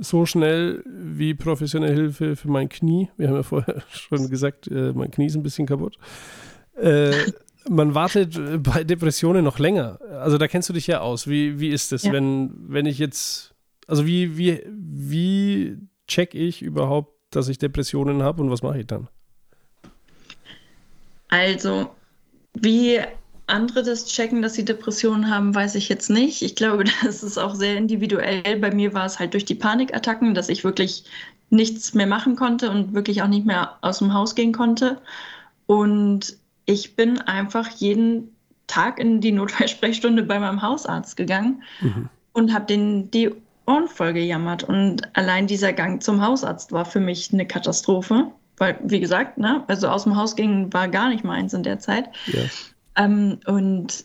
so 0.00 0.26
schnell 0.26 0.82
wie 0.86 1.34
professionelle 1.34 1.94
Hilfe 1.94 2.36
für 2.36 2.48
mein 2.48 2.68
Knie. 2.68 3.10
Wir 3.16 3.28
haben 3.28 3.36
ja 3.36 3.42
vorher 3.42 3.82
schon 3.90 4.28
gesagt, 4.28 4.68
äh, 4.68 4.92
mein 4.92 5.10
Knie 5.10 5.26
ist 5.26 5.36
ein 5.36 5.42
bisschen 5.42 5.66
kaputt. 5.66 5.98
Äh, 6.76 7.12
man 7.68 7.94
wartet 7.94 8.38
bei 8.62 8.84
Depressionen 8.84 9.44
noch 9.44 9.58
länger. 9.58 9.98
Also 10.20 10.38
da 10.38 10.48
kennst 10.48 10.68
du 10.68 10.72
dich 10.72 10.86
ja 10.86 11.00
aus. 11.00 11.28
Wie, 11.28 11.60
wie 11.60 11.68
ist 11.68 11.92
das, 11.92 12.04
ja. 12.04 12.12
wenn, 12.12 12.52
wenn 12.68 12.86
ich 12.86 12.98
jetzt, 12.98 13.54
also 13.86 14.06
wie, 14.06 14.36
wie, 14.36 14.62
wie 14.68 15.78
check 16.06 16.34
ich 16.34 16.62
überhaupt, 16.62 17.14
dass 17.30 17.48
ich 17.48 17.58
Depressionen 17.58 18.22
habe 18.22 18.42
und 18.42 18.50
was 18.50 18.62
mache 18.62 18.80
ich 18.80 18.86
dann? 18.86 19.08
Also, 21.28 21.90
wie 22.52 23.00
andere 23.46 23.82
das 23.82 24.06
checken, 24.06 24.42
dass 24.42 24.54
sie 24.54 24.64
Depressionen 24.64 25.30
haben, 25.30 25.54
weiß 25.54 25.74
ich 25.74 25.88
jetzt 25.88 26.10
nicht. 26.10 26.42
Ich 26.42 26.56
glaube, 26.56 26.84
das 27.04 27.22
ist 27.22 27.38
auch 27.38 27.54
sehr 27.54 27.76
individuell. 27.76 28.58
Bei 28.58 28.74
mir 28.74 28.94
war 28.94 29.06
es 29.06 29.18
halt 29.18 29.34
durch 29.34 29.44
die 29.44 29.54
Panikattacken, 29.54 30.34
dass 30.34 30.48
ich 30.48 30.64
wirklich 30.64 31.04
nichts 31.50 31.94
mehr 31.94 32.06
machen 32.06 32.36
konnte 32.36 32.70
und 32.70 32.94
wirklich 32.94 33.22
auch 33.22 33.28
nicht 33.28 33.46
mehr 33.46 33.76
aus 33.82 33.98
dem 33.98 34.12
Haus 34.12 34.34
gehen 34.34 34.52
konnte. 34.52 35.00
Und 35.66 36.36
ich 36.66 36.96
bin 36.96 37.20
einfach 37.20 37.68
jeden 37.68 38.34
Tag 38.66 38.98
in 38.98 39.20
die 39.20 39.32
Notfallsprechstunde 39.32 40.22
bei 40.22 40.38
meinem 40.38 40.62
Hausarzt 40.62 41.16
gegangen 41.16 41.62
mhm. 41.80 42.08
und 42.32 42.52
habe 42.52 42.66
den 42.66 43.10
die 43.10 43.30
Ohren 43.66 43.88
voll 43.88 44.12
gejammert. 44.12 44.64
Und 44.64 45.02
allein 45.16 45.46
dieser 45.46 45.72
Gang 45.72 46.02
zum 46.02 46.22
Hausarzt 46.22 46.72
war 46.72 46.84
für 46.84 47.00
mich 47.00 47.32
eine 47.32 47.46
Katastrophe. 47.46 48.30
Weil, 48.56 48.78
wie 48.84 49.00
gesagt, 49.00 49.36
ne, 49.36 49.64
also 49.66 49.88
aus 49.88 50.04
dem 50.04 50.16
Haus 50.16 50.36
gehen 50.36 50.72
war 50.72 50.86
gar 50.88 51.08
nicht 51.08 51.24
meins 51.24 51.52
in 51.54 51.64
der 51.64 51.80
Zeit. 51.80 52.08
Ja. 52.26 52.42
Ähm, 52.96 53.40
und 53.46 54.04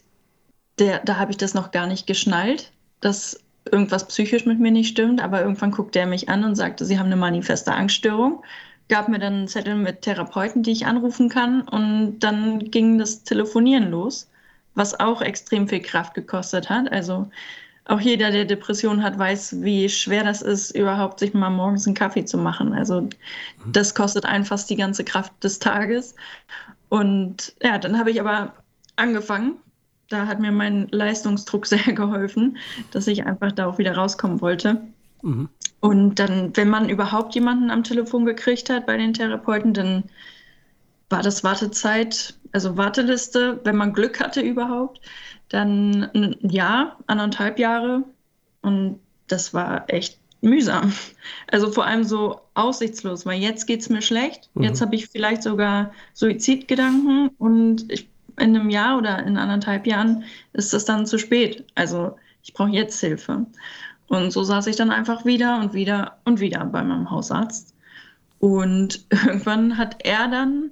der, 0.79 0.99
da 0.99 1.17
habe 1.17 1.31
ich 1.31 1.37
das 1.37 1.53
noch 1.53 1.71
gar 1.71 1.87
nicht 1.87 2.07
geschnallt, 2.07 2.71
dass 3.01 3.39
irgendwas 3.71 4.07
psychisch 4.07 4.45
mit 4.45 4.59
mir 4.59 4.71
nicht 4.71 4.89
stimmt. 4.89 5.21
Aber 5.21 5.41
irgendwann 5.41 5.71
guckte 5.71 5.99
er 5.99 6.07
mich 6.07 6.29
an 6.29 6.43
und 6.43 6.55
sagte, 6.55 6.85
Sie 6.85 6.97
haben 6.97 7.07
eine 7.07 7.15
manifeste 7.15 7.71
Angststörung. 7.73 8.43
Gab 8.87 9.07
mir 9.07 9.19
dann 9.19 9.33
einen 9.33 9.47
Zettel 9.47 9.75
mit 9.75 10.01
Therapeuten, 10.01 10.63
die 10.63 10.71
ich 10.71 10.85
anrufen 10.85 11.29
kann. 11.29 11.61
Und 11.61 12.19
dann 12.19 12.59
ging 12.71 12.97
das 12.97 13.23
Telefonieren 13.23 13.91
los, 13.91 14.29
was 14.75 14.99
auch 14.99 15.21
extrem 15.21 15.67
viel 15.67 15.81
Kraft 15.81 16.13
gekostet 16.13 16.69
hat. 16.69 16.91
Also 16.91 17.29
auch 17.85 17.99
jeder, 17.99 18.31
der 18.31 18.45
Depressionen 18.45 19.03
hat, 19.03 19.17
weiß, 19.17 19.61
wie 19.61 19.89
schwer 19.89 20.23
das 20.23 20.43
ist, 20.43 20.71
überhaupt 20.71 21.19
sich 21.19 21.33
mal 21.33 21.49
morgens 21.49 21.87
einen 21.87 21.95
Kaffee 21.95 22.23
zu 22.23 22.37
machen. 22.37 22.73
Also 22.73 23.01
mhm. 23.01 23.09
das 23.65 23.95
kostet 23.95 24.25
einfach 24.25 24.61
die 24.63 24.75
ganze 24.75 25.03
Kraft 25.03 25.43
des 25.43 25.59
Tages. 25.59 26.15
Und 26.89 27.53
ja, 27.63 27.77
dann 27.77 27.97
habe 27.97 28.11
ich 28.11 28.19
aber 28.19 28.53
angefangen. 28.99 29.55
Da 30.09 30.25
hat 30.27 30.39
mir 30.39 30.51
mein 30.51 30.87
Leistungsdruck 30.91 31.65
sehr 31.67 31.93
geholfen, 31.93 32.57
dass 32.91 33.07
ich 33.07 33.25
einfach 33.25 33.51
da 33.51 33.67
auch 33.67 33.77
wieder 33.77 33.95
rauskommen 33.95 34.41
wollte. 34.41 34.81
Mhm. 35.21 35.49
Und 35.79 36.15
dann, 36.15 36.55
wenn 36.55 36.69
man 36.69 36.89
überhaupt 36.89 37.35
jemanden 37.35 37.71
am 37.71 37.83
Telefon 37.83 38.25
gekriegt 38.25 38.69
hat 38.69 38.85
bei 38.85 38.97
den 38.97 39.13
Therapeuten, 39.13 39.73
dann 39.73 40.03
war 41.09 41.23
das 41.23 41.43
Wartezeit, 41.43 42.35
also 42.51 42.77
Warteliste, 42.77 43.59
wenn 43.63 43.75
man 43.75 43.93
Glück 43.93 44.19
hatte 44.19 44.41
überhaupt, 44.41 45.01
dann 45.49 46.09
ein 46.13 46.35
Jahr, 46.41 46.97
anderthalb 47.07 47.59
Jahre. 47.59 48.03
Und 48.61 48.99
das 49.27 49.53
war 49.53 49.89
echt 49.89 50.19
mühsam. 50.41 50.93
Also 51.51 51.71
vor 51.71 51.85
allem 51.85 52.03
so 52.03 52.41
aussichtslos, 52.53 53.25
weil 53.25 53.41
jetzt 53.41 53.65
geht 53.65 53.81
es 53.81 53.89
mir 53.89 54.01
schlecht. 54.03 54.49
Mhm. 54.53 54.63
Jetzt 54.63 54.81
habe 54.81 54.95
ich 54.95 55.07
vielleicht 55.07 55.41
sogar 55.41 55.91
Suizidgedanken 56.13 57.29
und 57.39 57.91
ich 57.91 58.07
in 58.39 58.55
einem 58.55 58.69
Jahr 58.69 58.97
oder 58.97 59.23
in 59.23 59.37
anderthalb 59.37 59.87
Jahren 59.87 60.23
ist 60.53 60.73
es 60.73 60.85
dann 60.85 61.05
zu 61.05 61.17
spät. 61.17 61.65
Also 61.75 62.17
ich 62.43 62.53
brauche 62.53 62.69
jetzt 62.69 62.99
Hilfe. 62.99 63.45
Und 64.07 64.31
so 64.31 64.43
saß 64.43 64.67
ich 64.67 64.75
dann 64.75 64.91
einfach 64.91 65.25
wieder 65.25 65.59
und 65.59 65.73
wieder 65.73 66.17
und 66.25 66.39
wieder 66.39 66.65
bei 66.65 66.83
meinem 66.83 67.11
Hausarzt. 67.11 67.75
Und 68.39 69.05
irgendwann 69.11 69.77
hat 69.77 69.97
er 70.03 70.27
dann 70.27 70.71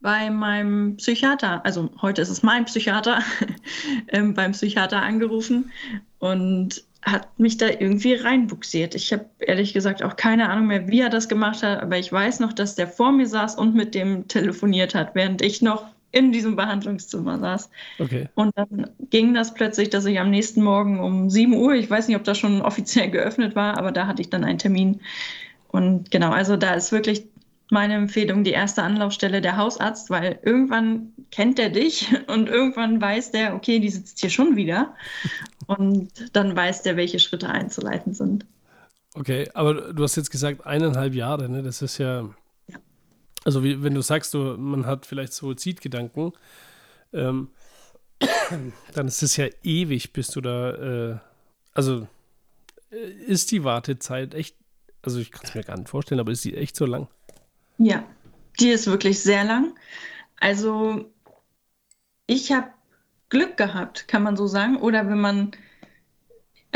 bei 0.00 0.30
meinem 0.30 0.96
Psychiater, 0.98 1.64
also 1.64 1.90
heute 2.00 2.22
ist 2.22 2.28
es 2.28 2.42
mein 2.42 2.66
Psychiater, 2.66 3.22
ähm, 4.08 4.34
beim 4.34 4.52
Psychiater 4.52 5.02
angerufen 5.02 5.72
und 6.18 6.84
hat 7.02 7.38
mich 7.38 7.56
da 7.56 7.68
irgendwie 7.68 8.14
reinbuxiert. 8.14 8.94
Ich 8.94 9.12
habe 9.12 9.26
ehrlich 9.38 9.72
gesagt 9.72 10.02
auch 10.02 10.16
keine 10.16 10.48
Ahnung 10.48 10.66
mehr, 10.66 10.88
wie 10.88 11.00
er 11.00 11.08
das 11.08 11.28
gemacht 11.28 11.62
hat, 11.62 11.80
aber 11.80 11.98
ich 11.98 12.12
weiß 12.12 12.40
noch, 12.40 12.52
dass 12.52 12.74
der 12.74 12.88
vor 12.88 13.12
mir 13.12 13.26
saß 13.26 13.56
und 13.56 13.74
mit 13.74 13.94
dem 13.94 14.28
telefoniert 14.28 14.94
hat, 14.94 15.14
während 15.14 15.40
ich 15.40 15.62
noch 15.62 15.86
in 16.12 16.32
diesem 16.32 16.56
Behandlungszimmer 16.56 17.38
saß. 17.38 17.70
Okay. 17.98 18.28
Und 18.34 18.56
dann 18.56 18.90
ging 19.10 19.34
das 19.34 19.54
plötzlich, 19.54 19.90
dass 19.90 20.06
ich 20.06 20.18
am 20.18 20.30
nächsten 20.30 20.62
Morgen 20.62 21.00
um 21.00 21.28
7 21.30 21.54
Uhr, 21.54 21.74
ich 21.74 21.90
weiß 21.90 22.08
nicht, 22.08 22.16
ob 22.16 22.24
das 22.24 22.38
schon 22.38 22.62
offiziell 22.62 23.10
geöffnet 23.10 23.54
war, 23.54 23.76
aber 23.76 23.92
da 23.92 24.06
hatte 24.06 24.22
ich 24.22 24.30
dann 24.30 24.44
einen 24.44 24.58
Termin. 24.58 25.00
Und 25.68 26.10
genau, 26.10 26.30
also 26.30 26.56
da 26.56 26.74
ist 26.74 26.92
wirklich 26.92 27.24
meine 27.70 27.94
Empfehlung 27.94 28.44
die 28.44 28.52
erste 28.52 28.82
Anlaufstelle 28.82 29.40
der 29.40 29.56
Hausarzt, 29.56 30.08
weil 30.08 30.38
irgendwann 30.42 31.12
kennt 31.30 31.58
er 31.58 31.70
dich 31.70 32.08
und 32.28 32.48
irgendwann 32.48 33.00
weiß 33.00 33.32
der, 33.32 33.54
okay, 33.54 33.80
die 33.80 33.90
sitzt 33.90 34.20
hier 34.20 34.30
schon 34.30 34.56
wieder. 34.56 34.94
Und 35.68 36.12
dann 36.32 36.54
weiß 36.54 36.82
der, 36.82 36.96
welche 36.96 37.18
Schritte 37.18 37.48
einzuleiten 37.48 38.14
sind. 38.14 38.46
Okay, 39.14 39.48
aber 39.52 39.92
du 39.92 40.04
hast 40.04 40.14
jetzt 40.14 40.30
gesagt 40.30 40.64
eineinhalb 40.64 41.12
Jahre, 41.12 41.48
ne? 41.48 41.64
Das 41.64 41.82
ist 41.82 41.98
ja, 41.98 42.20
ja. 42.20 42.28
Also 43.46 43.62
wie, 43.62 43.80
wenn 43.80 43.94
du 43.94 44.02
sagst, 44.02 44.34
du, 44.34 44.56
man 44.58 44.86
hat 44.86 45.06
vielleicht 45.06 45.32
Suizidgedanken, 45.32 46.32
ähm, 47.12 47.50
dann 48.92 49.06
ist 49.06 49.22
es 49.22 49.36
ja 49.36 49.46
ewig, 49.62 50.12
bis 50.12 50.28
du 50.28 50.40
da, 50.40 50.70
äh, 50.72 51.18
also 51.72 52.08
äh, 52.90 52.96
ist 52.96 53.52
die 53.52 53.62
Wartezeit 53.62 54.34
echt, 54.34 54.56
also 55.00 55.20
ich 55.20 55.30
kann 55.30 55.42
es 55.44 55.54
mir 55.54 55.62
gar 55.62 55.76
nicht 55.76 55.88
vorstellen, 55.88 56.18
aber 56.18 56.32
ist 56.32 56.44
die 56.44 56.56
echt 56.56 56.74
so 56.74 56.86
lang? 56.86 57.06
Ja, 57.78 58.04
die 58.58 58.70
ist 58.70 58.88
wirklich 58.88 59.22
sehr 59.22 59.44
lang. 59.44 59.76
Also 60.40 61.08
ich 62.26 62.50
habe 62.50 62.70
Glück 63.28 63.56
gehabt, 63.56 64.08
kann 64.08 64.24
man 64.24 64.36
so 64.36 64.48
sagen. 64.48 64.76
Oder 64.76 65.08
wenn 65.08 65.20
man, 65.20 65.52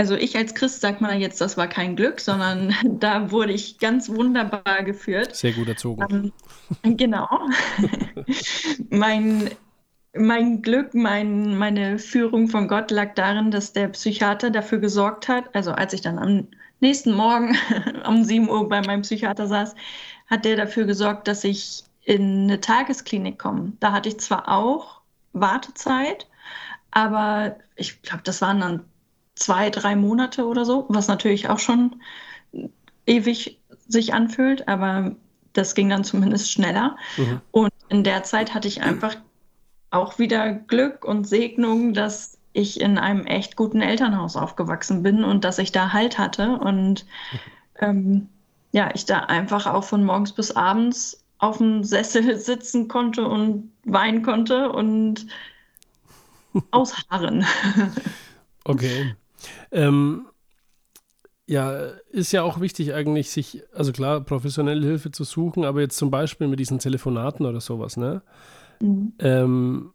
also 0.00 0.14
ich 0.14 0.34
als 0.34 0.54
Christ 0.54 0.80
sagt 0.80 1.02
man 1.02 1.20
jetzt, 1.20 1.42
das 1.42 1.58
war 1.58 1.66
kein 1.66 1.94
Glück, 1.94 2.20
sondern 2.20 2.74
da 2.84 3.30
wurde 3.30 3.52
ich 3.52 3.78
ganz 3.78 4.08
wunderbar 4.08 4.82
geführt. 4.82 5.36
Sehr 5.36 5.52
gut 5.52 5.68
erzogen. 5.68 6.32
Ähm, 6.82 6.96
genau. 6.96 7.28
mein, 8.88 9.50
mein 10.14 10.62
Glück, 10.62 10.94
mein, 10.94 11.58
meine 11.58 11.98
Führung 11.98 12.48
von 12.48 12.66
Gott 12.66 12.90
lag 12.90 13.12
darin, 13.14 13.50
dass 13.50 13.74
der 13.74 13.88
Psychiater 13.88 14.48
dafür 14.48 14.78
gesorgt 14.78 15.28
hat, 15.28 15.54
also 15.54 15.72
als 15.72 15.92
ich 15.92 16.00
dann 16.00 16.18
am 16.18 16.48
nächsten 16.80 17.12
Morgen 17.12 17.54
um 18.08 18.24
7 18.24 18.48
Uhr 18.48 18.70
bei 18.70 18.80
meinem 18.80 19.02
Psychiater 19.02 19.48
saß, 19.48 19.74
hat 20.28 20.46
der 20.46 20.56
dafür 20.56 20.86
gesorgt, 20.86 21.28
dass 21.28 21.44
ich 21.44 21.84
in 22.04 22.44
eine 22.44 22.58
Tagesklinik 22.62 23.38
komme. 23.38 23.74
Da 23.80 23.92
hatte 23.92 24.08
ich 24.08 24.18
zwar 24.18 24.48
auch 24.48 25.02
Wartezeit, 25.34 26.26
aber 26.90 27.56
ich 27.76 28.00
glaube, 28.00 28.22
das 28.24 28.40
waren 28.40 28.60
dann 28.60 28.84
zwei, 29.40 29.70
drei 29.70 29.96
Monate 29.96 30.46
oder 30.46 30.64
so, 30.64 30.86
was 30.88 31.08
natürlich 31.08 31.48
auch 31.48 31.58
schon 31.58 31.96
ewig 33.06 33.58
sich 33.88 34.14
anfühlt, 34.14 34.68
aber 34.68 35.16
das 35.52 35.74
ging 35.74 35.88
dann 35.88 36.04
zumindest 36.04 36.52
schneller. 36.52 36.96
Mhm. 37.16 37.40
Und 37.50 37.72
in 37.88 38.04
der 38.04 38.22
Zeit 38.22 38.54
hatte 38.54 38.68
ich 38.68 38.82
einfach 38.82 39.16
auch 39.90 40.18
wieder 40.18 40.52
Glück 40.52 41.04
und 41.04 41.26
Segnung, 41.26 41.94
dass 41.94 42.38
ich 42.52 42.80
in 42.80 42.98
einem 42.98 43.26
echt 43.26 43.56
guten 43.56 43.80
Elternhaus 43.80 44.36
aufgewachsen 44.36 45.02
bin 45.02 45.24
und 45.24 45.44
dass 45.44 45.58
ich 45.58 45.72
da 45.72 45.92
Halt 45.92 46.18
hatte 46.18 46.58
und 46.58 47.06
ähm, 47.80 48.28
ja, 48.72 48.90
ich 48.94 49.04
da 49.04 49.20
einfach 49.20 49.66
auch 49.66 49.84
von 49.84 50.04
morgens 50.04 50.32
bis 50.32 50.52
abends 50.52 51.24
auf 51.38 51.58
dem 51.58 51.82
Sessel 51.82 52.36
sitzen 52.38 52.88
konnte 52.88 53.26
und 53.26 53.72
weinen 53.84 54.22
konnte 54.22 54.70
und 54.70 55.26
ausharren. 56.70 57.44
okay. 58.64 59.14
Ähm, 59.70 60.26
ja, 61.46 61.72
ist 62.10 62.32
ja 62.32 62.42
auch 62.42 62.60
wichtig 62.60 62.94
eigentlich, 62.94 63.30
sich, 63.30 63.62
also 63.74 63.92
klar, 63.92 64.20
professionelle 64.20 64.86
Hilfe 64.86 65.10
zu 65.10 65.24
suchen, 65.24 65.64
aber 65.64 65.80
jetzt 65.80 65.96
zum 65.96 66.10
Beispiel 66.10 66.46
mit 66.46 66.60
diesen 66.60 66.78
Telefonaten 66.78 67.44
oder 67.44 67.60
sowas, 67.60 67.96
ne? 67.96 68.22
Mhm. 68.80 69.12
Ähm, 69.18 69.92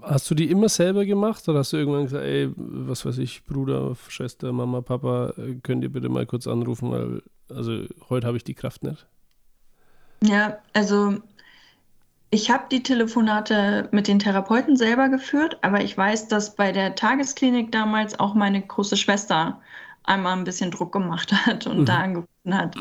hast 0.00 0.30
du 0.30 0.34
die 0.34 0.50
immer 0.50 0.70
selber 0.70 1.04
gemacht 1.04 1.46
oder 1.48 1.58
hast 1.58 1.74
du 1.74 1.76
irgendwann 1.76 2.04
gesagt, 2.04 2.24
ey, 2.24 2.50
was 2.56 3.04
weiß 3.04 3.18
ich, 3.18 3.44
Bruder, 3.44 3.94
Schwester, 4.08 4.52
Mama, 4.52 4.80
Papa, 4.80 5.34
könnt 5.62 5.82
ihr 5.82 5.92
bitte 5.92 6.08
mal 6.08 6.24
kurz 6.24 6.46
anrufen, 6.46 6.90
weil, 6.90 7.22
also 7.50 7.84
heute 8.08 8.26
habe 8.26 8.38
ich 8.38 8.44
die 8.44 8.54
Kraft 8.54 8.82
nicht? 8.82 9.06
Ja, 10.22 10.58
also 10.72 11.18
ich 12.30 12.50
habe 12.50 12.64
die 12.70 12.82
Telefonate 12.82 13.88
mit 13.92 14.08
den 14.08 14.18
Therapeuten 14.18 14.76
selber 14.76 15.08
geführt, 15.08 15.58
aber 15.62 15.82
ich 15.82 15.96
weiß, 15.96 16.28
dass 16.28 16.56
bei 16.56 16.72
der 16.72 16.94
Tagesklinik 16.94 17.70
damals 17.70 18.18
auch 18.18 18.34
meine 18.34 18.60
große 18.60 18.96
Schwester 18.96 19.60
einmal 20.02 20.36
ein 20.36 20.44
bisschen 20.44 20.70
Druck 20.70 20.92
gemacht 20.92 21.32
hat 21.46 21.66
und 21.66 21.80
mhm. 21.80 21.84
da 21.84 21.98
angerufen 21.98 22.54
hat. 22.54 22.76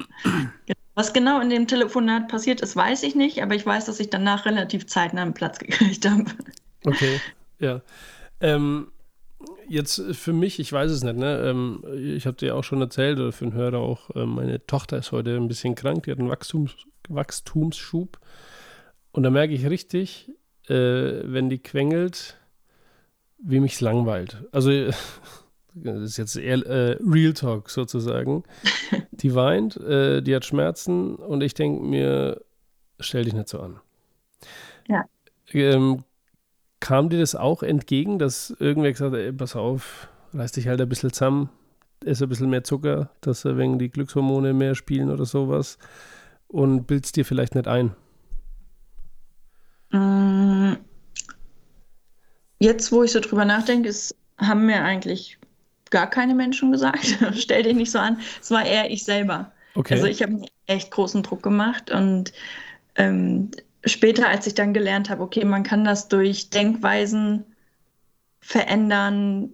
Was 0.96 1.14
genau 1.14 1.42
in 1.42 1.50
dem 1.50 1.68
Telefonat 1.68 2.28
passiert 2.28 2.62
ist, 2.62 2.76
weiß 2.76 3.04
ich 3.04 3.16
nicht, 3.16 3.42
aber 3.42 3.56
ich 3.56 3.66
weiß, 3.66 3.86
dass 3.86 4.00
ich 4.00 4.10
danach 4.10 4.46
relativ 4.46 4.88
zeitnah 4.88 5.22
einen 5.22 5.34
Platz 5.34 5.60
gekriegt 5.60 6.10
habe. 6.10 6.26
Okay, 6.86 7.20
ja. 7.60 7.82
Ähm, 8.42 8.88
jetzt 9.68 10.02
für 10.14 10.34
mich, 10.34 10.60
ich 10.60 10.72
weiß 10.72 10.92
es 10.92 11.04
nicht, 11.04 11.18
ne? 11.18 11.40
Ähm, 11.50 11.84
ich 11.94 12.26
habe 12.26 12.38
dir 12.38 12.56
auch 12.56 12.64
schon 12.64 12.82
erzählt, 12.82 13.20
oder 13.20 13.32
für 13.32 13.46
den 13.46 13.54
Hörer 13.54 13.80
auch, 13.80 14.10
äh, 14.16 14.26
meine 14.26 14.66
Tochter 14.66 14.98
ist 14.98 15.12
heute 15.12 15.36
ein 15.36 15.48
bisschen 15.48 15.76
krank, 15.76 16.04
die 16.04 16.12
hat 16.12 16.20
einen 16.20 16.30
Wachstums, 16.30 16.76
Wachstumsschub. 17.10 18.20
Und 19.16 19.24
da 19.24 19.30
merke 19.30 19.54
ich 19.54 19.66
richtig, 19.66 20.30
äh, 20.68 20.74
wenn 21.24 21.50
die 21.50 21.60
quengelt, 21.60 22.38
wie 23.38 23.62
mich 23.62 23.76
es 23.76 23.82
langweilt. 23.82 24.44
Also, 24.52 24.70
das 25.74 26.02
ist 26.02 26.18
jetzt 26.18 26.36
eher 26.36 26.58
äh, 26.66 26.98
Real 27.00 27.32
Talk 27.32 27.70
sozusagen. 27.70 28.44
Die 29.12 29.34
weint, 29.34 29.78
äh, 29.78 30.22
die 30.22 30.36
hat 30.36 30.44
Schmerzen 30.44 31.16
und 31.16 31.42
ich 31.42 31.54
denke 31.54 31.82
mir, 31.82 32.42
stell 33.00 33.24
dich 33.24 33.34
nicht 33.34 33.48
so 33.48 33.62
an. 33.62 33.80
Ja. 34.90 35.06
Ähm, 35.54 36.04
kam 36.82 37.10
dir 37.10 37.20
das 37.20 37.34
auch 37.34 37.64
entgegen, 37.64 38.20
dass 38.20 38.54
irgendwer 38.60 38.92
gesagt 38.92 39.14
hat, 39.14 39.20
ey, 39.20 39.32
pass 39.32 39.56
auf, 39.56 40.10
reiß 40.34 40.52
dich 40.52 40.68
halt 40.68 40.82
ein 40.82 40.90
bisschen 40.90 41.14
zusammen, 41.14 41.50
ess 42.04 42.22
ein 42.22 42.28
bisschen 42.28 42.50
mehr 42.50 42.66
Zucker, 42.66 43.10
dass 43.22 43.46
wegen 43.46 43.80
die 43.80 43.90
Glückshormone 43.90 44.54
mehr 44.54 44.76
spielen 44.76 45.10
oder 45.10 45.26
sowas 45.26 45.78
und 46.50 46.86
bildest 46.86 47.16
dir 47.16 47.24
vielleicht 47.24 47.56
nicht 47.56 47.70
ein? 47.70 47.96
Mm. 49.96 50.78
Jetzt, 52.60 52.92
wo 52.92 53.04
ich 53.04 53.12
so 53.12 53.20
drüber 53.20 53.46
nachdenke, 53.46 53.90
ist, 53.90 54.16
haben 54.38 54.66
mir 54.66 54.82
eigentlich 54.84 55.38
gar 55.90 56.10
keine 56.10 56.36
Menschen 56.36 56.72
gesagt, 56.72 57.18
stell 57.36 57.64
dich 57.64 57.76
nicht 57.76 57.92
so 57.92 58.00
an. 58.00 58.20
Es 58.42 58.52
war 58.52 58.66
eher 58.66 58.90
ich 58.90 59.04
selber. 59.04 59.52
Okay. 59.76 59.94
Also 59.94 60.08
ich 60.08 60.22
habe 60.22 60.34
mir 60.34 60.48
echt 60.68 60.92
großen 60.92 61.22
Druck 61.24 61.44
gemacht 61.44 61.92
und 61.92 62.34
ähm, 62.96 63.52
später, 63.86 64.28
als 64.28 64.48
ich 64.48 64.56
dann 64.56 64.74
gelernt 64.74 65.10
habe, 65.10 65.22
okay, 65.22 65.46
man 65.46 65.64
kann 65.64 65.84
das 65.84 66.08
durch 66.08 66.50
Denkweisen 66.50 67.44
verändern, 68.40 69.52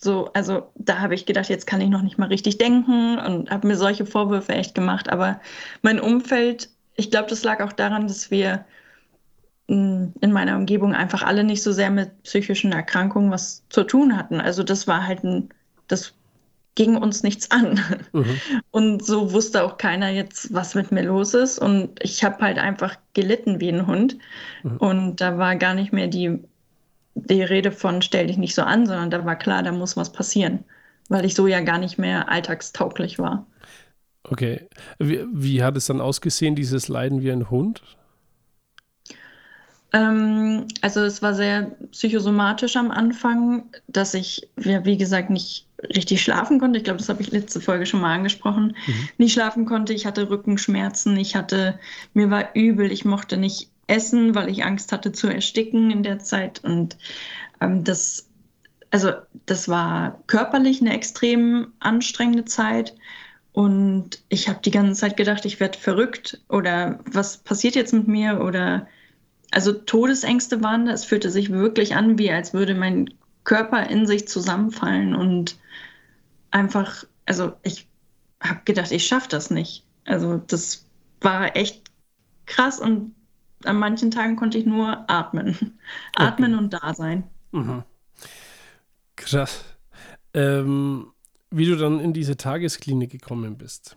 so, 0.00 0.30
also 0.32 0.70
da 0.76 1.00
habe 1.00 1.14
ich 1.14 1.26
gedacht, 1.26 1.48
jetzt 1.48 1.66
kann 1.66 1.80
ich 1.80 1.88
noch 1.88 2.02
nicht 2.02 2.18
mal 2.18 2.28
richtig 2.28 2.58
denken 2.58 3.18
und 3.18 3.50
habe 3.50 3.66
mir 3.66 3.76
solche 3.76 4.06
Vorwürfe 4.06 4.52
echt 4.52 4.74
gemacht. 4.74 5.10
Aber 5.10 5.40
mein 5.82 5.98
Umfeld, 5.98 6.70
ich 6.94 7.10
glaube, 7.10 7.28
das 7.28 7.42
lag 7.42 7.60
auch 7.60 7.72
daran, 7.72 8.06
dass 8.06 8.30
wir 8.30 8.64
in 9.68 10.32
meiner 10.32 10.56
Umgebung 10.56 10.94
einfach 10.94 11.22
alle 11.22 11.44
nicht 11.44 11.62
so 11.62 11.72
sehr 11.72 11.90
mit 11.90 12.22
psychischen 12.22 12.72
Erkrankungen 12.72 13.30
was 13.30 13.62
zu 13.68 13.84
tun 13.84 14.16
hatten. 14.16 14.40
Also 14.40 14.62
das 14.62 14.86
war 14.86 15.06
halt 15.06 15.22
ein, 15.24 15.50
das 15.88 16.14
ging 16.74 16.96
uns 16.96 17.22
nichts 17.22 17.50
an. 17.50 17.78
Mhm. 18.12 18.40
Und 18.70 19.04
so 19.04 19.32
wusste 19.32 19.62
auch 19.62 19.76
keiner 19.76 20.08
jetzt, 20.08 20.54
was 20.54 20.74
mit 20.74 20.90
mir 20.90 21.02
los 21.02 21.34
ist. 21.34 21.58
Und 21.58 21.90
ich 22.02 22.24
habe 22.24 22.38
halt 22.38 22.56
einfach 22.56 22.96
gelitten 23.12 23.60
wie 23.60 23.68
ein 23.68 23.86
Hund. 23.86 24.16
Mhm. 24.62 24.76
Und 24.78 25.16
da 25.20 25.36
war 25.36 25.56
gar 25.56 25.74
nicht 25.74 25.92
mehr 25.92 26.06
die, 26.06 26.38
die 27.14 27.42
Rede 27.42 27.70
von 27.70 28.00
stell 28.00 28.28
dich 28.28 28.38
nicht 28.38 28.54
so 28.54 28.62
an, 28.62 28.86
sondern 28.86 29.10
da 29.10 29.24
war 29.26 29.36
klar, 29.36 29.62
da 29.62 29.72
muss 29.72 29.98
was 29.98 30.12
passieren, 30.12 30.64
weil 31.10 31.26
ich 31.26 31.34
so 31.34 31.46
ja 31.46 31.60
gar 31.60 31.78
nicht 31.78 31.98
mehr 31.98 32.30
alltagstauglich 32.30 33.18
war. 33.18 33.44
Okay. 34.24 34.66
Wie, 34.98 35.26
wie 35.30 35.62
hat 35.62 35.76
es 35.76 35.86
dann 35.86 36.00
ausgesehen, 36.00 36.54
dieses 36.54 36.88
Leiden 36.88 37.22
wie 37.22 37.32
ein 37.32 37.50
Hund? 37.50 37.82
Ähm, 39.92 40.66
also 40.82 41.00
es 41.00 41.22
war 41.22 41.34
sehr 41.34 41.72
psychosomatisch 41.92 42.76
am 42.76 42.90
Anfang, 42.90 43.64
dass 43.86 44.14
ich, 44.14 44.48
ja, 44.58 44.84
wie 44.84 44.98
gesagt, 44.98 45.30
nicht 45.30 45.66
richtig 45.82 46.22
schlafen 46.22 46.58
konnte. 46.58 46.78
Ich 46.78 46.84
glaube, 46.84 46.98
das 46.98 47.08
habe 47.08 47.22
ich 47.22 47.30
letzte 47.30 47.60
Folge 47.60 47.86
schon 47.86 48.00
mal 48.00 48.14
angesprochen. 48.14 48.76
Mhm. 48.86 49.08
Nicht 49.16 49.32
schlafen 49.32 49.64
konnte. 49.64 49.92
Ich 49.92 50.06
hatte 50.06 50.28
Rückenschmerzen. 50.28 51.16
Ich 51.16 51.36
hatte, 51.36 51.78
mir 52.14 52.30
war 52.30 52.54
übel. 52.54 52.92
Ich 52.92 53.04
mochte 53.04 53.36
nicht 53.36 53.70
essen, 53.86 54.34
weil 54.34 54.50
ich 54.50 54.64
Angst 54.64 54.92
hatte 54.92 55.12
zu 55.12 55.28
ersticken 55.28 55.90
in 55.90 56.02
der 56.02 56.18
Zeit. 56.18 56.62
Und 56.64 56.98
ähm, 57.60 57.84
das, 57.84 58.28
also 58.90 59.12
das 59.46 59.68
war 59.68 60.22
körperlich 60.26 60.80
eine 60.80 60.94
extrem 60.94 61.72
anstrengende 61.80 62.44
Zeit. 62.44 62.94
Und 63.52 64.22
ich 64.28 64.48
habe 64.48 64.60
die 64.62 64.70
ganze 64.70 65.00
Zeit 65.00 65.16
gedacht, 65.16 65.44
ich 65.44 65.58
werde 65.58 65.78
verrückt 65.78 66.40
oder 66.48 67.00
was 67.06 67.38
passiert 67.38 67.74
jetzt 67.74 67.92
mit 67.92 68.06
mir 68.06 68.40
oder 68.40 68.86
also 69.50 69.72
Todesängste 69.72 70.62
waren 70.62 70.86
da. 70.86 70.92
Es 70.92 71.04
fühlte 71.04 71.30
sich 71.30 71.50
wirklich 71.50 71.94
an, 71.94 72.18
wie 72.18 72.30
als 72.30 72.52
würde 72.52 72.74
mein 72.74 73.14
Körper 73.44 73.88
in 73.88 74.06
sich 74.06 74.28
zusammenfallen 74.28 75.14
und 75.14 75.58
einfach, 76.50 77.04
also 77.26 77.52
ich 77.62 77.88
habe 78.42 78.60
gedacht, 78.64 78.92
ich 78.92 79.06
schaffe 79.06 79.28
das 79.28 79.50
nicht. 79.50 79.84
Also 80.04 80.38
das 80.38 80.86
war 81.20 81.56
echt 81.56 81.90
krass 82.46 82.78
und 82.78 83.14
an 83.64 83.76
manchen 83.76 84.10
Tagen 84.10 84.36
konnte 84.36 84.58
ich 84.58 84.66
nur 84.66 85.08
atmen. 85.10 85.78
Atmen 86.14 86.54
okay. 86.54 86.62
und 86.62 86.72
da 86.72 86.94
sein. 86.94 87.24
Mhm. 87.52 87.82
Krass. 89.16 89.64
Ähm, 90.34 91.12
wie 91.50 91.66
du 91.66 91.76
dann 91.76 92.00
in 92.00 92.12
diese 92.12 92.36
Tagesklinik 92.36 93.10
gekommen 93.10 93.56
bist. 93.56 93.96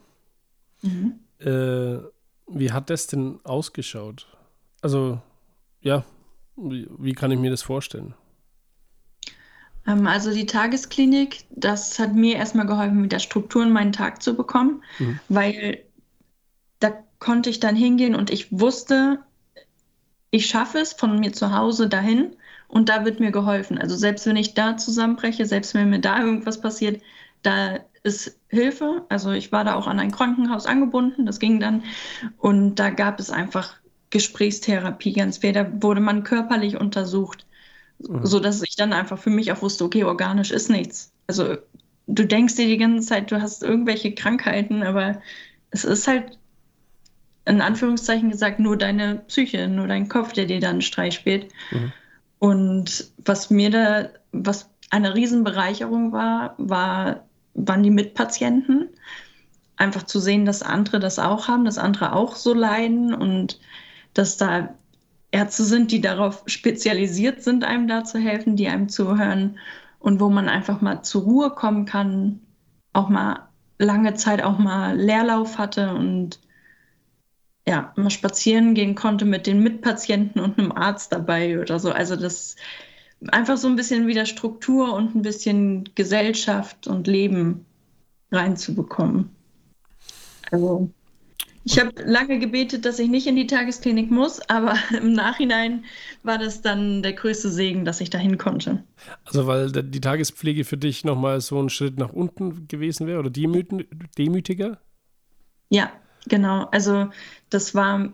Mhm. 0.81 1.19
Äh, 1.39 1.99
wie 2.47 2.71
hat 2.71 2.89
das 2.89 3.07
denn 3.07 3.39
ausgeschaut? 3.43 4.27
Also, 4.81 5.21
ja, 5.81 6.03
wie, 6.55 6.87
wie 6.97 7.13
kann 7.13 7.31
ich 7.31 7.39
mir 7.39 7.51
das 7.51 7.61
vorstellen? 7.61 8.13
Ähm, 9.87 10.07
also 10.07 10.33
die 10.33 10.45
Tagesklinik, 10.45 11.45
das 11.49 11.99
hat 11.99 12.13
mir 12.13 12.35
erstmal 12.35 12.67
geholfen, 12.67 13.03
wieder 13.03 13.19
Struktur 13.19 13.63
in 13.63 13.71
meinen 13.71 13.91
Tag 13.91 14.21
zu 14.21 14.35
bekommen, 14.35 14.83
mhm. 14.99 15.19
weil 15.29 15.83
da 16.79 16.91
konnte 17.19 17.49
ich 17.49 17.59
dann 17.59 17.75
hingehen 17.75 18.15
und 18.15 18.29
ich 18.29 18.47
wusste, 18.51 19.19
ich 20.29 20.47
schaffe 20.47 20.79
es 20.79 20.93
von 20.93 21.19
mir 21.19 21.33
zu 21.33 21.55
Hause 21.55 21.89
dahin 21.89 22.35
und 22.67 22.89
da 22.89 23.05
wird 23.05 23.19
mir 23.19 23.31
geholfen. 23.31 23.77
Also 23.77 23.95
selbst 23.95 24.25
wenn 24.25 24.37
ich 24.37 24.53
da 24.53 24.77
zusammenbreche, 24.77 25.45
selbst 25.45 25.73
wenn 25.73 25.89
mir 25.89 25.99
da 25.99 26.19
irgendwas 26.19 26.61
passiert, 26.61 27.01
da 27.43 27.79
ist 28.03 28.39
Hilfe. 28.47 29.05
Also 29.09 29.31
ich 29.31 29.51
war 29.51 29.63
da 29.63 29.75
auch 29.75 29.87
an 29.87 29.99
ein 29.99 30.11
Krankenhaus 30.11 30.65
angebunden, 30.65 31.25
das 31.25 31.39
ging 31.39 31.59
dann. 31.59 31.83
Und 32.37 32.75
da 32.75 32.89
gab 32.89 33.19
es 33.19 33.29
einfach 33.29 33.80
Gesprächstherapie 34.11 35.13
ganz 35.13 35.39
viel. 35.39 35.53
Da 35.53 35.67
wurde 35.81 36.01
man 36.01 36.23
körperlich 36.23 36.79
untersucht, 36.79 37.45
mhm. 37.99 38.25
sodass 38.25 38.61
ich 38.61 38.75
dann 38.75 38.93
einfach 38.93 39.17
für 39.17 39.31
mich 39.31 39.51
auch 39.51 39.61
wusste, 39.61 39.83
okay, 39.83 40.03
organisch 40.03 40.51
ist 40.51 40.69
nichts. 40.69 41.11
Also 41.27 41.57
du 42.07 42.25
denkst 42.25 42.55
dir 42.55 42.67
die 42.67 42.77
ganze 42.77 43.07
Zeit, 43.07 43.31
du 43.31 43.41
hast 43.41 43.63
irgendwelche 43.63 44.13
Krankheiten, 44.13 44.83
aber 44.83 45.21
es 45.71 45.83
ist 45.83 46.07
halt 46.07 46.37
in 47.45 47.61
Anführungszeichen 47.61 48.29
gesagt 48.29 48.59
nur 48.59 48.77
deine 48.77 49.23
Psyche, 49.27 49.67
nur 49.67 49.87
dein 49.87 50.07
Kopf, 50.07 50.33
der 50.33 50.45
dir 50.45 50.59
dann 50.59 50.71
einen 50.71 50.81
Streich 50.81 51.15
spielt. 51.15 51.47
Mhm. 51.71 51.91
Und 52.39 53.11
was 53.25 53.49
mir 53.49 53.69
da, 53.69 54.09
was 54.31 54.69
eine 54.89 55.15
Riesenbereicherung 55.15 56.11
war, 56.11 56.55
war 56.57 57.23
waren 57.53 57.83
die 57.83 57.91
Mitpatienten. 57.91 58.89
Einfach 59.75 60.03
zu 60.03 60.19
sehen, 60.19 60.45
dass 60.45 60.61
andere 60.61 60.99
das 60.99 61.19
auch 61.19 61.47
haben, 61.47 61.65
dass 61.65 61.77
andere 61.77 62.13
auch 62.13 62.35
so 62.35 62.53
leiden 62.53 63.13
und 63.13 63.59
dass 64.13 64.37
da 64.37 64.75
Ärzte 65.31 65.63
sind, 65.63 65.91
die 65.91 66.01
darauf 66.01 66.43
spezialisiert 66.45 67.41
sind, 67.41 67.63
einem 67.63 67.87
da 67.87 68.03
zu 68.03 68.19
helfen, 68.19 68.55
die 68.55 68.67
einem 68.67 68.89
zuhören 68.89 69.57
und 69.99 70.19
wo 70.19 70.29
man 70.29 70.49
einfach 70.49 70.81
mal 70.81 71.03
zur 71.03 71.23
Ruhe 71.23 71.51
kommen 71.51 71.85
kann, 71.85 72.41
auch 72.93 73.09
mal 73.09 73.47
lange 73.77 74.13
Zeit 74.13 74.43
auch 74.43 74.57
mal 74.59 74.97
Leerlauf 74.97 75.57
hatte 75.57 75.93
und 75.93 76.39
ja, 77.67 77.93
mal 77.95 78.09
spazieren 78.09 78.73
gehen 78.73 78.95
konnte 78.95 79.25
mit 79.25 79.47
den 79.47 79.61
Mitpatienten 79.61 80.41
und 80.41 80.57
einem 80.57 80.71
Arzt 80.71 81.11
dabei 81.11 81.59
oder 81.59 81.79
so. 81.79 81.91
Also 81.91 82.15
das 82.15 82.55
einfach 83.29 83.57
so 83.57 83.67
ein 83.67 83.75
bisschen 83.75 84.07
wieder 84.07 84.25
Struktur 84.25 84.93
und 84.93 85.15
ein 85.15 85.21
bisschen 85.21 85.89
Gesellschaft 85.95 86.87
und 86.87 87.07
Leben 87.07 87.65
reinzubekommen. 88.31 89.29
Also 90.51 90.89
ich 91.63 91.79
habe 91.79 91.91
lange 92.03 92.39
gebetet, 92.39 92.85
dass 92.85 92.99
ich 92.99 93.09
nicht 93.09 93.27
in 93.27 93.35
die 93.35 93.47
Tagesklinik 93.47 94.09
muss, 94.09 94.39
aber 94.49 94.75
im 94.97 95.13
Nachhinein 95.13 95.85
war 96.23 96.37
das 96.37 96.61
dann 96.61 97.03
der 97.03 97.13
größte 97.13 97.49
Segen, 97.49 97.85
dass 97.85 98.01
ich 98.01 98.09
dahin 98.09 98.37
konnte. 98.37 98.83
Also 99.25 99.47
weil 99.47 99.71
die 99.71 100.01
Tagespflege 100.01 100.63
für 100.63 100.77
dich 100.77 101.03
nochmal 101.03 101.41
so 101.41 101.61
ein 101.61 101.69
Schritt 101.69 101.97
nach 101.97 102.13
unten 102.13 102.67
gewesen 102.67 103.07
wäre 103.07 103.19
oder 103.19 103.29
demütiger? 103.29 104.79
Ja, 105.69 105.91
genau. 106.27 106.67
Also 106.71 107.09
das 107.49 107.75
war 107.75 108.11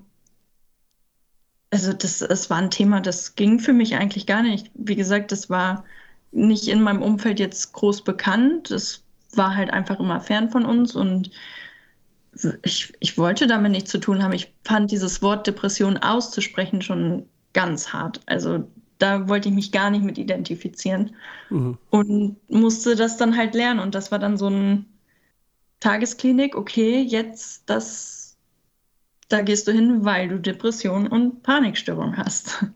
also 1.69 1.93
das, 1.93 2.19
das 2.19 2.49
war 2.49 2.57
ein 2.57 2.71
Thema, 2.71 3.01
das 3.01 3.35
ging 3.35 3.59
für 3.59 3.73
mich 3.73 3.95
eigentlich 3.95 4.25
gar 4.25 4.41
nicht. 4.41 4.71
Wie 4.73 4.95
gesagt, 4.95 5.31
das 5.31 5.49
war 5.49 5.83
nicht 6.31 6.67
in 6.67 6.81
meinem 6.81 7.01
Umfeld 7.01 7.39
jetzt 7.39 7.73
groß 7.73 8.03
bekannt. 8.03 8.71
Das 8.71 9.03
war 9.33 9.55
halt 9.55 9.71
einfach 9.71 9.99
immer 9.99 10.21
fern 10.21 10.49
von 10.49 10.65
uns 10.65 10.95
und 10.95 11.31
ich, 12.63 12.93
ich 12.99 13.17
wollte 13.17 13.47
damit 13.47 13.71
nichts 13.71 13.91
zu 13.91 13.99
tun 13.99 14.23
haben. 14.23 14.33
Ich 14.33 14.53
fand 14.63 14.91
dieses 14.91 15.21
Wort 15.21 15.47
Depression 15.47 15.97
auszusprechen 15.97 16.81
schon 16.81 17.27
ganz 17.53 17.93
hart. 17.93 18.21
Also 18.25 18.67
da 18.99 19.27
wollte 19.29 19.49
ich 19.49 19.55
mich 19.55 19.71
gar 19.71 19.89
nicht 19.89 20.03
mit 20.03 20.17
identifizieren 20.17 21.15
mhm. 21.49 21.77
und 21.89 22.37
musste 22.49 22.95
das 22.95 23.17
dann 23.17 23.37
halt 23.37 23.53
lernen. 23.53 23.79
Und 23.79 23.95
das 23.95 24.11
war 24.11 24.19
dann 24.19 24.37
so 24.37 24.49
ein 24.49 24.85
Tagesklinik, 25.79 26.55
okay, 26.55 27.01
jetzt 27.01 27.69
das 27.69 28.17
da 29.29 29.41
gehst 29.41 29.67
du 29.67 29.73
hin, 29.73 30.05
weil 30.05 30.29
du 30.29 30.39
Depression 30.39 31.07
und 31.07 31.43
Panikstörung 31.43 32.17
hast. 32.17 32.65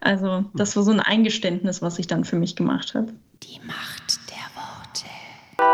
Also 0.00 0.44
das 0.52 0.76
war 0.76 0.82
so 0.82 0.90
ein 0.90 1.00
Eingeständnis, 1.00 1.80
was 1.80 1.98
ich 1.98 2.06
dann 2.06 2.26
für 2.26 2.36
mich 2.36 2.56
gemacht 2.56 2.94
habe. 2.94 3.14
Die 3.42 3.58
Macht. 3.66 4.05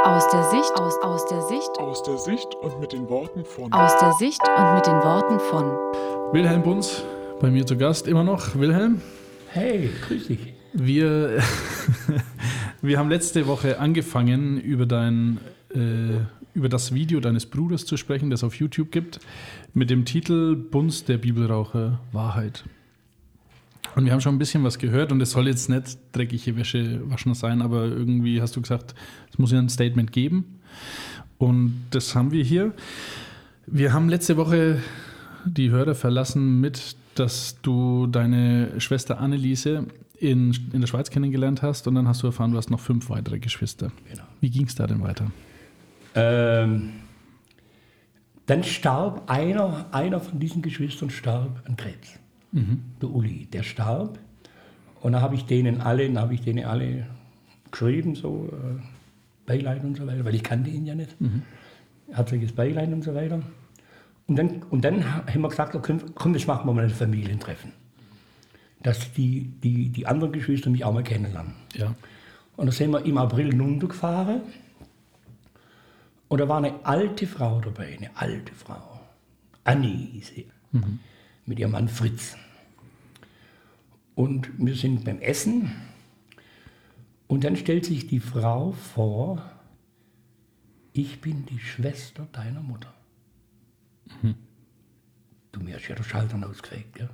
Aus 0.04 0.28
der 0.30 0.42
Sicht, 0.50 0.72
aus, 0.74 1.00
aus 1.00 1.26
der 1.26 1.42
Sicht. 1.42 1.78
Aus 1.78 2.02
der 2.02 2.18
Sicht 2.18 2.56
und 2.60 2.80
mit 2.80 2.92
den 2.92 3.08
Worten 3.08 3.44
von. 3.44 3.72
Aus 3.72 3.96
der 3.98 4.12
Sicht 4.14 4.40
und 4.48 4.74
mit 4.74 4.84
den 4.84 4.94
Worten 4.94 5.38
von. 5.38 5.64
Wilhelm 6.32 6.64
Bunz, 6.64 7.04
bei 7.40 7.50
mir 7.52 7.64
zu 7.64 7.76
Gast 7.76 8.08
immer 8.08 8.24
noch. 8.24 8.56
Wilhelm. 8.56 9.00
Hey, 9.50 9.90
grüß 10.08 10.26
dich. 10.26 10.54
Wir, 10.72 11.38
wir 12.82 12.98
haben 12.98 13.10
letzte 13.10 13.46
Woche 13.46 13.78
angefangen, 13.78 14.58
über 14.58 14.86
dein 14.86 15.38
äh, 15.72 16.18
über 16.52 16.68
das 16.68 16.92
Video 16.92 17.20
deines 17.20 17.46
Bruders 17.46 17.86
zu 17.86 17.96
sprechen, 17.96 18.28
das 18.28 18.40
es 18.40 18.44
auf 18.44 18.56
YouTube 18.56 18.90
gibt, 18.90 19.20
mit 19.72 19.88
dem 19.88 20.04
Titel 20.04 20.56
Bunst 20.56 21.08
der 21.08 21.18
Bibelraucher 21.18 22.00
Wahrheit. 22.10 22.64
Und 23.94 24.04
wir 24.04 24.12
haben 24.12 24.20
schon 24.20 24.34
ein 24.34 24.38
bisschen 24.38 24.64
was 24.64 24.78
gehört 24.78 25.12
und 25.12 25.20
es 25.20 25.32
soll 25.32 25.48
jetzt 25.48 25.68
nicht 25.68 25.98
dreckige 26.12 26.56
Wäsche 26.56 27.00
waschen 27.10 27.34
sein, 27.34 27.60
aber 27.60 27.84
irgendwie 27.84 28.40
hast 28.40 28.56
du 28.56 28.62
gesagt, 28.62 28.94
es 29.30 29.38
muss 29.38 29.52
ja 29.52 29.58
ein 29.58 29.68
Statement 29.68 30.12
geben. 30.12 30.60
Und 31.38 31.82
das 31.90 32.14
haben 32.14 32.30
wir 32.30 32.44
hier. 32.44 32.72
Wir 33.66 33.92
haben 33.92 34.08
letzte 34.08 34.36
Woche 34.36 34.78
die 35.44 35.70
Hörer 35.70 35.94
verlassen 35.94 36.60
mit, 36.60 36.96
dass 37.14 37.60
du 37.62 38.06
deine 38.06 38.80
Schwester 38.80 39.20
Anneliese 39.20 39.86
in, 40.18 40.56
in 40.72 40.80
der 40.80 40.86
Schweiz 40.86 41.10
kennengelernt 41.10 41.62
hast 41.62 41.88
und 41.88 41.96
dann 41.96 42.06
hast 42.06 42.22
du 42.22 42.28
erfahren, 42.28 42.52
du 42.52 42.56
hast 42.56 42.70
noch 42.70 42.80
fünf 42.80 43.10
weitere 43.10 43.40
Geschwister. 43.40 43.90
Genau. 44.08 44.22
Wie 44.40 44.50
ging 44.50 44.66
es 44.66 44.74
da 44.76 44.86
denn 44.86 45.02
weiter? 45.02 45.30
Ähm, 46.14 46.90
dann 48.46 48.62
starb 48.62 49.28
einer, 49.28 49.86
einer 49.90 50.20
von 50.20 50.38
diesen 50.38 50.62
Geschwistern 50.62 51.10
starb 51.10 51.62
an 51.66 51.76
Krebs. 51.76 52.21
Mhm. 52.52 52.82
Der 53.00 53.10
Uli, 53.10 53.46
der 53.46 53.62
starb. 53.62 54.18
Und 55.00 55.12
dann 55.12 55.22
habe 55.22 55.34
ich 55.34 55.46
denen 55.46 55.80
alle, 55.80 56.06
dann 56.06 56.18
habe 56.18 56.34
ich 56.34 56.42
denen 56.42 56.64
alle 56.64 57.06
geschrieben, 57.70 58.14
so 58.14 58.48
äh, 58.52 58.80
Beileid 59.46 59.82
und 59.82 59.96
so 59.96 60.06
weiter, 60.06 60.24
weil 60.24 60.34
ich 60.34 60.42
kannte 60.42 60.70
ihn 60.70 60.86
ja 60.86 60.94
nicht. 60.94 61.20
Mhm. 61.20 61.42
Herzliches 62.12 62.52
Beileid 62.52 62.92
und 62.92 63.02
so 63.02 63.14
weiter. 63.14 63.42
Und 64.26 64.36
dann, 64.36 64.62
und 64.70 64.84
dann 64.84 65.04
haben 65.04 65.40
wir 65.40 65.48
gesagt, 65.48 65.76
komm, 65.82 66.14
komm, 66.14 66.34
jetzt 66.34 66.46
machen 66.46 66.66
wir 66.68 66.72
mal 66.72 66.84
ein 66.84 66.90
Familientreffen. 66.90 67.72
Dass 68.82 69.12
die, 69.12 69.50
die, 69.62 69.88
die 69.88 70.06
anderen 70.06 70.32
Geschwister 70.32 70.70
mich 70.70 70.84
auch 70.84 70.92
mal 70.92 71.02
kennenlernen. 71.02 71.54
Ja. 71.74 71.94
Und 72.56 72.66
da 72.66 72.72
sind 72.72 72.90
wir 72.90 73.04
im 73.04 73.18
April 73.18 73.58
runtergefahren 73.58 74.42
und 76.28 76.40
da 76.40 76.48
war 76.48 76.58
eine 76.58 76.74
alte 76.84 77.26
Frau 77.26 77.60
dabei, 77.60 77.96
eine 77.96 78.10
alte 78.14 78.54
Frau. 78.54 79.00
Annie 79.64 80.08
hieß 80.12 80.28
sie. 80.28 80.46
Mhm. 80.72 80.98
Mit 81.46 81.58
ihrem 81.58 81.72
Mann 81.72 81.88
Fritz. 81.88 82.36
Und 84.14 84.50
wir 84.58 84.74
sind 84.74 85.04
beim 85.04 85.20
Essen. 85.20 85.72
Und 87.26 87.44
dann 87.44 87.56
stellt 87.56 87.84
sich 87.84 88.06
die 88.06 88.20
Frau 88.20 88.72
vor, 88.72 89.42
ich 90.92 91.20
bin 91.20 91.46
die 91.46 91.58
Schwester 91.58 92.28
deiner 92.32 92.60
Mutter. 92.60 92.92
Mhm. 94.22 94.34
Du, 95.50 95.60
mir 95.60 95.76
hast 95.76 95.88
ja 95.88 95.94
der 95.94 96.02
Schaltern 96.02 96.44
ausgekriegt, 96.44 96.98
ja. 96.98 97.08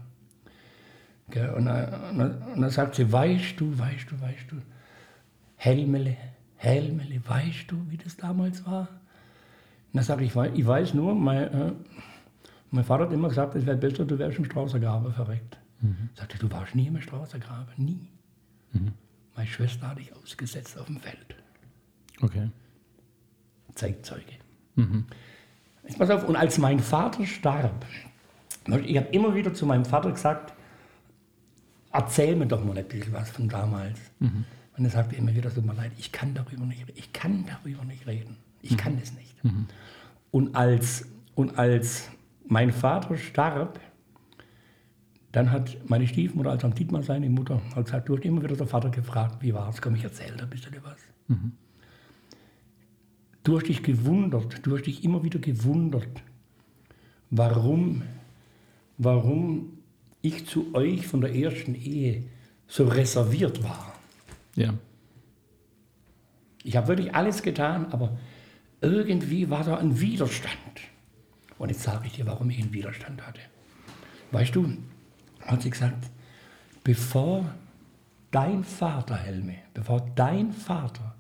Und 1.55 1.67
dann, 1.67 2.21
und 2.21 2.63
dann 2.63 2.71
sagt 2.71 2.95
sie, 2.95 3.13
weißt 3.13 3.61
du, 3.61 3.79
weißt 3.79 4.11
du, 4.11 4.21
weißt 4.21 4.51
du, 4.51 4.57
Helmele, 5.57 6.17
Helmele, 6.57 7.21
weißt 7.27 7.71
du, 7.71 7.77
wie 7.91 7.99
das 7.99 8.17
damals 8.17 8.65
war? 8.65 8.89
Und 8.89 9.95
dann 9.95 10.05
sage 10.05 10.25
ich, 10.25 10.35
ich 10.35 10.67
weiß 10.67 10.95
nur, 10.95 11.15
mein, 11.15 11.53
äh, 11.53 11.73
mein 12.71 12.85
Vater 12.85 13.05
hat 13.05 13.13
immer 13.13 13.29
gesagt, 13.29 13.55
es 13.55 13.67
wäre 13.67 13.77
besser, 13.77 14.05
du 14.05 14.19
wärst 14.19 14.39
im 14.39 14.45
Straußergraben 14.45 15.13
verreckt. 15.13 15.59
Mhm. 15.81 16.09
Sagte, 16.15 16.39
du 16.39 16.51
warst 16.51 16.75
nie 16.75 16.87
im 16.87 17.01
Straußergraben, 17.01 17.73
nie. 17.77 18.09
Mhm. 18.73 18.93
Meine 19.35 19.49
Schwester 19.49 19.89
hatte 19.89 20.01
ich 20.01 20.15
ausgesetzt 20.15 20.79
auf 20.79 20.87
dem 20.87 21.01
Feld. 21.01 21.37
Okay. 22.21 22.51
Zeitzeuge. 23.75 24.33
Mhm. 24.75 25.07
Jetzt 25.85 25.99
pass 25.99 26.11
auf, 26.11 26.29
und 26.29 26.37
als 26.37 26.59
mein 26.59 26.81
Vater 26.81 27.25
starb, 27.25 27.87
ich 28.85 28.97
habe 28.97 29.09
immer 29.09 29.35
wieder 29.35 29.55
zu 29.55 29.65
meinem 29.65 29.85
Vater 29.85 30.11
gesagt, 30.11 30.53
erzähl 31.93 32.37
mir 32.37 32.47
doch 32.47 32.63
mal 32.63 32.77
ein 32.77 32.87
bisschen 32.87 33.13
was 33.13 33.31
von 33.31 33.49
damals. 33.49 33.99
Mhm. 34.19 34.45
Und 34.77 34.85
er 34.85 34.91
sagte 34.91 35.17
immer 35.17 35.35
wieder, 35.35 35.53
tut 35.53 35.65
mir 35.65 35.75
leid, 35.75 35.93
ich 35.97 36.13
kann 36.13 36.35
darüber 36.35 36.67
nicht, 36.67 36.85
ich 36.95 37.13
kann 37.13 37.45
darüber 37.47 37.85
nicht 37.85 38.07
reden. 38.07 38.37
Ich 38.61 38.77
kann 38.77 38.99
es 39.03 39.13
nicht. 39.15 39.35
Und, 40.31 40.55
als, 40.55 41.07
und 41.35 41.59
als 41.59 42.09
mein 42.49 42.73
Vater 42.73 43.17
starb, 43.17 43.79
dann 45.33 45.53
hat 45.53 45.77
meine 45.89 46.07
Stiefmutter, 46.07 46.51
also 46.51 46.67
am 46.67 46.75
Dietmar 46.75 47.03
seine 47.03 47.29
Mutter, 47.29 47.61
hat 47.75 47.85
gesagt, 47.85 48.09
du 48.09 48.17
hast 48.17 48.25
immer 48.25 48.43
wieder 48.43 48.57
der 48.57 48.67
Vater 48.67 48.91
gefragt, 48.91 49.43
wie 49.43 49.53
war 49.55 49.69
es, 49.69 49.81
komm, 49.81 49.95
ich 49.95 50.05
erzähl 50.05 50.35
dir 50.35 50.43
ein 50.43 50.51
bisschen 50.51 50.73
was. 50.83 50.97
Du 53.45 53.57
hast 53.57 53.69
dich 53.69 53.83
gewundert, 53.83 54.67
du 54.67 54.77
hast 54.77 54.87
dich 54.87 55.05
immer 55.05 55.23
wieder 55.23 55.39
gewundert, 55.39 56.23
warum, 57.31 58.03
warum 58.97 59.79
ich 60.23 60.47
zu 60.47 60.75
euch 60.75 61.07
von 61.07 61.21
der 61.21 61.35
ersten 61.35 61.75
Ehe 61.75 62.25
so 62.67 62.89
reserviert 62.89 63.63
war. 63.63 63.95
Ja. 64.57 64.75
Ich 66.65 66.77
habe 66.77 66.89
wirklich 66.89 67.15
alles 67.15 67.43
getan, 67.43 67.87
aber 67.93 68.19
irgendwie 68.81 69.49
war 69.51 69.65
da 69.65 69.77
ein 69.77 70.01
Widerstand. 70.01 70.81
Und 71.59 71.71
jetzt 71.71 71.83
sage 71.83 72.07
ich 72.07 72.13
dir, 72.13 72.27
warum 72.27 72.51
ich 72.51 72.61
einen 72.61 72.73
Widerstand 72.73 73.27
hatte. 73.27 73.41
Weißt 74.31 74.55
du, 74.55 74.77
hat 75.43 75.63
sie 75.63 75.71
gesagt, 75.71 76.11
bevor 76.85 77.45
dein 78.31 78.65
Vater, 78.65 79.17
Helme, 79.17 79.57
bevor 79.75 80.01
dein 80.15 80.53
Vater 80.53 81.15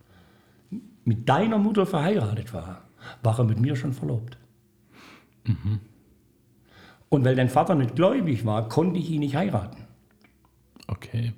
mit 1.05 1.29
deiner 1.29 1.59
Mutter 1.59 1.87
verheiratet 1.87 2.53
war, 2.53 2.83
war 3.23 3.39
er 3.39 3.45
mit 3.45 3.59
mir 3.59 3.77
schon 3.77 3.93
verlobt. 3.95 4.37
Und 7.09 7.25
weil 7.25 7.35
dein 7.35 7.49
Vater 7.49 7.75
nicht 7.75 7.97
gläubig 7.97 8.45
war, 8.45 8.69
konnte 8.69 8.99
ich 8.99 9.11
ihn 9.11 9.21
nicht 9.21 9.35
heiraten. 9.35 9.85
Okay. 10.87 11.33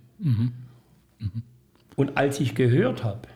Und 1.97 2.17
als 2.17 2.41
ich 2.41 2.55
gehört 2.55 3.05
habe, 3.05 3.29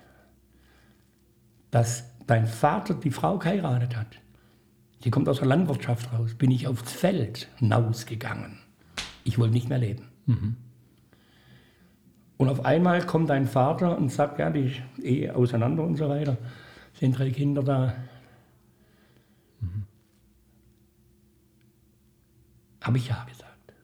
dass 1.71 2.05
dein 2.27 2.47
Vater 2.47 2.95
die 2.95 3.11
Frau 3.11 3.39
geheiratet 3.39 3.97
hat, 3.97 4.21
die 5.05 5.11
kommt 5.11 5.29
aus 5.29 5.39
der 5.39 5.47
Landwirtschaft 5.47 6.13
raus, 6.13 6.35
bin 6.35 6.51
ich 6.51 6.67
aufs 6.67 6.91
Feld 6.91 7.49
hinausgegangen. 7.57 8.59
Ich 9.23 9.39
wollte 9.39 9.53
nicht 9.53 9.69
mehr 9.69 9.79
leben. 9.79 10.09
Und 12.37 12.49
auf 12.49 12.65
einmal 12.65 13.05
kommt 13.07 13.31
dein 13.31 13.47
Vater 13.47 13.97
und 13.97 14.11
sagt, 14.11 14.39
ja, 14.39 14.51
die 14.51 14.83
Ehe 15.03 15.35
auseinander 15.35 15.85
und 15.85 15.97
so 15.97 16.09
weiter, 16.09 16.37
sind 16.95 17.19
drei 17.19 17.31
Kinder 17.31 17.63
da. 17.63 17.95
Habe 22.81 22.99
ich 22.99 23.09
ja 23.09 23.25
gesagt. 23.25 23.75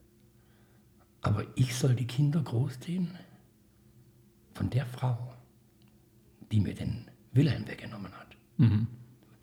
Aber 1.23 1.45
ich 1.55 1.75
soll 1.75 1.95
die 1.95 2.07
Kinder 2.07 2.41
großziehen 2.43 3.17
von 4.55 4.71
der 4.71 4.87
Frau, 4.87 5.35
die 6.51 6.61
mir 6.61 6.75
den 6.75 7.07
Wilhelm 7.33 7.67
weggenommen 7.69 8.13
hat. 8.13 8.37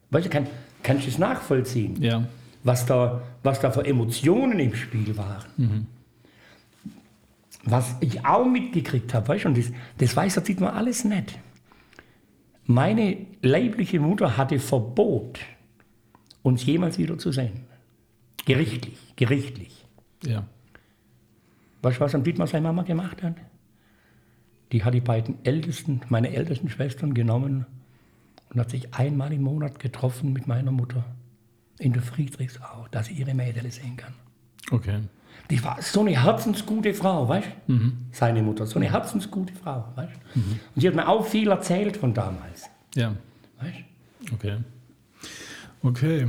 Weißt 0.09 0.25
du, 0.25 0.29
kann, 0.29 0.47
kannst 0.83 1.05
du 1.05 1.09
es 1.09 1.17
nachvollziehen, 1.17 2.01
Ja. 2.01 2.25
was, 2.63 2.85
da, 2.85 3.21
was 3.43 3.59
da 3.59 3.71
für 3.71 3.85
Emotionen 3.85 4.59
im 4.59 4.73
Spiel 4.75 5.15
waren? 5.17 5.87
Was 7.63 7.95
ich 7.99 8.25
auch 8.25 8.45
mitgekriegt 8.45 9.13
habe, 9.13 9.27
weißt 9.27 9.43
du, 9.45 9.49
und 9.49 9.57
das, 9.57 9.71
das 9.97 10.15
weiß 10.15 10.35
der 10.35 10.43
Dietmar 10.43 10.73
alles 10.73 11.03
nicht. 11.03 11.37
Meine 12.65 13.17
leibliche 13.41 13.99
Mutter 13.99 14.37
hatte 14.37 14.59
Verbot, 14.59 15.39
uns 16.43 16.65
jemals 16.65 16.97
wieder 16.97 17.17
zu 17.17 17.31
sehen. 17.31 17.65
Gerichtlich, 18.45 18.97
gerichtlich. 19.17 19.85
Ja. 20.23 20.45
Weißt 21.81 21.97
du, 21.97 22.01
was 22.01 22.15
am 22.15 22.23
Dietmar 22.23 22.47
seine 22.47 22.63
Mama 22.63 22.83
gemacht 22.83 23.21
hat? 23.23 23.35
Die 24.71 24.83
hat 24.83 24.93
die 24.93 25.01
beiden 25.01 25.35
ältesten, 25.45 26.01
meine 26.09 26.33
ältesten 26.33 26.69
Schwestern 26.69 27.13
genommen 27.13 27.65
und 28.53 28.59
hat 28.59 28.69
sich 28.71 28.93
einmal 28.93 29.31
im 29.33 29.41
Monat 29.43 29.79
getroffen 29.79 30.33
mit 30.33 30.47
meiner 30.47 30.71
Mutter 30.71 31.03
in 31.79 31.93
der 31.93 32.01
Friedrichsau, 32.01 32.87
dass 32.91 33.07
sie 33.07 33.13
ihre 33.13 33.33
Mädel 33.33 33.69
sehen 33.71 33.97
kann. 33.97 34.13
Okay. 34.71 34.99
Die 35.49 35.63
war 35.63 35.81
so 35.81 36.01
eine 36.01 36.21
herzensgute 36.21 36.93
Frau, 36.93 37.29
weißt 37.29 37.47
du? 37.67 37.91
Seine 38.11 38.41
Mutter, 38.41 38.65
so 38.65 38.79
eine 38.79 38.91
herzensgute 38.91 39.53
Frau, 39.53 39.85
weißt 39.95 40.11
du? 40.35 40.39
Und 40.41 40.81
sie 40.81 40.87
hat 40.87 40.95
mir 40.95 41.07
auch 41.07 41.25
viel 41.25 41.49
erzählt 41.49 41.95
von 41.97 42.13
damals, 42.13 42.69
Ja. 42.95 43.13
weißt 43.61 43.75
du? 44.29 44.33
Okay. 44.35 44.57
Okay. 45.83 46.27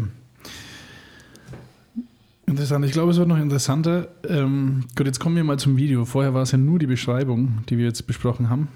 Interessant. 2.46 2.84
Ich 2.84 2.92
glaube, 2.92 3.10
es 3.10 3.18
wird 3.18 3.28
noch 3.28 3.38
interessanter. 3.38 4.08
Ähm, 4.28 4.84
gut, 4.96 5.06
jetzt 5.06 5.18
kommen 5.20 5.36
wir 5.36 5.44
mal 5.44 5.58
zum 5.58 5.76
Video. 5.76 6.04
Vorher 6.04 6.32
war 6.32 6.42
es 6.42 6.52
ja 6.52 6.58
nur 6.58 6.78
die 6.78 6.86
Beschreibung, 6.86 7.58
die 7.68 7.76
wir 7.76 7.84
jetzt 7.86 8.06
besprochen 8.06 8.48
haben. 8.48 8.68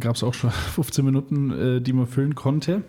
Gab 0.00 0.16
es 0.16 0.22
auch 0.22 0.34
schon 0.34 0.50
15 0.74 1.04
Minuten, 1.04 1.50
äh, 1.50 1.80
die 1.80 1.92
man 1.92 2.06
füllen 2.06 2.34
konnte. 2.34 2.82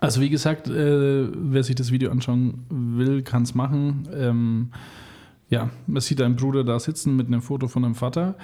Also 0.00 0.20
wie 0.20 0.30
gesagt, 0.30 0.68
äh, 0.68 1.28
wer 1.32 1.62
sich 1.62 1.74
das 1.74 1.92
Video 1.92 2.10
anschauen 2.10 2.64
will, 2.68 3.22
kann 3.22 3.42
es 3.42 3.54
machen. 3.54 4.08
Ähm, 4.14 4.68
ja, 5.48 5.70
man 5.86 6.00
sieht 6.00 6.20
einen 6.22 6.36
Bruder 6.36 6.64
da 6.64 6.80
sitzen 6.80 7.14
mit 7.14 7.26
einem 7.26 7.42
Foto 7.42 7.68
von 7.68 7.84
einem 7.84 7.94
Vater. 7.94 8.36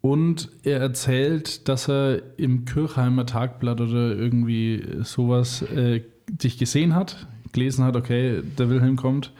Und 0.00 0.50
er 0.62 0.80
erzählt, 0.80 1.68
dass 1.68 1.88
er 1.88 2.22
im 2.38 2.64
Kirchheimer 2.66 3.26
Tagblatt 3.26 3.80
oder 3.80 4.14
irgendwie 4.14 4.98
sowas 5.02 5.62
äh, 5.62 6.02
dich 6.28 6.58
gesehen 6.58 6.94
hat, 6.94 7.26
gelesen 7.52 7.84
hat, 7.84 7.96
okay, 7.96 8.42
der 8.58 8.68
Wilhelm 8.68 8.96
kommt, 8.96 9.32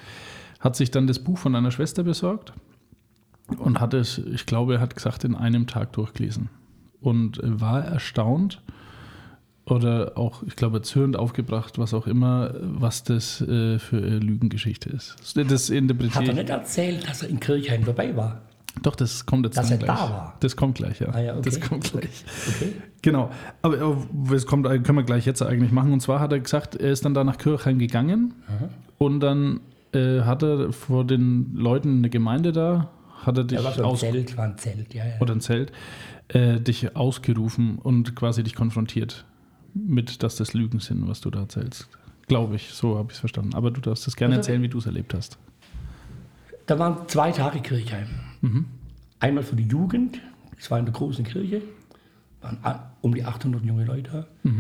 hat 0.61 0.77
sich 0.77 0.91
dann 0.91 1.07
das 1.07 1.19
Buch 1.19 1.39
von 1.39 1.55
einer 1.55 1.71
Schwester 1.71 2.03
besorgt 2.03 2.55
und 3.59 3.81
hat 3.81 3.95
es, 3.95 4.19
ich 4.19 4.47
glaube, 4.47 4.75
er 4.75 4.81
hat 4.81 4.95
gesagt, 4.95 5.25
in 5.25 5.35
einem 5.35 5.67
Tag 5.67 5.93
durchgelesen. 5.93 6.49
Und 7.05 7.39
äh, 7.43 7.61
war 7.61 7.85
erstaunt 7.85 8.61
oder 9.67 10.13
auch, 10.17 10.43
ich 10.43 10.57
glaube, 10.57 10.79
erzürnt 10.79 11.17
aufgebracht, 11.17 11.79
was 11.79 11.95
auch 11.95 12.07
immer, 12.07 12.53
was 12.61 13.03
das 13.05 13.41
äh, 13.41 13.79
für 13.79 13.97
eine 13.99 14.19
Lügengeschichte 14.19 14.91
ist. 14.91 15.17
Das 15.35 15.71
interpretiere 15.71 16.15
Hat 16.17 16.25
er 16.25 16.31
ich- 16.33 16.37
nicht 16.39 16.51
erzählt, 16.51 17.09
dass 17.09 17.23
er 17.23 17.31
in 17.31 17.41
Kirchheim 17.41 17.85
dabei 17.85 18.15
war? 18.17 18.43
Doch, 18.83 18.97
das 18.97 19.25
kommt 19.25 19.47
jetzt 19.47 19.57
Dass 19.57 19.71
er 19.71 19.77
gleich. 19.79 19.97
da 19.99 20.11
war? 20.11 20.35
Das 20.41 20.57
kommt 20.57 20.75
gleich, 20.75 20.99
ja. 21.01 21.09
Ah 21.13 21.21
ja, 21.21 21.33
okay. 21.35 21.43
Das 21.45 21.61
kommt 21.61 21.85
gleich. 21.93 22.25
Okay. 22.49 22.73
Genau. 23.03 23.31
Aber, 23.63 23.81
aber 23.81 24.07
das 24.35 24.47
kommt, 24.47 24.67
können 24.67 24.99
wir 24.99 25.05
gleich 25.05 25.25
jetzt 25.27 25.41
eigentlich 25.43 25.71
machen. 25.71 25.93
Und 25.93 26.01
zwar 26.01 26.19
hat 26.21 26.33
er 26.33 26.41
gesagt, 26.41 26.75
er 26.75 26.91
ist 26.91 27.05
dann 27.05 27.15
da 27.15 27.23
nach 27.23 27.39
Kirchheim 27.39 27.79
gegangen 27.79 28.35
und 28.99 29.21
dann 29.21 29.61
äh, 29.93 30.23
hat 30.23 30.43
er 30.43 30.73
vor 30.73 31.05
den 31.07 31.55
Leuten 31.55 31.99
eine 31.99 32.11
Gemeinde 32.11 32.51
da, 32.51 32.91
hat 33.23 33.39
er 33.39 33.45
dich 33.45 33.63
Ja, 33.63 33.71
so 33.73 33.81
ein 33.83 33.85
aus 33.87 34.01
Zelt, 34.01 34.37
war 34.37 34.45
ein 34.47 34.59
Zelt, 34.59 34.93
ja, 34.93 35.05
ja. 35.07 35.13
oder 35.21 35.35
ein 35.35 35.41
Zelt, 35.41 35.71
äh, 36.29 36.61
dich 36.61 36.97
ausgerufen 36.97 37.77
und 37.79 38.15
quasi 38.17 38.43
dich 38.43 38.55
konfrontiert 38.55 39.25
mit, 39.75 40.23
dass 40.23 40.37
das 40.37 40.55
Lügen 40.55 40.81
sind, 40.81 41.07
was 41.09 41.21
du 41.21 41.31
da 41.31 41.41
erzählst. 41.41 41.89
Glaube 42.27 42.57
ich, 42.57 42.71
so 42.71 42.97
habe 42.97 43.09
ich 43.11 43.15
es 43.15 43.21
verstanden. 43.21 43.55
Aber 43.55 43.71
du 43.71 43.81
darfst 43.81 44.07
das 44.07 44.17
gerne 44.17 44.37
Also- 44.37 44.49
erzählen, 44.49 44.63
wie 44.63 44.69
du 44.69 44.79
es 44.79 44.87
erlebt 44.87 45.13
hast. 45.15 45.39
Da 46.67 46.79
waren 46.79 47.07
zwei 47.09 47.31
Tage 47.33 47.61
Kirchheim. 47.61 48.07
Einmal 49.21 49.43
für 49.45 49.57
die 49.57 49.65
Jugend, 49.65 50.19
das 50.57 50.71
war 50.71 50.79
in 50.79 50.87
der 50.87 50.95
großen 50.95 51.25
Kirche, 51.25 51.61
waren 52.41 52.59
um 53.03 53.15
die 53.15 53.25
800 53.25 53.63
junge 53.65 53.85
Leute 53.85 54.27
da. 54.43 54.51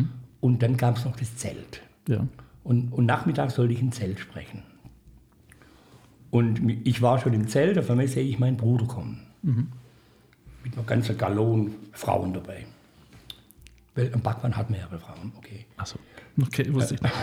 Und 0.40 0.62
dann 0.62 0.76
gab 0.76 0.98
es 0.98 1.04
noch 1.06 1.16
das 1.16 1.34
Zelt. 1.36 1.80
Ja. 2.08 2.26
Und, 2.62 2.92
und 2.92 3.06
nachmittags 3.06 3.54
sollte 3.54 3.72
ich 3.72 3.80
im 3.80 3.92
Zelt 3.92 4.18
sprechen. 4.20 4.62
Und 6.30 6.60
ich 6.84 7.00
war 7.00 7.18
schon 7.20 7.32
im 7.32 7.46
Zelt, 7.48 7.78
auf 7.78 7.88
einmal 7.90 8.08
sehe 8.08 8.24
ich 8.24 8.38
meinen 8.38 8.56
Bruder 8.56 8.86
kommen. 8.86 9.20
Mit 10.64 10.74
einer 10.74 10.82
ganzen 10.84 11.16
Gallon 11.16 11.74
Frauen 11.92 12.32
dabei. 12.32 12.66
Weil 13.94 14.12
am 14.12 14.20
Backwand 14.20 14.56
hat 14.56 14.70
mehrere 14.70 14.98
Frauen, 14.98 15.32
okay. 15.36 15.66
Achso. 15.76 15.98
Okay, 16.40 16.72
wusste 16.74 16.94
ich 16.94 17.02
nicht. 17.02 17.14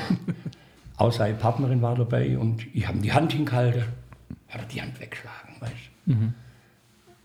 Auch 0.97 1.11
seine 1.11 1.33
Partnerin 1.35 1.81
war 1.81 1.95
dabei 1.95 2.37
und 2.37 2.65
ich 2.73 2.87
habe 2.87 2.99
die 2.99 3.11
Hand 3.11 3.33
hingehalten, 3.33 3.83
hat 4.47 4.61
er 4.61 4.67
die 4.67 4.81
Hand 4.81 4.99
weggeschlagen, 4.99 5.55
weißt 5.59 5.73
du. 6.05 6.11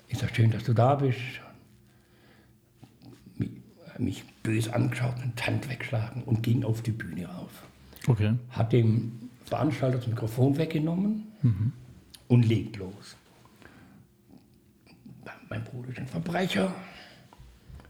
Ich 0.08 0.18
sage, 0.18 0.34
schön, 0.34 0.50
dass 0.50 0.64
du 0.64 0.72
da 0.72 0.94
bist. 0.94 1.18
Mich, 3.36 3.50
mich 3.98 4.24
böse 4.42 4.74
angeschaut 4.74 5.14
und 5.22 5.38
die 5.38 5.42
Hand 5.44 5.68
weggeschlagen 5.68 6.22
und 6.24 6.42
ging 6.42 6.64
auf 6.64 6.82
die 6.82 6.92
Bühne 6.92 7.26
rauf. 7.26 7.50
Okay. 8.08 8.34
Hat 8.50 8.72
dem 8.72 9.30
Veranstalter 9.44 9.98
das 9.98 10.06
Mikrofon 10.06 10.56
weggenommen 10.56 11.24
und 12.28 12.46
legt 12.46 12.76
los. 12.76 13.16
Mein 15.48 15.64
Bruder 15.64 15.90
ist 15.90 15.98
ein 15.98 16.06
Verbrecher, 16.06 16.74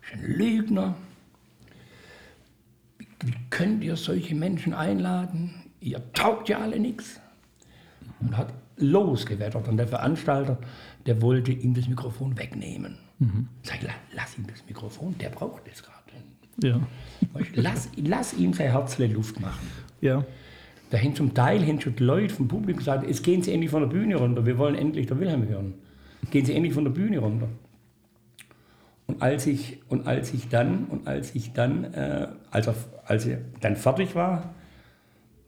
ist 0.02 0.12
ein 0.12 0.32
Lügner. 0.32 0.94
Wie, 2.98 3.32
könnt 3.50 3.82
ihr 3.82 3.96
solche 3.96 4.34
Menschen 4.34 4.74
einladen? 4.74 5.54
Ihr 5.80 6.02
taugt 6.12 6.48
ja 6.48 6.60
alle 6.60 6.78
nichts. 6.78 7.20
Und 8.20 8.36
hat 8.36 8.52
losgewettert. 8.76 9.68
Und 9.68 9.78
der 9.78 9.88
Veranstalter, 9.88 10.58
der 11.06 11.22
wollte 11.22 11.52
ihm 11.52 11.74
das 11.74 11.88
Mikrofon 11.88 12.38
wegnehmen. 12.38 12.98
Sag, 13.62 13.82
la, 13.82 13.92
lass 14.14 14.36
ihm 14.36 14.46
das 14.46 14.64
Mikrofon, 14.66 15.16
der 15.18 15.30
braucht 15.30 15.66
das 15.66 15.82
gerade. 15.82 15.96
Ja. 16.62 16.80
Lass, 17.54 17.88
lass 17.96 18.34
ihm 18.34 18.52
sein 18.52 18.70
Herzle 18.70 19.06
Luft 19.06 19.40
machen. 19.40 19.66
Ja. 20.00 20.24
Da 20.90 20.98
haben 20.98 21.14
zum 21.14 21.34
Teil 21.34 21.66
haben 21.66 21.80
schon 21.80 21.96
die 21.96 22.04
Leute 22.04 22.34
vom 22.34 22.48
Publikum 22.48 22.78
gesagt, 22.78 23.06
jetzt 23.06 23.24
gehen 23.24 23.42
Sie 23.42 23.52
endlich 23.52 23.70
von 23.70 23.82
der 23.82 23.88
Bühne 23.88 24.16
runter, 24.16 24.46
wir 24.46 24.56
wollen 24.56 24.74
endlich 24.74 25.06
der 25.06 25.18
Wilhelm 25.18 25.48
hören. 25.48 25.74
Gehen 26.30 26.44
Sie 26.44 26.54
endlich 26.54 26.74
von 26.74 26.84
der 26.84 26.90
Bühne 26.90 27.18
runter. 27.18 27.48
Und 29.06 29.22
als 29.22 29.46
ich, 29.46 29.80
und 29.88 30.06
als 30.06 30.34
ich 30.34 30.48
dann, 30.48 30.86
und 30.86 31.06
als 31.06 31.34
ich 31.34 31.52
dann, 31.52 31.84
äh, 31.94 32.28
als, 32.50 32.66
er, 32.66 32.74
als 33.04 33.26
er 33.26 33.38
dann 33.60 33.76
fertig 33.76 34.14
war, 34.14 34.54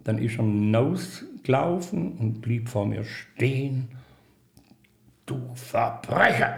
dann 0.04 0.18
ist 0.18 0.38
er 0.38 0.44
hinausgelaufen 0.44 2.12
und 2.18 2.40
blieb 2.40 2.68
vor 2.68 2.86
mir 2.86 3.04
stehen. 3.04 3.88
Du 5.26 5.40
Verbrecher! 5.54 6.56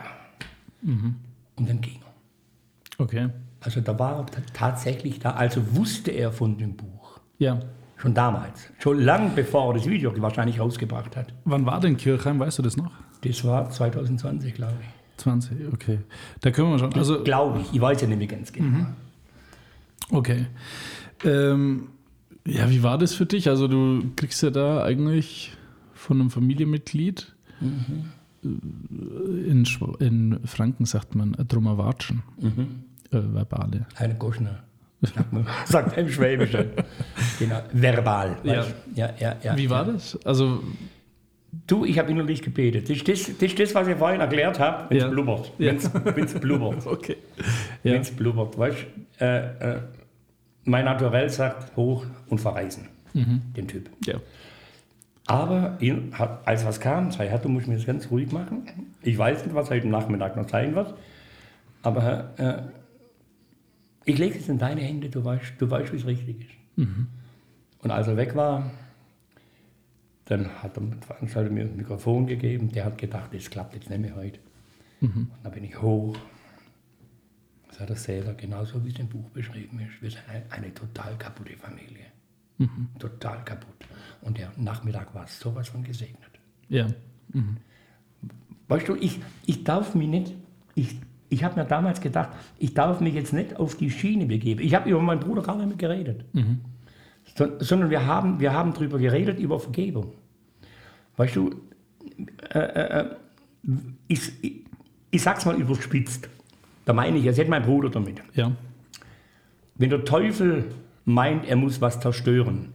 Und 1.57 1.69
dann 1.69 1.81
ging 1.81 2.01
er. 2.01 3.03
Okay. 3.03 3.29
Also 3.61 3.81
da 3.81 3.99
war 3.99 4.21
er 4.21 4.27
tatsächlich 4.53 5.19
da, 5.19 5.33
also 5.33 5.77
wusste 5.77 6.11
er 6.11 6.33
von 6.33 6.57
dem 6.57 6.77
Buch. 6.77 7.21
Ja. 7.39 7.61
Schon 7.97 8.15
damals. 8.15 8.71
Schon 8.79 9.01
lang 9.01 9.35
bevor 9.35 9.71
er 9.71 9.75
das 9.75 9.87
Video 9.87 10.13
wahrscheinlich 10.23 10.59
rausgebracht 10.59 11.17
hat. 11.17 11.35
Wann 11.45 11.67
war 11.67 11.81
denn 11.81 11.97
Kirchheim? 11.97 12.39
Weißt 12.39 12.59
du 12.59 12.63
das 12.63 12.77
noch? 12.77 12.93
Das 13.23 13.45
war 13.45 13.71
2020, 13.71 14.55
glaube 14.55 14.75
ich. 14.81 15.23
20, 15.23 15.73
okay. 15.73 15.99
Da 16.41 16.51
können 16.51 16.71
wir 16.71 16.79
schon. 16.79 16.95
Also, 16.95 17.23
glaube 17.23 17.61
ich. 17.61 17.73
Ich 17.75 17.81
weiß 17.81 18.01
ja 18.01 18.07
nicht 18.09 18.19
mehr 18.19 18.27
ganz 18.27 18.53
genau. 18.53 18.87
okay. 20.11 20.47
Ähm, 21.25 21.89
ja, 22.47 22.71
wie 22.71 22.83
war 22.83 22.97
das 22.97 23.13
für 23.15 23.27
dich? 23.27 23.49
Also, 23.49 23.69
du 23.69 24.03
kriegst 24.17 24.43
ja 24.43 24.51
da 24.51 24.83
eigentlich 24.83 25.53
von 25.93 26.21
einem 26.21 26.31
Familienmitglied. 26.31 27.35
äh, 28.43 28.47
In, 28.47 29.67
in 29.99 30.41
Franken 30.47 30.85
sagt 30.87 31.15
man 31.15 31.35
äh, 31.35 31.45
drummer 31.45 31.77
watschen. 31.77 32.23
Äh, 32.41 33.19
verbale. 33.35 33.87
Eine 33.97 34.15
Goschner. 34.15 34.61
Sagt 35.03 35.33
man- 35.33 35.47
Sagt 35.67 35.99
ein 35.99 36.09
Schwäbischer. 36.09 36.65
Genau. 37.39 37.61
Verbal. 37.73 38.37
Ja. 38.45 38.65
ja, 38.95 39.11
ja, 39.19 39.37
ja. 39.43 39.57
Wie 39.57 39.69
war 39.71 39.85
das? 39.85 40.19
Also, 40.27 40.63
Du, 41.67 41.85
ich 41.85 41.99
habe 41.99 42.11
innerlich 42.11 42.43
gebetet. 42.43 42.89
Das 42.89 42.97
ist 42.97 43.09
das, 43.09 43.25
das, 43.39 43.43
ist 43.43 43.59
das 43.59 43.75
was 43.75 43.89
ich 43.89 43.97
vorhin 43.97 44.21
erklärt 44.21 44.59
habe, 44.61 44.89
wenn 44.91 44.97
es 44.99 45.03
Ja. 45.05 45.09
blubbert. 45.11 45.53
Ja. 45.59 45.73
Wenn 46.15 46.25
es 46.25 46.35
blubbert. 46.35 46.87
okay. 46.87 47.17
Wenn 47.83 47.95
Ja. 47.95 48.01
es 48.01 48.11
blubbert. 48.11 48.57
Weißt 48.59 48.79
äh, 49.21 49.75
äh, 49.77 49.81
mein 50.65 50.85
Naturell 50.85 51.29
sagt 51.29 51.75
hoch 51.77 52.05
und 52.29 52.41
verreisen. 52.41 52.89
Mhm. 53.15 53.43
Den 53.57 53.67
Typ. 53.67 53.91
Ja. 54.07 54.15
Aber 55.27 55.77
ihn 55.81 56.13
hat, 56.19 56.47
als 56.47 56.65
was 56.65 56.81
kam, 56.81 57.11
sei, 57.11 57.27
du 57.39 57.49
musst 57.49 57.67
mir 57.69 57.75
das 57.77 57.87
ganz 57.87 58.11
ruhig 58.11 58.31
machen. 58.33 58.67
Ich 59.03 59.17
weiß 59.19 59.45
nicht, 59.45 59.55
was 59.55 59.71
heute 59.71 59.89
Nachmittag 59.89 60.37
noch 60.37 60.49
sein 60.49 60.75
wird. 60.75 60.95
Aber 61.83 62.31
äh, 62.37 62.63
ich 64.05 64.19
lege 64.19 64.39
es 64.39 64.49
in 64.49 64.59
deine 64.59 64.81
Hände, 64.83 65.09
du 65.09 65.25
weißt, 65.25 65.55
du 65.59 65.71
weißt 65.71 65.93
wie 65.93 65.97
es 65.97 66.07
richtig 66.07 66.41
ist. 66.41 66.87
Und 67.83 67.91
als 67.91 68.09
er 68.09 68.17
weg 68.17 68.35
war, 68.35 68.71
dann 70.31 70.49
hat 70.63 70.77
der 70.77 70.85
Veranstalter 71.01 71.51
mir 71.51 71.65
ein 71.65 71.77
Mikrofon 71.77 72.27
gegeben. 72.27 72.71
Der 72.71 72.85
hat 72.85 72.99
gedacht, 72.99 73.35
das 73.35 73.51
klappt 73.51 73.75
jetzt 73.75 73.91
nicht 73.91 74.01
mehr 74.01 74.15
heute. 74.15 74.39
Und 75.17 75.31
dann 75.43 75.53
bin 75.53 75.65
ich 75.65 75.83
hoch. 75.83 76.17
Das 77.69 77.81
hat 77.81 77.91
er 77.91 77.97
selber, 77.97 78.35
genauso 78.35 78.85
wie 78.85 78.91
es 78.91 78.99
im 79.01 79.09
Buch 79.09 79.29
beschrieben 79.31 79.81
ist. 79.81 80.01
Wir 80.01 80.11
sind 80.11 80.23
eine, 80.29 80.45
eine 80.51 80.73
total 80.73 81.17
kaputte 81.19 81.57
Familie. 81.57 82.07
Total 83.01 83.45
kaputt. 83.45 83.75
Und 84.21 84.39
der 84.39 84.53
Nachmittag 84.57 85.13
war 85.15 85.27
sowas 85.27 85.69
von 85.69 85.83
gesegnet. 85.83 86.31
Ja. 86.69 86.87
Weißt 88.69 88.87
du, 88.87 88.95
ich, 88.95 89.19
ich 89.47 89.65
darf 89.65 89.97
mich 89.97 90.09
nicht, 90.09 90.35
ich, 90.77 91.01
ich 91.29 91.43
habe 91.43 91.59
mir 91.59 91.67
damals 91.67 92.01
gedacht, 92.01 92.29
ich 92.59 92.73
darf 92.75 93.01
mich 93.01 93.15
jetzt 93.15 93.33
nicht 93.33 93.57
auf 93.57 93.77
die 93.77 93.91
Schiene 93.91 94.27
begeben. 94.27 94.61
Ich 94.61 94.75
habe 94.77 94.89
über 94.89 95.01
meinen 95.03 95.19
Bruder 95.21 95.43
gar 95.43 95.57
nicht 95.57 95.67
mehr 95.69 95.77
geredet. 95.77 96.25
So, 97.37 97.49
sondern 97.59 97.91
wir 97.91 98.07
haben, 98.07 98.39
wir 98.39 98.53
haben 98.53 98.75
darüber 98.75 98.99
geredet, 98.99 99.41
über 99.41 99.59
Vergebung. 99.59 100.13
Weißt 101.21 101.37
du, 101.37 101.51
äh, 102.55 102.59
äh, 102.59 103.01
äh, 103.01 103.11
ich, 104.09 104.33
ich, 104.43 104.65
ich 105.11 105.23
sag's 105.23 105.45
mal 105.45 105.55
überspitzt. 105.61 106.31
Da 106.87 106.95
meine 106.95 107.19
ich, 107.19 107.25
jetzt 107.25 107.37
hätte 107.37 107.51
mein 107.51 107.63
Bruder 107.63 107.91
damit. 107.91 108.23
Ja. 108.33 108.53
Wenn 109.75 109.91
der 109.91 110.07
Teufel 110.07 110.73
meint, 111.05 111.47
er 111.47 111.57
muss 111.57 111.83
was 111.83 112.01
zerstören, 112.01 112.71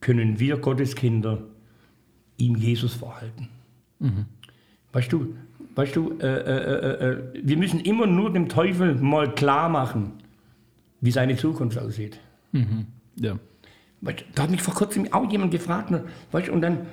können 0.00 0.38
wir 0.40 0.58
Gotteskinder 0.58 1.38
ihm 2.36 2.56
Jesus 2.56 2.92
vorhalten. 2.96 3.48
Weißt 4.92 5.10
du, 5.10 5.34
weißt 5.76 5.96
du 5.96 6.18
äh, 6.18 6.26
äh, 6.26 7.06
äh, 7.06 7.12
äh, 7.12 7.40
wir 7.42 7.56
müssen 7.56 7.80
immer 7.80 8.06
nur 8.06 8.30
dem 8.30 8.50
Teufel 8.50 8.96
mal 8.96 9.34
klar 9.34 9.70
machen, 9.70 10.12
wie 11.00 11.12
seine 11.12 11.34
Zukunft 11.36 11.78
aussieht. 11.78 12.20
Ja. 13.16 13.38
Weißt 14.02 14.24
Da 14.34 14.44
hat 14.44 14.50
mich 14.50 14.62
vor 14.62 14.74
kurzem 14.74 15.12
auch 15.12 15.30
jemand 15.30 15.50
gefragt, 15.50 15.90
ne, 15.90 16.04
weißt, 16.32 16.48
und, 16.48 16.62
dann, 16.62 16.86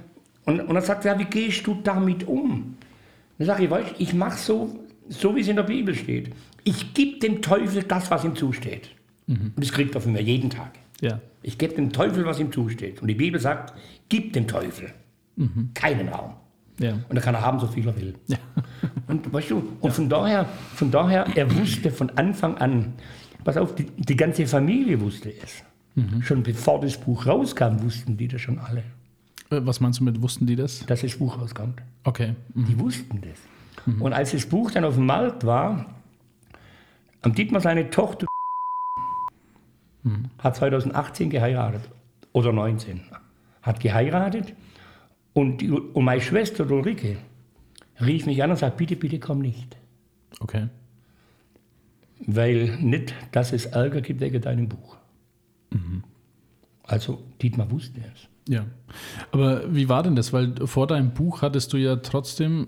und, 0.46 0.60
und 0.60 0.74
dann 0.74 0.84
sagt 0.84 1.06
er, 1.06 1.14
ja, 1.14 1.20
wie 1.20 1.26
gehst 1.26 1.66
du 1.66 1.78
damit 1.84 2.28
um? 2.28 2.76
Dann 3.38 3.48
sage 3.48 3.66
ich, 3.66 3.70
weißt, 3.70 3.96
ich 3.98 4.14
mache 4.14 4.38
so, 4.38 4.80
so 5.10 5.36
wie 5.36 5.42
es 5.42 5.48
in 5.48 5.56
der 5.56 5.64
Bibel 5.64 5.96
steht. 5.96 6.32
Ich 6.64 6.94
gebe 6.94 7.20
dem 7.20 7.42
Teufel 7.42 7.84
das, 7.84 8.12
was 8.12 8.26
ihm 8.26 8.36
zusteht. 8.36 8.90
Und 9.28 9.54
das 9.58 9.72
kriegt 9.72 9.96
er 9.96 10.02
von 10.02 10.14
mir 10.14 10.22
jeden 10.22 10.50
Tag. 10.50 10.72
Ja. 11.02 11.20
Ich 11.42 11.58
gebe 11.58 11.76
dem 11.76 11.92
Teufel, 11.92 12.26
was 12.26 12.40
ihm 12.40 12.52
zusteht. 12.52 13.02
Und 13.02 13.08
die 13.08 13.16
Bibel 13.16 13.40
sagt, 13.40 13.74
gib 14.10 14.34
dem 14.34 14.48
Teufel 14.48 14.94
keinen 15.74 16.10
Raum. 16.10 16.34
Ja. 16.80 16.94
Und 17.10 17.16
er 17.16 17.22
kann 17.22 17.36
er 17.36 17.42
haben, 17.42 17.60
so 17.60 17.68
viel 17.68 17.88
er 17.88 17.96
will. 17.96 18.14
Und 19.08 19.32
weißt 19.32 19.52
du, 19.52 19.64
und 19.80 19.94
von 19.94 20.10
daher, 20.10 20.46
von 20.76 20.92
daher, 20.92 21.26
er 21.34 21.56
wusste 21.58 21.92
von 21.92 22.10
Anfang 22.18 22.58
an, 22.58 22.94
pass 23.46 23.56
auf, 23.56 23.74
die, 23.74 23.86
die 23.86 24.18
ganze 24.18 24.46
Familie 24.46 25.00
wusste 25.00 25.34
es. 25.42 25.64
Schon 26.22 26.44
bevor 26.44 26.80
das 26.80 26.96
Buch 26.98 27.26
rauskam, 27.26 27.82
wussten 27.82 28.18
die 28.18 28.28
das 28.28 28.42
schon 28.42 28.60
alle, 28.60 28.84
Äh, 29.50 29.62
Was 29.66 29.80
meinst 29.80 30.00
du 30.00 30.04
mit, 30.04 30.22
wussten 30.22 30.46
die 30.46 30.56
das? 30.56 30.86
dass 30.86 31.02
das 31.02 31.16
Buch 31.16 31.40
rauskommt. 31.42 31.82
Okay. 32.04 32.36
Mhm. 32.54 32.66
Die 32.66 32.80
wussten 32.80 33.22
das. 33.22 33.96
Und 34.00 34.14
als 34.14 34.32
das 34.32 34.46
Buch 34.46 34.70
dann 34.72 34.84
auf 34.84 34.96
dem 34.96 35.06
Markt 35.06 35.46
war, 35.46 35.86
am 37.22 37.34
Dietmar 37.34 37.62
seine 37.62 37.90
Tochter 37.90 38.28
hat 40.40 40.56
2018 40.56 41.30
geheiratet. 41.30 41.90
Oder 42.34 42.52
19. 42.54 43.02
Hat 43.62 43.80
geheiratet. 43.80 44.54
Und, 45.34 45.62
die, 45.62 45.70
und 45.72 46.04
meine 46.06 46.22
Schwester 46.22 46.70
Ulrike 46.70 47.18
rief 48.02 48.26
mich 48.26 48.42
an 48.44 48.52
und 48.52 48.58
sagt, 48.58 48.78
bitte, 48.78 48.96
bitte 48.96 49.20
komm 49.20 49.40
nicht. 49.40 49.76
Okay. 50.40 50.68
Weil 52.26 52.78
nicht, 52.82 53.14
dass 53.32 53.54
es 53.54 53.66
Ärger 53.68 54.02
gibt 54.02 54.22
wegen 54.22 54.42
deinem 54.42 54.68
Buch. 54.70 54.98
Also 56.84 57.22
Dietmar 57.42 57.70
wusste 57.72 58.00
es. 58.14 58.28
Ja. 58.54 58.66
Aber 59.32 59.74
wie 59.74 59.90
war 59.90 60.04
denn 60.04 60.16
das? 60.16 60.32
Weil 60.32 60.56
vor 60.68 60.88
deinem 60.88 61.12
Buch 61.14 61.42
hattest 61.42 61.74
du 61.74 61.78
ja 61.78 61.98
trotzdem 61.98 62.68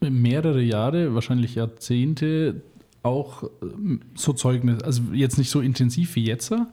mehrere 0.00 0.60
Jahre, 0.62 1.14
wahrscheinlich 1.14 1.54
Jahrzehnte, 1.54 2.62
auch 3.02 3.44
ähm, 3.62 4.00
so 4.14 4.32
Zeugnis, 4.32 4.82
also 4.82 5.02
jetzt 5.12 5.38
nicht 5.38 5.50
so 5.50 5.60
intensiv 5.60 6.14
wie 6.16 6.24
jetzt, 6.26 6.52
aber, 6.52 6.66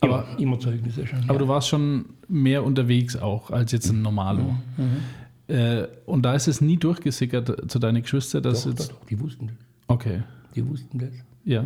Immer, 0.00 0.38
immer 0.38 0.58
Zeugnisse 0.60 1.06
schon. 1.06 1.20
aber 1.24 1.34
ja. 1.34 1.38
du 1.38 1.48
warst 1.48 1.68
schon 1.68 2.06
mehr 2.28 2.64
unterwegs 2.64 3.16
auch 3.16 3.50
als 3.50 3.72
jetzt 3.72 3.90
ein 3.90 4.02
Normalo. 4.02 4.56
Äh, 5.48 5.86
und 6.06 6.22
da 6.22 6.34
ist 6.34 6.48
es 6.48 6.60
nie 6.60 6.76
durchgesickert 6.76 7.70
zu 7.70 7.78
deinen 7.78 8.02
Geschwistern, 8.02 8.42
dass 8.42 8.64
doch, 8.64 8.70
doch, 8.72 8.78
jetzt. 8.78 8.92
doch, 8.92 9.04
die 9.06 9.20
wussten 9.20 9.46
das. 9.48 9.56
Okay, 9.88 10.22
Die 10.54 10.66
wussten 10.68 10.98
das. 10.98 11.10
ja. 11.44 11.64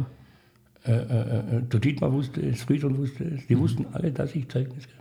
Äh, 0.84 0.92
äh, 0.92 0.96
äh, 0.96 1.62
der 1.62 1.80
Dietmar 1.80 2.12
wusste 2.12 2.40
es, 2.40 2.62
Friedrich 2.62 2.96
wusste 2.96 3.24
es. 3.24 3.46
Die 3.46 3.58
wussten 3.58 3.86
alle, 3.92 4.10
dass 4.12 4.34
ich 4.34 4.48
Zeugnis 4.48 4.86
gebe. 4.86 4.98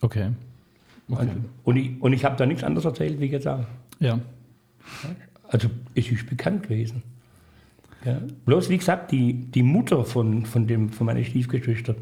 Okay. 0.00 0.30
Und, 1.08 1.30
und 1.64 1.76
ich, 1.76 2.00
und 2.00 2.12
ich 2.12 2.24
habe 2.24 2.36
da 2.36 2.46
nichts 2.46 2.62
anderes 2.62 2.84
erzählt 2.84 3.18
wie 3.18 3.26
jetzt 3.26 3.48
auch. 3.48 3.64
Ja. 3.98 4.20
Also 5.48 5.68
es 5.94 6.10
ist 6.10 6.28
bekannt 6.28 6.64
gewesen. 6.64 7.02
Ja. 8.04 8.20
Bloß 8.44 8.68
wie 8.68 8.78
gesagt, 8.78 9.10
die, 9.10 9.34
die 9.34 9.62
Mutter 9.62 10.04
von, 10.04 10.46
von, 10.46 10.66
dem, 10.66 10.90
von 10.90 11.06
meiner 11.06 11.24
Stiefgeschwister, 11.24 11.96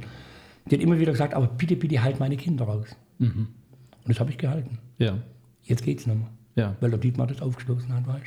die 0.67 0.75
hat 0.75 0.83
immer 0.83 0.99
wieder 0.99 1.12
gesagt, 1.12 1.35
aber 1.35 1.47
bitte, 1.47 1.77
bitte 1.77 2.03
halt 2.03 2.21
meine 2.21 2.37
Kinder 2.37 2.64
raus. 2.64 2.95
Und 3.19 3.49
das 4.05 4.21
habe 4.21 4.31
ich 4.31 4.39
gehalten. 4.39 4.79
Ja. 4.99 5.17
Jetzt 5.62 5.85
geht's 5.85 6.07
nicht 6.07 6.19
mehr. 6.19 6.29
Ja. 6.55 6.77
Weil 6.81 6.91
der 6.91 6.99
Dietmar 6.99 7.27
das 7.27 7.41
aufgestoßen 7.41 7.93
hat, 7.95 8.07
weißt 8.07 8.25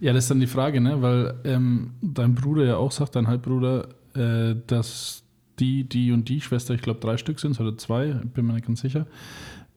Ja, 0.00 0.12
das 0.12 0.24
ist 0.24 0.30
dann 0.30 0.40
die 0.40 0.46
Frage, 0.46 0.80
ne? 0.80 1.02
weil 1.02 1.34
ähm, 1.44 1.92
dein 2.00 2.34
Bruder 2.34 2.64
ja 2.64 2.76
auch 2.76 2.92
sagt, 2.92 3.16
dein 3.16 3.26
Halbbruder, 3.26 3.88
äh, 4.14 4.54
dass 4.66 5.24
die, 5.58 5.84
die 5.84 6.12
und 6.12 6.28
die 6.28 6.40
Schwester, 6.40 6.74
ich 6.74 6.82
glaube 6.82 7.00
drei 7.00 7.16
Stück 7.16 7.40
sind 7.40 7.58
oder 7.60 7.76
zwei, 7.76 8.12
bin 8.12 8.46
mir 8.46 8.52
nicht 8.52 8.66
ganz 8.66 8.80
sicher, 8.80 9.06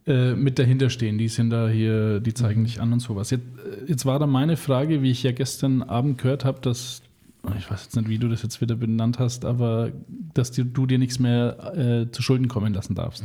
äh, 0.05 0.34
mit 0.34 0.59
dahinter 0.59 0.89
stehen. 0.89 1.17
Die 1.17 1.28
sind 1.28 1.49
da 1.49 1.69
hier, 1.69 2.19
die 2.19 2.34
zeigen 2.34 2.63
dich 2.63 2.82
an 2.82 2.93
und 2.93 2.99
sowas. 2.99 3.32
Jetzt, 3.32 3.43
äh, 3.43 3.89
jetzt 3.89 4.05
war 4.05 4.19
da 4.19 4.28
meine 4.28 4.57
Frage, 4.57 5.01
wie 5.01 5.11
ich 5.11 5.24
ja 5.24 5.32
gestern 5.32 5.82
Abend 5.84 6.19
gehört 6.19 6.45
habe, 6.45 6.59
dass, 6.61 7.01
ich 7.57 7.69
weiß 7.69 7.84
jetzt 7.86 7.95
nicht, 7.95 8.09
wie 8.09 8.19
du 8.19 8.28
das 8.28 8.43
jetzt 8.43 8.61
wieder 8.61 8.76
benannt 8.76 9.17
hast, 9.17 9.45
aber 9.45 9.91
dass 10.34 10.51
du, 10.51 10.63
du 10.63 10.86
dir 10.86 10.99
nichts 10.99 11.19
mehr 11.19 11.76
äh, 11.76 12.11
zu 12.11 12.22
Schulden 12.22 12.47
kommen 12.47 12.74
lassen 12.74 12.93
darfst. 12.93 13.24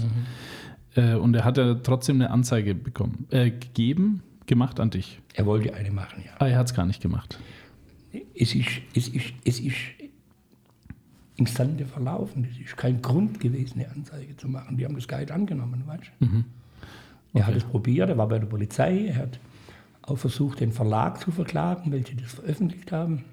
Äh, 0.94 1.14
und 1.14 1.34
er 1.34 1.44
hat 1.44 1.58
ja 1.58 1.74
trotzdem 1.74 2.16
eine 2.16 2.30
Anzeige 2.30 2.74
bekommen, 2.74 3.26
äh, 3.30 3.50
gegeben, 3.50 4.22
gemacht 4.46 4.80
an 4.80 4.90
dich. 4.90 5.20
Er 5.34 5.46
wollte 5.46 5.74
eine 5.74 5.90
machen, 5.90 6.22
ja. 6.24 6.32
Ah, 6.38 6.46
er 6.48 6.58
hat 6.58 6.66
es 6.68 6.74
gar 6.74 6.86
nicht 6.86 7.00
gemacht. 7.02 7.38
Es 8.34 8.54
ist, 8.54 8.68
es 8.94 9.08
ist, 9.08 9.32
es 9.44 9.60
ist 9.60 9.76
im 11.36 11.46
Sande 11.46 11.84
verlaufen. 11.84 12.46
Es 12.50 12.58
ist 12.58 12.76
kein 12.76 13.02
Grund 13.02 13.40
gewesen, 13.40 13.80
eine 13.80 13.90
Anzeige 13.90 14.36
zu 14.36 14.48
machen. 14.48 14.76
Die 14.76 14.84
haben 14.84 14.94
das 14.94 15.06
Geld 15.08 15.30
angenommen, 15.30 15.82
weißt 15.86 16.10
du. 16.20 16.44
Er 17.34 17.46
hat 17.46 17.54
es 17.54 17.64
probiert, 17.64 18.08
er 18.08 18.16
war 18.16 18.28
bei 18.28 18.38
der 18.38 18.46
Polizei, 18.46 19.08
er 19.08 19.16
hat 19.16 19.38
auch 20.02 20.16
versucht, 20.16 20.60
den 20.60 20.72
Verlag 20.72 21.20
zu 21.20 21.30
verklagen, 21.30 21.92
weil 21.92 22.06
sie 22.06 22.14
das 22.16 22.32
veröffentlicht 22.32 22.92
haben. 22.92 23.24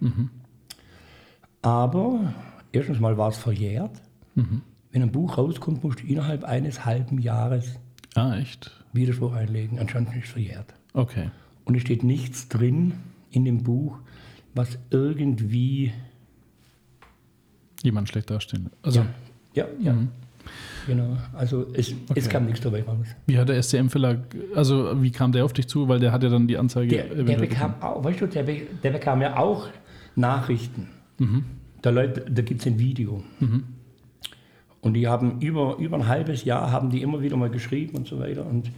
Aber 1.62 2.34
erstens 2.72 3.00
mal 3.00 3.18
war 3.18 3.30
es 3.30 3.38
verjährt. 3.38 4.02
Wenn 4.36 5.02
ein 5.02 5.12
Buch 5.12 5.38
rauskommt, 5.38 5.84
musst 5.84 6.02
du 6.02 6.08
innerhalb 6.08 6.44
eines 6.44 6.84
halben 6.86 7.20
Jahres 7.20 7.80
Ah? 8.16 8.38
Widerspruch 8.92 9.34
einlegen. 9.34 9.80
Anscheinend 9.80 10.16
ist 10.16 10.26
es 10.26 10.30
verjährt. 10.32 10.74
Okay. 10.94 11.30
Und 11.66 11.76
es 11.76 11.82
steht 11.82 12.04
nichts 12.04 12.48
drin 12.50 12.94
in 13.32 13.46
dem 13.46 13.64
Buch, 13.64 13.98
was 14.54 14.78
irgendwie. 14.92 15.92
Jemand 17.82 18.10
schlecht 18.10 18.30
dastehen. 18.30 18.70
Also, 18.82 19.06
Ja, 19.54 19.66
ja. 19.80 19.96
Genau. 20.88 21.18
Also 21.34 21.68
es, 21.74 21.94
es 22.16 22.28
kam 22.28 22.46
nichts 22.46 22.60
dabei 22.62 22.84
raus. 22.84 23.08
wie 23.28 23.38
hat 23.38 23.48
der 23.48 23.62
SCM-Verlag, 23.64 24.20
also 24.54 25.02
wie 25.02 25.12
kam 25.12 25.32
der 25.32 25.46
auf 25.46 25.54
dich 25.54 25.68
zu? 25.68 25.88
Weil 25.88 26.00
der 26.00 26.12
hat 26.12 26.22
ja 26.24 26.30
dann 26.30 26.48
die 26.48 26.58
Anzeige. 26.58 26.96
Der, 26.96 27.24
der 27.24 27.38
bekam 27.38 27.76
auch, 27.82 28.04
weißt 28.04 28.20
du, 28.22 28.28
der, 28.28 28.44
der 28.44 28.92
bekam 28.92 29.22
ja 29.22 29.38
auch 29.38 29.70
Nachrichten. 30.16 30.90
Da, 31.82 31.90
Leute, 31.90 32.26
da 32.30 32.42
gibt 32.42 32.60
es 32.60 32.68
ein 32.68 32.78
Video. 32.78 33.24
Und 34.82 34.94
die 34.96 35.08
haben 35.08 35.40
über, 35.40 35.78
über 35.78 35.96
ein 35.96 36.08
halbes 36.08 36.44
Jahr 36.44 36.72
haben 36.72 36.90
die 36.90 37.02
immer 37.02 37.22
wieder 37.22 37.38
mal 37.38 37.50
geschrieben 37.50 37.96
und 37.96 38.08
so 38.08 38.20
weiter. 38.20 38.46
Und, 38.46 38.70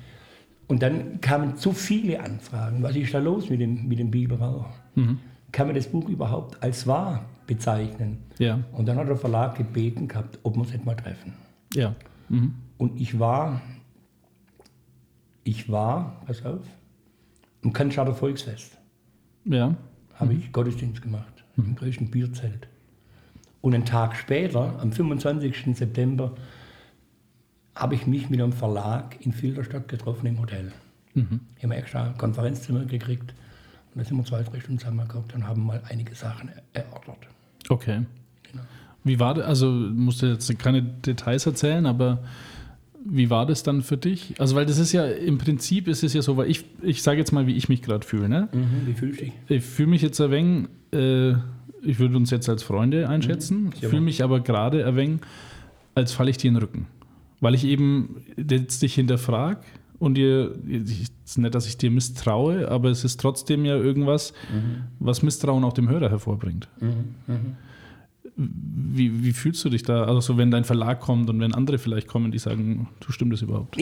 und 0.67 0.81
dann 0.81 1.21
kamen 1.21 1.57
zu 1.57 1.71
viele 1.73 2.19
Anfragen. 2.21 2.81
Was 2.83 2.95
ist 2.95 3.13
da 3.13 3.19
los 3.19 3.49
mit 3.49 3.59
dem, 3.61 3.87
mit 3.87 3.99
dem 3.99 4.09
Bibelrauch? 4.11 4.65
Kann 5.51 5.67
man 5.67 5.75
das 5.75 5.87
Buch 5.87 6.09
überhaupt 6.09 6.61
als 6.63 6.85
wahr 6.87 7.25
bezeichnen? 7.47 8.17
Ja, 8.39 8.59
Und 8.73 8.87
dann 8.87 8.97
hat 8.97 9.07
der 9.07 9.15
Verlag 9.17 9.55
gebeten 9.55 10.07
gehabt, 10.07 10.39
ob 10.43 10.55
wir 10.55 10.61
uns 10.61 10.71
nicht 10.71 10.85
mal 10.85 10.95
treffen. 10.95 11.33
ja. 11.73 11.93
Mhm. 12.29 12.55
Und 12.77 12.99
ich 12.99 13.19
war, 13.19 13.61
ich 15.43 15.69
war, 15.71 16.21
pass 16.25 16.43
auf, 16.45 16.59
im 17.61 17.71
Cannstatter 17.71 18.13
Volksfest 18.13 18.77
Ja. 19.45 19.75
habe 20.15 20.33
ich 20.33 20.51
Gottesdienst 20.51 21.01
gemacht, 21.01 21.43
im 21.57 21.75
größten 21.75 22.09
Bierzelt. 22.09 22.67
Und 23.61 23.73
einen 23.75 23.85
Tag 23.85 24.15
später, 24.15 24.77
am 24.79 24.91
25. 24.91 25.77
September, 25.77 26.33
habe 27.75 27.95
ich 27.95 28.07
mich 28.07 28.29
mit 28.29 28.41
einem 28.41 28.53
Verlag 28.53 29.17
in 29.25 29.33
Filderstadt 29.33 29.87
getroffen 29.87 30.25
im 30.27 30.39
Hotel. 30.39 30.71
Mhm. 31.13 31.41
Ich 31.57 31.63
habe 31.63 31.75
extra 31.75 32.05
ein 32.07 32.17
Konferenzzimmer 32.17 32.85
gekriegt 32.85 33.33
und 33.93 34.01
da 34.01 34.03
sind 34.05 34.17
wir 34.17 34.23
zwei, 34.25 34.43
drei 34.43 34.59
Stunden 34.59 34.79
zusammengeguckt 34.79 35.33
und 35.33 35.47
haben 35.47 35.65
mal 35.65 35.81
einige 35.89 36.15
Sachen 36.15 36.49
er- 36.73 36.81
erörtert. 36.83 37.17
Okay. 37.69 38.01
Genau. 38.51 38.63
Wie 39.03 39.19
war 39.19 39.33
das, 39.33 39.45
also 39.45 39.69
musst 39.71 40.21
du 40.21 40.27
jetzt 40.27 40.57
keine 40.59 40.81
Details 40.83 41.45
erzählen, 41.45 41.85
aber 41.85 42.19
wie 43.07 43.29
war 43.29 43.45
das 43.45 43.61
dann 43.61 43.83
für 43.83 43.97
dich? 43.97 44.33
Also, 44.39 44.55
weil 44.55 44.65
das 44.65 44.79
ist 44.79 44.91
ja 44.91 45.05
im 45.05 45.37
Prinzip 45.37 45.87
ist 45.87 46.03
es 46.03 46.13
ja 46.13 46.23
so, 46.23 46.37
weil 46.37 46.49
ich, 46.49 46.65
ich 46.81 47.03
sage 47.03 47.19
jetzt 47.19 47.31
mal, 47.31 47.45
wie 47.45 47.53
ich 47.55 47.69
mich 47.69 47.83
gerade 47.83 48.05
fühle. 48.05 48.27
Ne? 48.27 48.47
Wie 48.85 48.93
fühlst 48.93 49.19
du 49.21 49.25
dich? 49.25 49.33
Ich 49.47 49.63
fühle 49.63 49.89
mich 49.89 50.01
jetzt 50.01 50.19
ein 50.21 50.31
wenig, 50.31 50.67
äh, 50.91 51.33
ich 51.83 51.99
würde 51.99 52.17
uns 52.17 52.31
jetzt 52.31 52.49
als 52.49 52.63
Freunde 52.63 53.07
einschätzen, 53.07 53.71
Ja, 53.79 53.89
fühle 53.89 54.01
mich 54.01 54.23
aber 54.23 54.39
gerade 54.39 54.87
ein 54.87 54.95
wenig, 54.95 55.19
als 55.93 56.13
falle 56.13 56.31
ich 56.31 56.37
dir 56.37 56.47
in 56.47 56.55
den 56.55 56.63
Rücken. 56.63 56.87
Weil 57.41 57.53
ich 57.55 57.65
eben 57.65 58.17
jetzt 58.37 58.81
dich 58.81 58.93
hinterfrage 58.95 59.59
und 59.99 60.15
dir, 60.15 60.55
es 60.69 60.91
ist 61.25 61.37
nicht, 61.37 61.53
dass 61.55 61.67
ich 61.67 61.77
dir 61.77 61.91
misstraue, 61.91 62.69
aber 62.69 62.89
es 62.89 63.03
ist 63.03 63.19
trotzdem 63.19 63.65
ja 63.65 63.75
irgendwas, 63.75 64.33
was 64.99 65.21
Misstrauen 65.21 65.63
auch 65.63 65.73
dem 65.73 65.89
Hörer 65.89 66.09
hervorbringt. 66.09 66.67
Wie, 68.37 69.23
wie 69.23 69.31
fühlst 69.33 69.63
du 69.63 69.69
dich 69.69 69.83
da? 69.83 70.03
Also, 70.05 70.19
so, 70.19 70.37
wenn 70.37 70.51
dein 70.51 70.63
Verlag 70.65 70.99
kommt 70.99 71.29
und 71.29 71.39
wenn 71.39 71.53
andere 71.53 71.77
vielleicht 71.77 72.07
kommen, 72.07 72.31
die 72.31 72.39
sagen, 72.39 72.87
du 72.99 73.11
stimmt 73.11 73.31
das 73.33 73.41
überhaupt? 73.41 73.77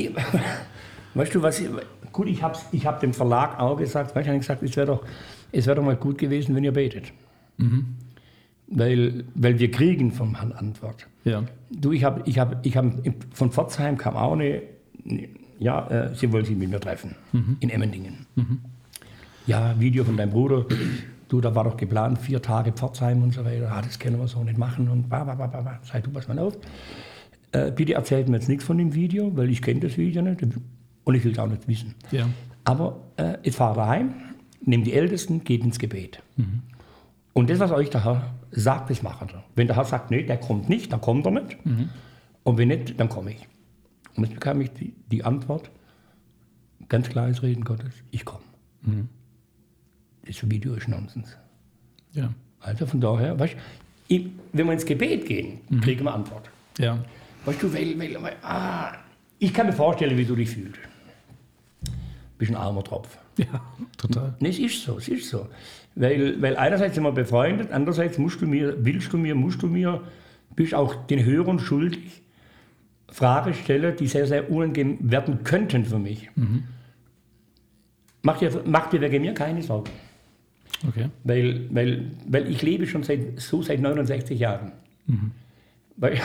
Weißt 1.15 1.33
du 1.35 1.41
was? 1.41 1.59
ich- 1.59 1.69
Gut, 2.11 2.27
ich 2.27 2.43
habe 2.43 2.55
ich 2.71 2.85
hab 2.85 2.99
dem 2.99 3.11
Verlag 3.13 3.59
auch 3.59 3.75
gesagt, 3.77 4.15
du, 4.15 4.19
ich 4.19 4.27
gesagt, 4.41 4.61
es 4.61 4.75
wäre 4.75 4.85
doch, 4.85 5.03
es 5.51 5.65
wär 5.65 5.73
doch 5.73 5.83
mal 5.83 5.95
gut 5.95 6.19
gewesen, 6.19 6.53
wenn 6.55 6.63
ihr 6.63 6.71
betet. 6.73 7.11
Weil, 8.75 9.25
weil 9.35 9.59
wir 9.59 9.69
kriegen 9.69 10.11
vom 10.11 10.35
Herrn 10.35 10.51
Antwort. 10.51 11.07
Ja. 11.25 11.43
Du, 11.69 11.91
ich 11.91 12.03
habe, 12.03 12.23
ich 12.25 12.39
habe, 12.39 12.57
ich 12.63 12.75
habe, 12.75 12.91
von 13.31 13.51
Pforzheim 13.51 13.97
kam 13.97 14.15
auch 14.15 14.33
eine, 14.33 14.63
ja, 15.59 15.87
äh, 15.89 16.15
sie 16.15 16.31
wollen 16.31 16.43
sich 16.43 16.57
mit 16.57 16.69
mir 16.69 16.79
treffen, 16.79 17.15
in 17.59 17.69
Emmendingen. 17.69 18.25
Ja, 19.45 19.79
Video 19.79 20.03
von 20.03 20.17
deinem 20.17 20.31
Bruder. 20.31 20.65
Du, 21.27 21.39
da 21.39 21.53
war 21.53 21.65
doch 21.65 21.77
geplant, 21.77 22.19
vier 22.19 22.41
Tage 22.41 22.71
Pforzheim 22.71 23.21
und 23.21 23.33
so 23.33 23.45
weiter. 23.45 23.71
Ah, 23.71 23.81
das 23.81 23.99
können 23.99 24.19
wir 24.19 24.27
so 24.27 24.43
nicht 24.43 24.57
machen 24.57 24.89
und 24.89 25.07
ba, 25.07 25.23
ba, 25.23 25.35
ba, 25.35 25.47
ba. 25.47 25.79
Sei 25.83 26.01
du, 26.01 26.09
pass 26.09 26.27
mal 26.27 26.39
auf. 26.39 26.57
Äh, 27.51 27.71
bitte 27.71 27.93
erzählt 27.93 28.27
mir 28.27 28.37
jetzt 28.37 28.49
nichts 28.49 28.63
von 28.63 28.77
dem 28.77 28.95
Video, 28.95 29.35
weil 29.37 29.49
ich 29.49 29.61
kenne 29.61 29.81
das 29.81 29.97
Video 29.97 30.21
nicht 30.21 30.41
und 31.03 31.15
ich 31.15 31.23
will 31.23 31.31
es 31.31 31.39
auch 31.39 31.47
nicht 31.47 31.67
wissen. 31.67 31.93
Ja. 32.11 32.27
Aber 32.63 33.01
äh, 33.17 33.37
jetzt 33.43 33.57
fahrt 33.57 33.77
daheim, 33.77 34.13
nehmt 34.65 34.87
die 34.87 34.93
Ältesten, 34.93 35.43
geht 35.43 35.63
ins 35.63 35.77
Gebet. 35.77 36.21
Und 37.33 37.49
das, 37.49 37.59
was 37.59 37.71
euch 37.71 37.89
der 37.89 38.03
Herr 38.05 38.33
sagt, 38.53 38.89
das 38.89 39.01
machen 39.01 39.29
wir. 39.29 39.43
Wenn 39.55 39.67
der 39.67 39.75
Herr 39.75 39.85
sagt, 39.85 40.11
nee, 40.11 40.23
der 40.23 40.37
kommt 40.37 40.69
nicht, 40.69 40.91
dann 40.91 41.01
kommt 41.01 41.25
er 41.25 41.31
nicht. 41.31 41.57
Und 42.43 42.57
wenn 42.57 42.67
nicht, 42.67 42.99
dann 42.99 43.09
komme 43.09 43.31
ich. 43.31 43.47
Und 44.15 44.25
jetzt 44.25 44.35
bekam 44.35 44.61
ich 44.61 44.71
die, 44.71 44.93
die 45.11 45.23
Antwort, 45.23 45.71
ganz 46.89 47.09
klares 47.09 47.41
Reden 47.41 47.63
Gottes, 47.63 47.93
ich 48.11 48.25
komme. 48.25 48.43
Das 50.25 50.49
Video 50.49 50.75
ist 50.75 50.87
Nonsens. 50.87 51.35
Ja. 52.13 52.33
Also 52.59 52.85
von 52.85 53.01
daher, 53.01 53.37
weißt, 53.39 53.55
ich, 54.07 54.27
wenn 54.51 54.65
wir 54.67 54.73
ins 54.73 54.85
Gebet 54.85 55.25
gehen, 55.25 55.61
kriegen 55.81 56.05
wir 56.05 56.13
Antwort. 56.13 56.49
Ja. 56.77 57.03
Weißt 57.45 57.61
du, 57.61 57.73
weil, 57.73 57.97
weil, 57.99 58.21
weil 58.21 58.35
ah, 58.41 58.93
ich 59.39 59.53
kann 59.53 59.67
mir 59.67 59.73
vorstellen, 59.73 60.17
wie 60.17 60.25
du 60.25 60.35
dich 60.35 60.49
fühlst. 60.49 60.79
Bist 62.37 62.51
ein 62.51 62.57
armer 62.57 62.83
Tropf. 62.83 63.17
Ja, 63.37 63.61
total. 63.97 64.35
Nee, 64.39 64.49
es 64.49 64.59
ist 64.59 64.83
so, 64.83 64.97
es 64.97 65.07
ist 65.07 65.29
so. 65.29 65.47
Weil, 65.95 66.41
weil 66.41 66.57
einerseits 66.57 66.95
sind 66.95 67.03
wir 67.03 67.11
befreundet, 67.11 67.71
andererseits 67.71 68.17
musst 68.17 68.41
du 68.41 68.47
mir, 68.47 68.75
willst 68.79 69.13
du 69.13 69.17
mir, 69.17 69.35
musst 69.35 69.61
du 69.61 69.67
mir, 69.67 70.01
bist 70.55 70.73
auch 70.73 71.05
den 71.05 71.23
Hörern 71.23 71.59
schuldig, 71.59 72.23
Fragen 73.11 73.53
stellen, 73.53 73.95
die 73.95 74.07
sehr, 74.07 74.25
sehr 74.25 74.49
unangenehm 74.49 74.97
werden 75.01 75.43
könnten 75.43 75.85
für 75.85 75.99
mich. 75.99 76.31
Mach, 78.23 78.39
dir, 78.39 78.63
mach 78.65 78.89
dir 78.89 79.01
wegen 79.01 79.21
mir 79.21 79.33
keine 79.33 79.61
Sorgen. 79.61 79.91
Okay. 80.87 81.09
Weil, 81.23 81.67
weil, 81.69 82.11
weil 82.27 82.49
ich 82.49 82.61
lebe 82.63 82.87
schon 82.87 83.03
seit, 83.03 83.39
so 83.39 83.61
seit 83.61 83.79
69 83.79 84.39
Jahren. 84.39 84.71
Weil, 85.97 86.19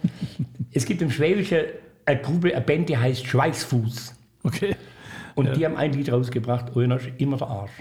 es 0.72 0.86
gibt 0.86 1.02
im 1.02 1.10
Schwäbischen 1.10 1.58
eine 2.06 2.20
Gruppe, 2.20 2.54
eine 2.54 2.64
Band, 2.64 2.88
die 2.88 2.96
heißt 2.96 3.26
Schweißfuß. 3.26 4.14
Okay. 4.44 4.76
Und 5.34 5.56
die 5.56 5.64
haben 5.64 5.76
ein 5.76 5.92
Lied 5.92 6.10
rausgebracht, 6.12 6.76
ist 6.76 7.10
immer 7.18 7.36
der 7.36 7.48
Arsch. 7.48 7.72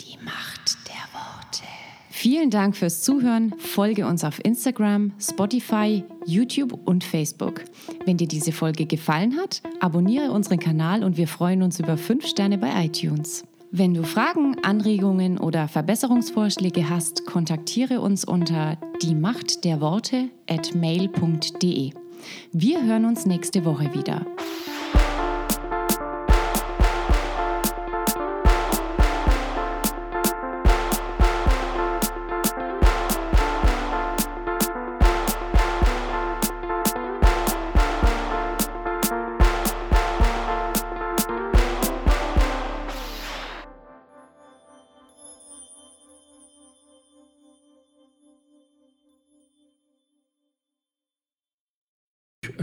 Die 0.00 0.16
Worte. 0.24 0.47
Vielen 2.20 2.50
Dank 2.50 2.76
fürs 2.76 3.02
Zuhören. 3.02 3.54
Folge 3.58 4.04
uns 4.04 4.24
auf 4.24 4.44
Instagram, 4.44 5.12
Spotify, 5.20 6.02
YouTube 6.26 6.76
und 6.84 7.04
Facebook. 7.04 7.62
Wenn 8.06 8.16
dir 8.16 8.26
diese 8.26 8.50
Folge 8.50 8.86
gefallen 8.86 9.36
hat, 9.36 9.62
abonniere 9.78 10.32
unseren 10.32 10.58
Kanal 10.58 11.04
und 11.04 11.16
wir 11.16 11.28
freuen 11.28 11.62
uns 11.62 11.78
über 11.78 11.96
5 11.96 12.26
Sterne 12.26 12.58
bei 12.58 12.86
iTunes. 12.86 13.44
Wenn 13.70 13.94
du 13.94 14.02
Fragen, 14.02 14.56
Anregungen 14.64 15.38
oder 15.38 15.68
Verbesserungsvorschläge 15.68 16.90
hast, 16.90 17.24
kontaktiere 17.24 18.00
uns 18.00 18.24
unter 18.24 18.78
die 19.00 19.14
Macht 19.14 19.64
der 19.64 19.80
Worte 19.80 20.28
at 20.50 20.74
mail.de. 20.74 21.92
Wir 22.50 22.84
hören 22.84 23.04
uns 23.04 23.26
nächste 23.26 23.64
Woche 23.64 23.94
wieder. 23.94 24.26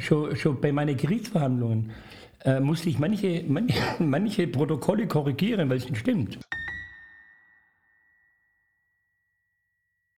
Schon, 0.05 0.35
schon 0.35 0.61
bei 0.61 0.71
meinen 0.71 0.95
Gerichtsverhandlungen 0.95 1.89
äh, 2.43 2.59
musste 2.59 2.89
ich 2.89 2.99
manche, 2.99 3.43
manche, 3.47 3.81
manche 4.03 4.45
Protokolle 4.47 5.07
korrigieren, 5.07 5.67
weil 5.67 5.77
es 5.77 5.89
nicht 5.89 5.99
stimmt. 5.99 6.37